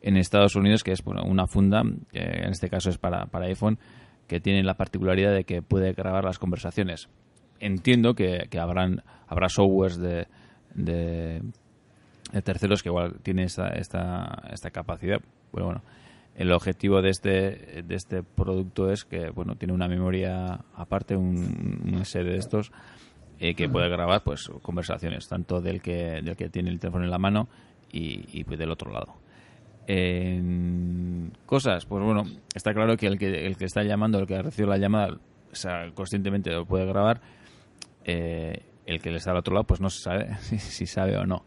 en 0.00 0.16
Estados 0.16 0.56
Unidos, 0.56 0.82
que 0.82 0.92
es 0.92 1.02
bueno, 1.02 1.22
una 1.24 1.46
funda, 1.46 1.82
que 2.12 2.20
en 2.20 2.50
este 2.50 2.68
caso 2.68 2.90
es 2.90 2.98
para, 2.98 3.26
para 3.26 3.46
iPhone, 3.46 3.78
que 4.26 4.40
tiene 4.40 4.62
la 4.62 4.74
particularidad 4.74 5.34
de 5.34 5.44
que 5.44 5.62
puede 5.62 5.92
grabar 5.92 6.24
las 6.24 6.38
conversaciones 6.38 7.08
entiendo 7.60 8.14
que, 8.14 8.48
habrán 8.60 9.02
habrá 9.26 9.48
softwares 9.48 9.98
de, 9.98 10.26
de, 10.74 11.42
terceros 12.42 12.82
que 12.82 12.88
igual 12.88 13.16
tienen 13.22 13.46
esta, 13.46 13.68
esta, 13.68 14.42
esta 14.52 14.70
capacidad. 14.70 15.20
Bueno, 15.52 15.66
bueno, 15.66 15.82
el 16.36 16.52
objetivo 16.52 17.00
de 17.00 17.10
este, 17.10 17.82
de 17.86 17.94
este 17.94 18.22
producto 18.22 18.90
es 18.90 19.04
que 19.04 19.30
bueno 19.30 19.54
tiene 19.54 19.72
una 19.72 19.86
memoria 19.86 20.60
aparte, 20.74 21.16
un, 21.16 21.82
una 21.86 22.04
serie 22.04 22.32
de 22.32 22.38
estos 22.38 22.72
eh, 23.38 23.54
que 23.54 23.68
puede 23.68 23.88
grabar 23.88 24.22
pues 24.22 24.50
conversaciones, 24.62 25.28
tanto 25.28 25.60
del 25.60 25.80
que, 25.80 26.22
del 26.22 26.36
que 26.36 26.48
tiene 26.48 26.70
el 26.70 26.78
teléfono 26.78 27.04
en 27.04 27.10
la 27.10 27.18
mano 27.18 27.48
y, 27.92 28.24
y 28.32 28.44
del 28.44 28.70
otro 28.70 28.90
lado. 28.92 29.14
En 29.86 31.32
cosas, 31.44 31.84
pues 31.84 32.02
bueno, 32.02 32.24
está 32.54 32.72
claro 32.72 32.96
que 32.96 33.06
el 33.06 33.18
que, 33.18 33.46
el 33.46 33.56
que 33.56 33.66
está 33.66 33.82
llamando, 33.82 34.18
el 34.18 34.26
que 34.26 34.40
recibe 34.40 34.68
la 34.68 34.78
llamada, 34.78 35.18
o 35.52 35.54
sea, 35.54 35.90
conscientemente 35.94 36.50
lo 36.50 36.64
puede 36.64 36.86
grabar, 36.86 37.20
eh, 38.04 38.62
el 38.86 39.00
que 39.00 39.10
le 39.10 39.16
está 39.16 39.30
al 39.30 39.38
otro 39.38 39.54
lado 39.54 39.64
pues 39.64 39.80
no 39.80 39.90
se 39.90 40.00
sabe 40.00 40.36
si, 40.40 40.86
sabe 40.86 41.16
o 41.16 41.26
no. 41.26 41.44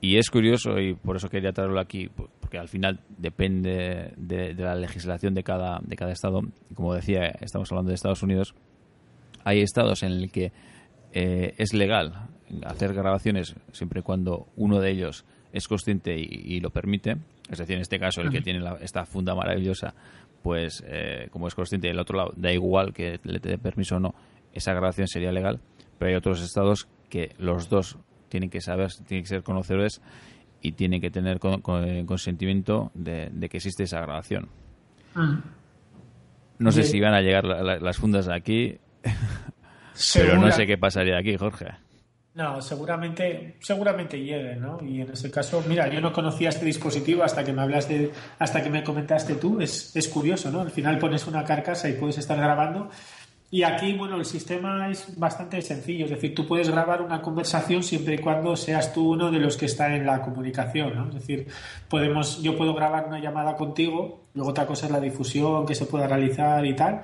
Y 0.00 0.16
es 0.16 0.30
curioso 0.30 0.78
y 0.78 0.94
por 0.94 1.16
eso 1.16 1.28
quería 1.28 1.52
traerlo 1.52 1.80
aquí, 1.80 2.08
porque 2.08 2.56
al 2.56 2.68
final 2.68 3.00
depende 3.08 4.12
de, 4.16 4.54
la 4.54 4.76
legislación 4.76 5.34
de 5.34 5.42
cada, 5.42 5.80
de 5.82 5.96
cada 5.96 6.12
estado. 6.12 6.40
Como 6.74 6.94
decía, 6.94 7.26
estamos 7.40 7.70
hablando 7.72 7.88
de 7.88 7.96
Estados 7.96 8.22
Unidos. 8.22 8.54
Hay 9.42 9.60
estados 9.60 10.04
en 10.04 10.12
el 10.12 10.30
que 10.30 10.52
eh, 11.12 11.54
es 11.58 11.74
legal 11.74 12.28
hacer 12.64 12.94
grabaciones 12.94 13.56
siempre 13.72 14.00
y 14.00 14.02
cuando 14.02 14.46
uno 14.56 14.80
de 14.80 14.90
ellos 14.90 15.24
es 15.52 15.66
consciente 15.66 16.16
y, 16.16 16.60
lo 16.60 16.70
permite. 16.70 17.16
Es 17.50 17.58
decir, 17.58 17.74
en 17.74 17.80
este 17.80 17.98
caso, 17.98 18.20
el 18.20 18.30
que 18.30 18.40
tiene 18.40 18.62
esta 18.80 19.04
funda 19.04 19.34
maravillosa, 19.34 19.94
pues 20.42 20.84
eh, 20.86 21.28
como 21.32 21.48
es 21.48 21.54
consciente 21.54 21.88
y 21.88 21.90
el 21.90 21.98
otro 21.98 22.18
lado, 22.18 22.32
da 22.36 22.52
igual 22.52 22.92
que 22.92 23.18
le 23.24 23.40
dé 23.40 23.58
permiso 23.58 23.96
o 23.96 24.00
no, 24.00 24.14
esa 24.52 24.72
grabación 24.72 25.08
sería 25.08 25.32
legal 25.32 25.60
pero 25.98 26.10
hay 26.10 26.16
otros 26.16 26.42
estados 26.42 26.88
que 27.08 27.34
los 27.38 27.68
dos 27.68 27.98
tienen 28.28 28.50
que 28.50 28.60
saber, 28.60 28.92
tienen 29.06 29.24
que 29.24 29.28
ser 29.28 29.42
conocedores 29.42 30.00
y 30.60 30.72
tienen 30.72 31.00
que 31.00 31.10
tener 31.10 31.38
con, 31.38 31.62
consentimiento 32.06 32.90
de, 32.94 33.30
que 33.50 33.56
existe 33.56 33.84
esa 33.84 34.00
grabación. 34.00 34.48
Ah. 35.14 35.40
No 36.58 36.72
sé 36.72 36.82
si 36.82 37.00
van 37.00 37.14
a 37.14 37.20
llegar 37.20 37.44
las 37.44 37.96
fundas 37.98 38.28
aquí, 38.28 38.78
pero 40.14 40.38
no 40.38 40.50
sé 40.50 40.66
qué 40.66 40.76
pasaría 40.76 41.18
aquí, 41.18 41.36
Jorge. 41.36 41.66
No, 42.34 42.62
seguramente, 42.62 43.56
seguramente 43.60 44.16
llegue, 44.16 44.54
¿no? 44.54 44.78
Y 44.80 45.00
en 45.00 45.10
ese 45.10 45.28
caso, 45.28 45.64
mira, 45.66 45.88
yo 45.88 46.00
no 46.00 46.12
conocía 46.12 46.50
este 46.50 46.64
dispositivo 46.64 47.24
hasta 47.24 47.42
que 47.42 47.52
me 47.52 47.62
hablas 47.62 47.88
de, 47.88 48.12
hasta 48.38 48.62
que 48.62 48.70
me 48.70 48.84
comentaste 48.84 49.34
tú. 49.34 49.60
Es, 49.60 49.96
es 49.96 50.06
curioso, 50.06 50.48
¿no? 50.50 50.60
Al 50.60 50.70
final 50.70 50.98
pones 50.98 51.26
una 51.26 51.44
carcasa 51.44 51.88
y 51.88 51.94
puedes 51.94 52.18
estar 52.18 52.36
grabando 52.36 52.90
y 53.50 53.62
aquí, 53.62 53.94
bueno, 53.94 54.16
el 54.16 54.26
sistema 54.26 54.90
es 54.90 55.18
bastante 55.18 55.62
sencillo, 55.62 56.04
es 56.04 56.10
decir, 56.10 56.34
tú 56.34 56.46
puedes 56.46 56.68
grabar 56.68 57.00
una 57.00 57.22
conversación 57.22 57.82
siempre 57.82 58.16
y 58.16 58.18
cuando 58.18 58.54
seas 58.56 58.92
tú 58.92 59.12
uno 59.12 59.30
de 59.30 59.38
los 59.38 59.56
que 59.56 59.64
está 59.64 59.96
en 59.96 60.04
la 60.04 60.20
comunicación, 60.20 60.94
¿no? 60.94 61.08
Es 61.08 61.14
decir, 61.14 61.46
podemos, 61.88 62.42
yo 62.42 62.58
puedo 62.58 62.74
grabar 62.74 63.06
una 63.06 63.20
llamada 63.20 63.56
contigo, 63.56 64.24
luego 64.34 64.50
otra 64.50 64.66
cosa 64.66 64.84
es 64.84 64.92
la 64.92 65.00
difusión 65.00 65.64
que 65.64 65.74
se 65.74 65.86
pueda 65.86 66.06
realizar 66.06 66.66
y 66.66 66.76
tal, 66.76 67.00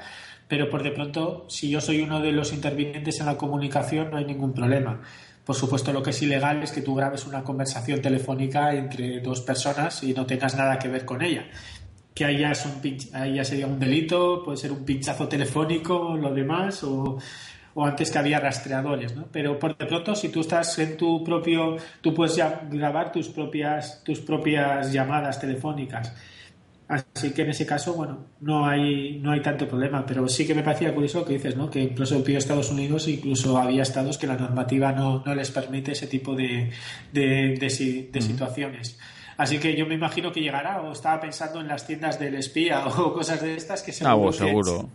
pero 0.46 0.68
por 0.68 0.82
de 0.82 0.90
pronto, 0.90 1.46
si 1.48 1.70
yo 1.70 1.80
soy 1.80 2.02
uno 2.02 2.20
de 2.20 2.32
los 2.32 2.52
intervinientes 2.52 3.20
en 3.20 3.26
la 3.26 3.38
comunicación, 3.38 4.10
no 4.10 4.18
hay 4.18 4.26
ningún 4.26 4.52
problema. 4.52 5.00
Por 5.46 5.56
supuesto, 5.56 5.92
lo 5.92 6.02
que 6.02 6.10
es 6.10 6.22
ilegal 6.22 6.62
es 6.62 6.72
que 6.72 6.82
tú 6.82 6.94
grabes 6.94 7.26
una 7.26 7.42
conversación 7.42 8.02
telefónica 8.02 8.74
entre 8.74 9.20
dos 9.20 9.40
personas 9.40 10.02
y 10.02 10.12
no 10.12 10.26
tengas 10.26 10.56
nada 10.56 10.78
que 10.78 10.88
ver 10.88 11.04
con 11.06 11.22
ella 11.22 11.46
que 12.14 12.24
ahí 12.24 12.38
ya, 12.38 12.52
es 12.52 12.64
un 12.64 12.80
ahí 13.12 13.34
ya 13.34 13.44
sería 13.44 13.66
un 13.66 13.78
delito, 13.78 14.42
puede 14.44 14.56
ser 14.56 14.72
un 14.72 14.84
pinchazo 14.84 15.26
telefónico, 15.28 16.16
lo 16.16 16.32
demás, 16.32 16.84
o, 16.84 17.18
o 17.74 17.84
antes 17.84 18.10
que 18.10 18.18
había 18.18 18.38
rastreadores, 18.38 19.14
¿no? 19.16 19.26
Pero 19.32 19.58
por 19.58 19.76
de 19.76 19.86
pronto, 19.86 20.14
si 20.14 20.28
tú 20.28 20.40
estás 20.40 20.78
en 20.78 20.96
tu 20.96 21.24
propio, 21.24 21.76
tú 22.00 22.14
puedes 22.14 22.36
ya 22.36 22.62
grabar 22.70 23.10
tus 23.10 23.28
propias, 23.28 24.02
tus 24.04 24.20
propias 24.20 24.92
llamadas 24.92 25.40
telefónicas. 25.40 26.14
Así 26.86 27.32
que 27.32 27.42
en 27.42 27.50
ese 27.50 27.64
caso, 27.64 27.94
bueno, 27.94 28.26
no 28.40 28.66
hay, 28.66 29.18
no 29.18 29.32
hay 29.32 29.40
tanto 29.40 29.66
problema, 29.66 30.04
pero 30.04 30.28
sí 30.28 30.46
que 30.46 30.54
me 30.54 30.62
parecía 30.62 30.92
curioso 30.92 31.24
que 31.24 31.32
dices, 31.32 31.56
¿no? 31.56 31.70
Que 31.70 31.80
incluso 31.80 32.22
pidió 32.22 32.38
Estados 32.38 32.70
Unidos, 32.70 33.08
incluso 33.08 33.56
había 33.56 33.82
estados 33.82 34.18
que 34.18 34.26
la 34.26 34.36
normativa 34.36 34.92
no, 34.92 35.22
no 35.24 35.34
les 35.34 35.50
permite 35.50 35.92
ese 35.92 36.06
tipo 36.06 36.34
de, 36.34 36.70
de, 37.10 37.56
de, 37.58 38.20
situaciones. 38.20 38.98
Así 39.36 39.58
que 39.58 39.76
yo 39.76 39.86
me 39.86 39.94
imagino 39.94 40.32
que 40.32 40.40
llegará, 40.40 40.80
o 40.80 40.92
estaba 40.92 41.20
pensando 41.20 41.60
en 41.60 41.68
las 41.68 41.86
tiendas 41.86 42.18
del 42.18 42.34
espía 42.34 42.86
o 42.98 43.12
cosas 43.12 43.40
de 43.42 43.56
estas 43.56 43.82
que 43.82 43.92
seguro, 43.92 44.28
ah, 44.28 44.32
seguro, 44.32 44.88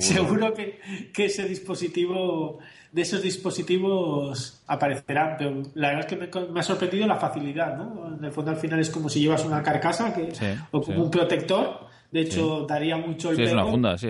seguro. 0.00 0.54
que, 0.54 0.80
que, 1.12 1.26
ese 1.26 1.46
dispositivo, 1.48 2.58
de 2.92 3.02
esos 3.02 3.22
dispositivos 3.22 4.62
aparecerán. 4.66 5.36
Pero 5.38 5.62
la 5.74 5.88
verdad 5.88 6.12
es 6.12 6.30
que 6.30 6.48
me, 6.48 6.60
ha 6.60 6.62
sorprendido 6.62 7.06
la 7.06 7.16
facilidad, 7.16 7.76
¿no? 7.76 8.16
En 8.18 8.24
el 8.24 8.32
fondo 8.32 8.50
al 8.50 8.56
final 8.56 8.80
es 8.80 8.90
como 8.90 9.08
si 9.08 9.20
llevas 9.20 9.44
una 9.44 9.62
carcasa 9.62 10.14
que, 10.14 10.32
o 10.70 10.80
como 10.80 11.04
un 11.04 11.10
protector. 11.10 11.86
De 12.10 12.20
hecho, 12.20 12.64
daría 12.64 12.96
mucho 12.96 13.30
el 13.30 13.36
sí, 13.36 13.42
es 13.42 13.52
una 13.52 13.66
funda, 13.66 13.98
sí. 13.98 14.08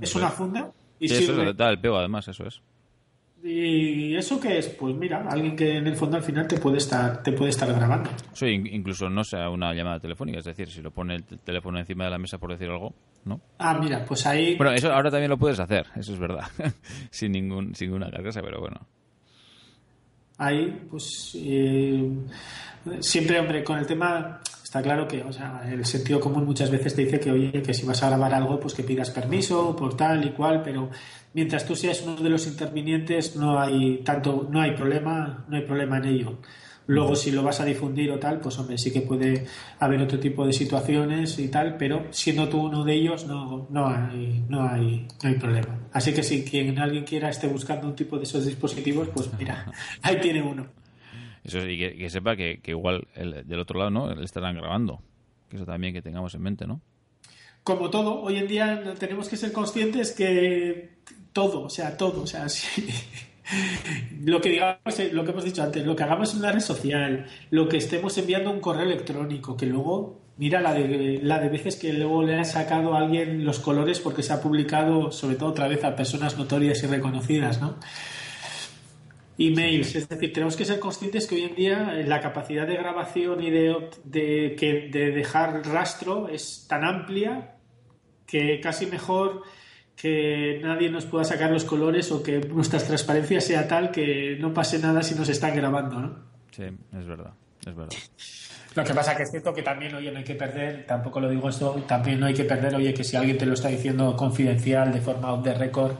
Es, 0.00 0.14
una 0.14 0.30
funda. 0.30 0.72
Y 0.98 1.08
sí, 1.08 1.24
eso 1.24 1.52
da 1.52 1.68
el 1.68 1.78
pego, 1.78 1.98
además, 1.98 2.26
eso 2.28 2.46
es. 2.46 2.62
¿Y 3.46 4.16
eso 4.16 4.40
qué 4.40 4.56
es? 4.56 4.70
Pues 4.70 4.96
mira, 4.96 5.22
alguien 5.28 5.54
que 5.54 5.76
en 5.76 5.86
el 5.86 5.96
fondo 5.96 6.16
al 6.16 6.22
final 6.22 6.48
te 6.48 6.56
puede 6.56 6.78
estar, 6.78 7.22
te 7.22 7.30
puede 7.32 7.50
estar 7.50 7.70
grabando. 7.70 8.08
Sí, 8.32 8.46
incluso 8.46 9.10
no 9.10 9.22
sea 9.22 9.50
una 9.50 9.74
llamada 9.74 10.00
telefónica, 10.00 10.38
es 10.38 10.46
decir, 10.46 10.70
si 10.70 10.80
lo 10.80 10.90
pone 10.90 11.16
el 11.16 11.24
teléfono 11.24 11.78
encima 11.78 12.04
de 12.04 12.10
la 12.10 12.18
mesa 12.18 12.38
por 12.38 12.50
decir 12.50 12.70
algo, 12.70 12.94
¿no? 13.26 13.42
Ah, 13.58 13.78
mira, 13.78 14.02
pues 14.06 14.24
ahí... 14.24 14.56
Bueno, 14.56 14.72
eso 14.72 14.90
ahora 14.90 15.10
también 15.10 15.28
lo 15.28 15.36
puedes 15.36 15.60
hacer, 15.60 15.84
eso 15.94 16.14
es 16.14 16.18
verdad, 16.18 16.46
sin, 17.10 17.32
ningún, 17.32 17.74
sin 17.74 17.88
ninguna 17.88 18.10
carcasa, 18.10 18.40
pero 18.40 18.60
bueno. 18.60 18.80
Ahí, 20.38 20.86
pues 20.90 21.36
eh, 21.38 22.10
siempre, 23.00 23.38
hombre, 23.38 23.62
con 23.62 23.78
el 23.78 23.86
tema 23.86 24.40
está 24.62 24.80
claro 24.82 25.06
que, 25.06 25.22
o 25.22 25.32
sea, 25.32 25.60
el 25.70 25.84
sentido 25.84 26.18
común 26.18 26.46
muchas 26.46 26.70
veces 26.70 26.96
te 26.96 27.04
dice 27.04 27.20
que, 27.20 27.30
oye, 27.30 27.62
que 27.62 27.74
si 27.74 27.86
vas 27.86 28.02
a 28.02 28.08
grabar 28.08 28.34
algo, 28.34 28.58
pues 28.58 28.72
que 28.72 28.82
pidas 28.82 29.10
permiso 29.10 29.76
por 29.76 29.96
tal 29.96 30.24
y 30.24 30.30
cual, 30.30 30.62
pero 30.64 30.90
mientras 31.34 31.66
tú 31.66 31.76
seas 31.76 32.02
uno 32.02 32.16
de 32.16 32.30
los 32.30 32.46
intervinientes 32.46 33.36
no 33.36 33.58
hay 33.58 33.98
tanto 33.98 34.48
no 34.50 34.60
hay 34.60 34.72
problema 34.72 35.44
no 35.48 35.56
hay 35.56 35.62
problema 35.62 35.98
en 35.98 36.04
ello. 36.06 36.38
Luego 36.86 37.16
si 37.16 37.30
lo 37.30 37.42
vas 37.42 37.60
a 37.60 37.64
difundir 37.64 38.10
o 38.10 38.18
tal 38.18 38.40
pues 38.40 38.58
hombre 38.58 38.78
sí 38.78 38.92
que 38.92 39.00
puede 39.00 39.46
haber 39.78 40.00
otro 40.02 40.18
tipo 40.18 40.46
de 40.46 40.52
situaciones 40.52 41.38
y 41.38 41.48
tal 41.48 41.76
pero 41.76 42.06
siendo 42.10 42.48
tú 42.48 42.62
uno 42.62 42.84
de 42.84 42.94
ellos 42.94 43.26
no 43.26 43.66
no 43.70 43.86
hay 43.86 44.44
no 44.48 44.66
hay 44.66 45.06
no 45.22 45.28
hay 45.28 45.34
problema. 45.34 45.88
Así 45.92 46.14
que 46.14 46.22
si 46.22 46.44
quien 46.44 46.78
alguien 46.78 47.04
quiera 47.04 47.28
esté 47.28 47.48
buscando 47.48 47.86
un 47.86 47.94
tipo 47.94 48.16
de 48.16 48.24
esos 48.24 48.46
dispositivos 48.46 49.08
pues 49.08 49.30
mira 49.38 49.70
ahí 50.02 50.20
tiene 50.20 50.42
uno. 50.42 50.66
Eso 51.42 51.66
y 51.68 51.76
que, 51.76 52.08
sepa 52.08 52.36
que, 52.36 52.58
igual 52.64 53.06
del 53.14 53.58
otro 53.58 53.78
lado 53.78 53.90
no 53.90 54.14
le 54.14 54.24
estarán 54.24 54.56
grabando. 54.56 55.02
Que 55.50 55.56
eso 55.56 55.66
también 55.66 55.92
que 55.92 56.00
tengamos 56.00 56.34
en 56.34 56.40
mente 56.40 56.66
no 56.66 56.80
como 57.64 57.88
todo, 57.88 58.20
hoy 58.20 58.36
en 58.36 58.46
día 58.46 58.94
tenemos 58.98 59.28
que 59.28 59.38
ser 59.38 59.50
conscientes 59.50 60.12
que 60.12 60.98
todo, 61.32 61.62
o 61.62 61.70
sea, 61.70 61.96
todo, 61.96 62.22
o 62.22 62.26
sea, 62.26 62.48
sí. 62.50 62.86
lo 64.22 64.40
que 64.40 64.50
digamos, 64.50 64.78
lo 65.12 65.24
que 65.24 65.30
hemos 65.30 65.44
dicho 65.44 65.62
antes, 65.62 65.84
lo 65.84 65.96
que 65.96 66.02
hagamos 66.02 66.34
en 66.34 66.40
una 66.40 66.52
red 66.52 66.60
social, 66.60 67.26
lo 67.50 67.68
que 67.68 67.78
estemos 67.78 68.16
enviando 68.18 68.50
un 68.50 68.60
correo 68.60 68.84
electrónico, 68.84 69.56
que 69.56 69.64
luego, 69.64 70.20
mira 70.36 70.60
la 70.60 70.74
de, 70.74 71.20
la 71.22 71.38
de 71.38 71.48
veces 71.48 71.76
que 71.76 71.94
luego 71.94 72.22
le 72.22 72.38
ha 72.38 72.44
sacado 72.44 72.94
a 72.94 72.98
alguien 72.98 73.46
los 73.46 73.60
colores 73.60 73.98
porque 73.98 74.22
se 74.22 74.34
ha 74.34 74.42
publicado, 74.42 75.10
sobre 75.10 75.36
todo 75.36 75.48
otra 75.48 75.66
vez 75.66 75.84
a 75.84 75.96
personas 75.96 76.36
notorias 76.36 76.82
y 76.82 76.86
reconocidas, 76.86 77.62
¿no? 77.62 77.76
Emails, 79.36 79.96
es 79.96 80.08
decir, 80.08 80.32
tenemos 80.32 80.54
que 80.54 80.64
ser 80.64 80.78
conscientes 80.78 81.26
que 81.26 81.34
hoy 81.34 81.42
en 81.42 81.56
día 81.56 81.92
la 82.06 82.20
capacidad 82.20 82.68
de 82.68 82.76
grabación 82.76 83.42
y 83.42 83.50
de, 83.50 83.90
de, 84.04 84.54
que, 84.56 84.88
de 84.92 85.10
dejar 85.10 85.66
rastro 85.66 86.28
es 86.28 86.66
tan 86.68 86.84
amplia 86.84 87.53
que 88.34 88.58
casi 88.58 88.86
mejor 88.86 89.44
que 89.94 90.58
nadie 90.60 90.90
nos 90.90 91.04
pueda 91.04 91.22
sacar 91.22 91.52
los 91.52 91.62
colores 91.62 92.10
o 92.10 92.20
que 92.20 92.40
nuestra 92.40 92.80
transparencia 92.80 93.40
sea 93.40 93.68
tal 93.68 93.92
que 93.92 94.36
no 94.40 94.52
pase 94.52 94.80
nada 94.80 95.04
si 95.04 95.14
nos 95.14 95.28
están 95.28 95.54
grabando, 95.54 96.00
¿no? 96.00 96.16
Sí, 96.50 96.64
es 96.64 97.06
verdad, 97.06 97.32
es 97.60 97.76
verdad. 97.76 97.96
Lo 98.74 98.82
que 98.82 98.92
pasa 98.92 99.16
que 99.16 99.22
es 99.22 99.30
cierto 99.30 99.54
que 99.54 99.62
también, 99.62 99.94
oye, 99.94 100.10
no 100.10 100.18
hay 100.18 100.24
que 100.24 100.34
perder, 100.34 100.84
tampoco 100.84 101.20
lo 101.20 101.30
digo 101.30 101.48
esto, 101.48 101.74
también 101.86 102.18
no 102.18 102.26
hay 102.26 102.34
que 102.34 102.42
perder, 102.42 102.74
oye, 102.74 102.92
que 102.92 103.04
si 103.04 103.16
alguien 103.16 103.38
te 103.38 103.46
lo 103.46 103.54
está 103.54 103.68
diciendo 103.68 104.16
confidencial 104.16 104.92
de 104.92 105.00
forma 105.00 105.32
off 105.32 105.44
the 105.44 105.54
record, 105.54 105.92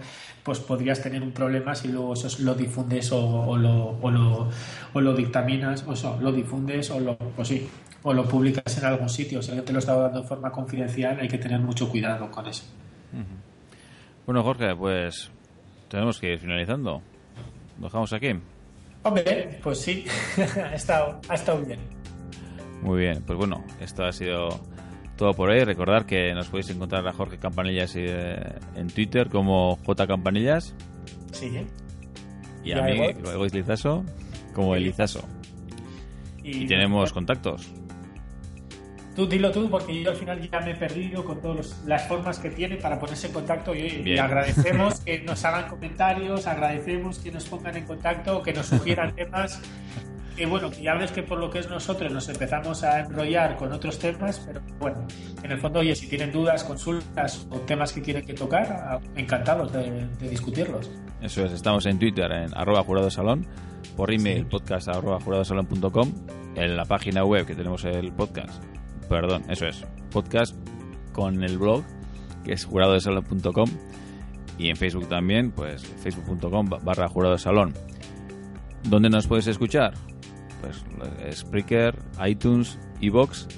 pues 0.42 0.58
podrías 0.58 1.00
tener 1.00 1.22
un 1.22 1.30
problema 1.30 1.76
si 1.76 1.86
luego 1.86 2.14
eso 2.14 2.28
lo 2.42 2.56
difundes 2.56 3.12
o, 3.12 3.56
lo, 3.56 3.96
o, 4.02 4.10
lo, 4.10 4.48
o 4.92 5.00
lo 5.00 5.14
dictaminas, 5.14 5.84
o 5.86 5.92
eso, 5.92 6.18
lo 6.20 6.32
difundes 6.32 6.90
o 6.90 6.98
lo, 6.98 7.16
pues 7.16 7.46
sí, 7.46 7.68
o 8.04 8.12
lo 8.12 8.28
publicas 8.28 8.78
en 8.78 8.84
algún 8.84 9.08
sitio. 9.08 9.42
Si 9.42 9.50
alguien 9.50 9.64
te 9.64 9.72
lo 9.72 9.78
está 9.78 9.96
dando 9.96 10.20
de 10.20 10.28
forma 10.28 10.52
confidencial, 10.52 11.18
hay 11.18 11.28
que 11.28 11.38
tener 11.38 11.58
mucho 11.60 11.88
cuidado 11.88 12.30
con 12.30 12.46
eso. 12.46 12.64
Bueno, 14.26 14.42
Jorge, 14.42 14.76
pues 14.76 15.30
tenemos 15.88 16.20
que 16.20 16.34
ir 16.34 16.38
finalizando. 16.38 17.02
¿Lo 17.78 17.84
dejamos 17.84 18.12
aquí? 18.12 18.34
Hombre, 19.02 19.58
pues 19.62 19.80
sí, 19.80 20.04
ha, 20.62 20.74
estado, 20.74 21.20
ha 21.28 21.34
estado 21.34 21.64
bien. 21.64 21.80
Muy 22.82 23.00
bien, 23.00 23.22
pues 23.26 23.38
bueno, 23.38 23.64
esto 23.80 24.04
ha 24.04 24.12
sido 24.12 24.48
todo 25.16 25.32
por 25.32 25.48
hoy. 25.48 25.64
Recordar 25.64 26.04
que 26.04 26.34
nos 26.34 26.48
podéis 26.48 26.70
encontrar 26.70 27.06
a 27.08 27.12
Jorge 27.12 27.38
Campanillas 27.38 27.94
eh, 27.96 28.36
en 28.76 28.88
Twitter 28.88 29.30
como 29.30 29.76
J 29.76 30.06
Campanillas. 30.06 30.74
Sí. 31.32 31.66
Y 32.62 32.72
a 32.72 32.82
mí, 32.82 33.14
luego 33.22 33.46
Lizaso, 33.46 34.04
como 34.52 34.74
Elizaso. 34.74 35.26
Y, 36.42 36.64
y 36.64 36.66
tenemos 36.66 37.10
contactos. 37.12 37.72
Tú 39.14 39.28
dilo 39.28 39.52
tú, 39.52 39.70
porque 39.70 40.02
yo 40.02 40.10
al 40.10 40.16
final 40.16 40.50
ya 40.50 40.60
me 40.60 40.72
he 40.72 40.74
perdido 40.74 41.24
con 41.24 41.40
todas 41.40 41.82
las 41.86 42.08
formas 42.08 42.40
que 42.40 42.50
tiene 42.50 42.76
para 42.76 42.98
ponerse 42.98 43.28
en 43.28 43.32
contacto 43.32 43.74
y, 43.74 44.18
agradecemos 44.18 45.00
que 45.00 45.20
nos 45.20 45.44
hagan 45.44 45.68
comentarios, 45.68 46.46
agradecemos 46.48 47.20
que 47.20 47.30
nos 47.30 47.44
pongan 47.44 47.76
en 47.76 47.84
contacto, 47.84 48.42
que 48.42 48.52
nos 48.52 48.66
sugieran 48.66 49.14
temas. 49.16 49.60
Que 50.36 50.46
bueno, 50.46 50.68
que 50.68 50.82
ya 50.82 50.94
ves 50.94 51.12
que 51.12 51.22
por 51.22 51.38
lo 51.38 51.48
que 51.48 51.60
es 51.60 51.70
nosotros 51.70 52.10
nos 52.10 52.28
empezamos 52.28 52.82
a 52.82 53.00
enrollar 53.00 53.54
con 53.54 53.72
otros 53.72 54.00
temas, 54.00 54.42
pero 54.44 54.60
bueno, 54.80 55.06
en 55.44 55.52
el 55.52 55.58
fondo, 55.58 55.78
oye, 55.78 55.94
si 55.94 56.08
tienen 56.08 56.32
dudas, 56.32 56.64
consultas 56.64 57.46
o 57.50 57.60
temas 57.60 57.92
que 57.92 58.02
quieren 58.02 58.26
que 58.26 58.34
tocar, 58.34 58.98
encantados 59.14 59.72
de, 59.72 60.08
discutirlos. 60.28 60.90
Eso 61.22 61.44
es, 61.44 61.52
estamos 61.52 61.86
en 61.86 62.00
Twitter, 62.00 62.32
en 62.32 62.52
arroba 62.52 62.82
juradosalón, 62.82 63.46
por 63.96 64.12
email, 64.12 64.44
podcast 64.46 64.88
arroba 64.88 65.20
juradosalón.com, 65.20 66.12
en 66.56 66.76
la 66.76 66.84
página 66.84 67.24
web 67.24 67.46
que 67.46 67.54
tenemos 67.54 67.84
el 67.84 68.10
podcast 68.10 68.73
perdón, 69.08 69.42
eso 69.48 69.66
es, 69.66 69.84
podcast 70.10 70.54
con 71.12 71.42
el 71.42 71.58
blog, 71.58 71.84
que 72.44 72.52
es 72.52 72.64
juradodesalón.com 72.64 73.70
y 74.58 74.68
en 74.68 74.76
Facebook 74.76 75.08
también, 75.08 75.50
pues 75.50 75.84
facebook.com 75.84 76.68
barra 76.82 77.08
jurado 77.08 77.34
de 77.34 77.38
salón. 77.38 77.74
¿Dónde 78.84 79.08
nos 79.08 79.26
puedes 79.26 79.46
escuchar? 79.46 79.94
Pues 80.60 80.84
Spreaker, 81.36 81.98
iTunes, 82.26 82.78
Evox. 83.00 83.48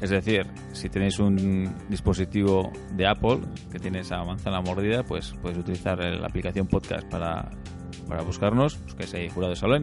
Es 0.00 0.10
decir, 0.10 0.46
si 0.72 0.88
tenéis 0.88 1.18
un 1.18 1.72
dispositivo 1.88 2.72
de 2.92 3.06
Apple 3.06 3.40
que 3.70 3.78
tiene 3.78 4.00
esa 4.00 4.22
manzana 4.24 4.60
mordida, 4.60 5.02
pues 5.02 5.34
puedes 5.40 5.58
utilizar 5.58 5.98
la 5.98 6.26
aplicación 6.26 6.66
podcast 6.66 7.08
para, 7.08 7.50
para 8.08 8.22
buscarnos, 8.22 8.76
que 8.96 9.16
ahí 9.16 9.28
Jurado 9.28 9.50
de 9.50 9.56
Salón 9.56 9.82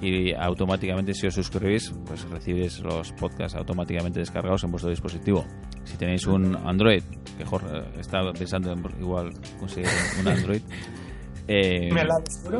y 0.00 0.34
automáticamente 0.34 1.14
si 1.14 1.26
os 1.26 1.34
suscribís 1.34 1.94
pues 2.06 2.28
recibís 2.28 2.80
los 2.80 3.12
podcasts 3.12 3.56
automáticamente 3.56 4.20
descargados 4.20 4.64
en 4.64 4.70
vuestro 4.70 4.90
dispositivo. 4.90 5.44
Si 5.84 5.96
tenéis 5.96 6.26
un 6.26 6.56
Android 6.56 7.02
que 7.38 7.44
Jorge 7.44 7.82
está 7.98 8.20
pensando 8.32 8.72
en 8.72 8.82
igual 9.00 9.30
conseguir 9.58 9.88
un 10.20 10.28
Android 10.28 10.62
eh, 11.48 11.90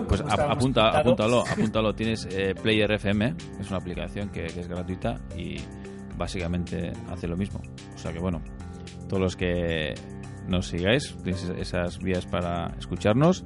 pues 0.09 0.23
apunta, 0.23 0.91
apúntalo 0.91 1.45
apúntalo. 1.51 1.95
Tienes 1.95 2.27
eh, 2.31 2.55
Player 2.55 2.91
FM 2.93 3.35
es 3.61 3.69
una 3.69 3.79
aplicación 3.79 4.31
que, 4.31 4.47
es 4.47 4.69
gratuita 4.69 5.21
y 5.37 5.57
básicamente 6.17 6.93
hace 7.11 7.27
lo 7.27 7.37
mismo. 7.37 7.61
O 7.95 7.99
sea 7.99 8.13
que 8.13 8.21
bueno 8.21 8.41
todos 9.09 9.23
los 9.23 9.37
que 9.37 9.95
nos 10.49 10.69
sigáis 10.69 11.17
tenéis 11.23 11.51
esas 11.59 11.99
vías 11.99 12.27
para 12.27 12.75
escucharnos 12.79 13.45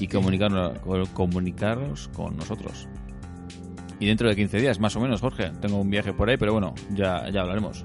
y 0.00 0.08
comunicarnos, 0.08 0.78
comunicaros 1.12 2.08
con 2.08 2.36
nosotros 2.36 2.88
y 3.98 4.06
dentro 4.06 4.28
de 4.28 4.36
15 4.36 4.58
días, 4.58 4.80
más 4.80 4.94
o 4.96 5.00
menos, 5.00 5.20
Jorge. 5.20 5.50
Tengo 5.60 5.80
un 5.80 5.90
viaje 5.90 6.12
por 6.12 6.28
ahí, 6.28 6.36
pero 6.36 6.52
bueno, 6.52 6.74
ya, 6.90 7.28
ya 7.30 7.42
hablaremos. 7.42 7.82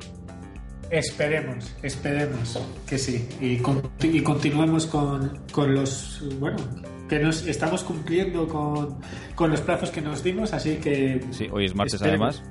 Esperemos, 0.89 1.76
esperemos 1.84 2.60
que 2.88 2.97
sí. 2.97 3.28
Y, 3.39 3.62
y 4.08 4.22
continuemos 4.22 4.88
con, 4.88 5.43
con, 5.52 5.74
los. 5.74 6.24
Bueno, 6.39 6.58
que 7.08 7.20
nos 7.20 7.45
estamos 7.45 7.84
cumpliendo 7.84 8.47
con, 8.47 9.00
con, 9.36 9.52
los 9.52 9.62
plazos 9.62 9.91
que 9.91 10.02
nos 10.02 10.24
dimos, 10.24 10.52
así 10.52 10.78
que. 10.78 11.22
Sí, 11.30 11.47
hoy 11.52 11.66
es 11.66 11.76
martes 11.76 12.02
además. 12.02 12.43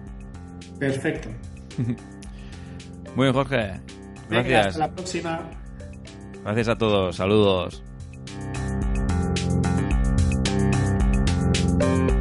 Perfecto. 0.78 1.28
Muy 3.16 3.24
bien, 3.24 3.32
Jorge. 3.32 3.80
Gracias. 4.30 4.66
hasta 4.68 4.78
la 4.78 4.92
próxima. 4.92 5.50
Gracias 6.44 6.68
a 6.68 6.78
todos. 6.78 7.16
Saludos. 7.16 7.82
Thank 11.80 12.10
you. 12.10 12.17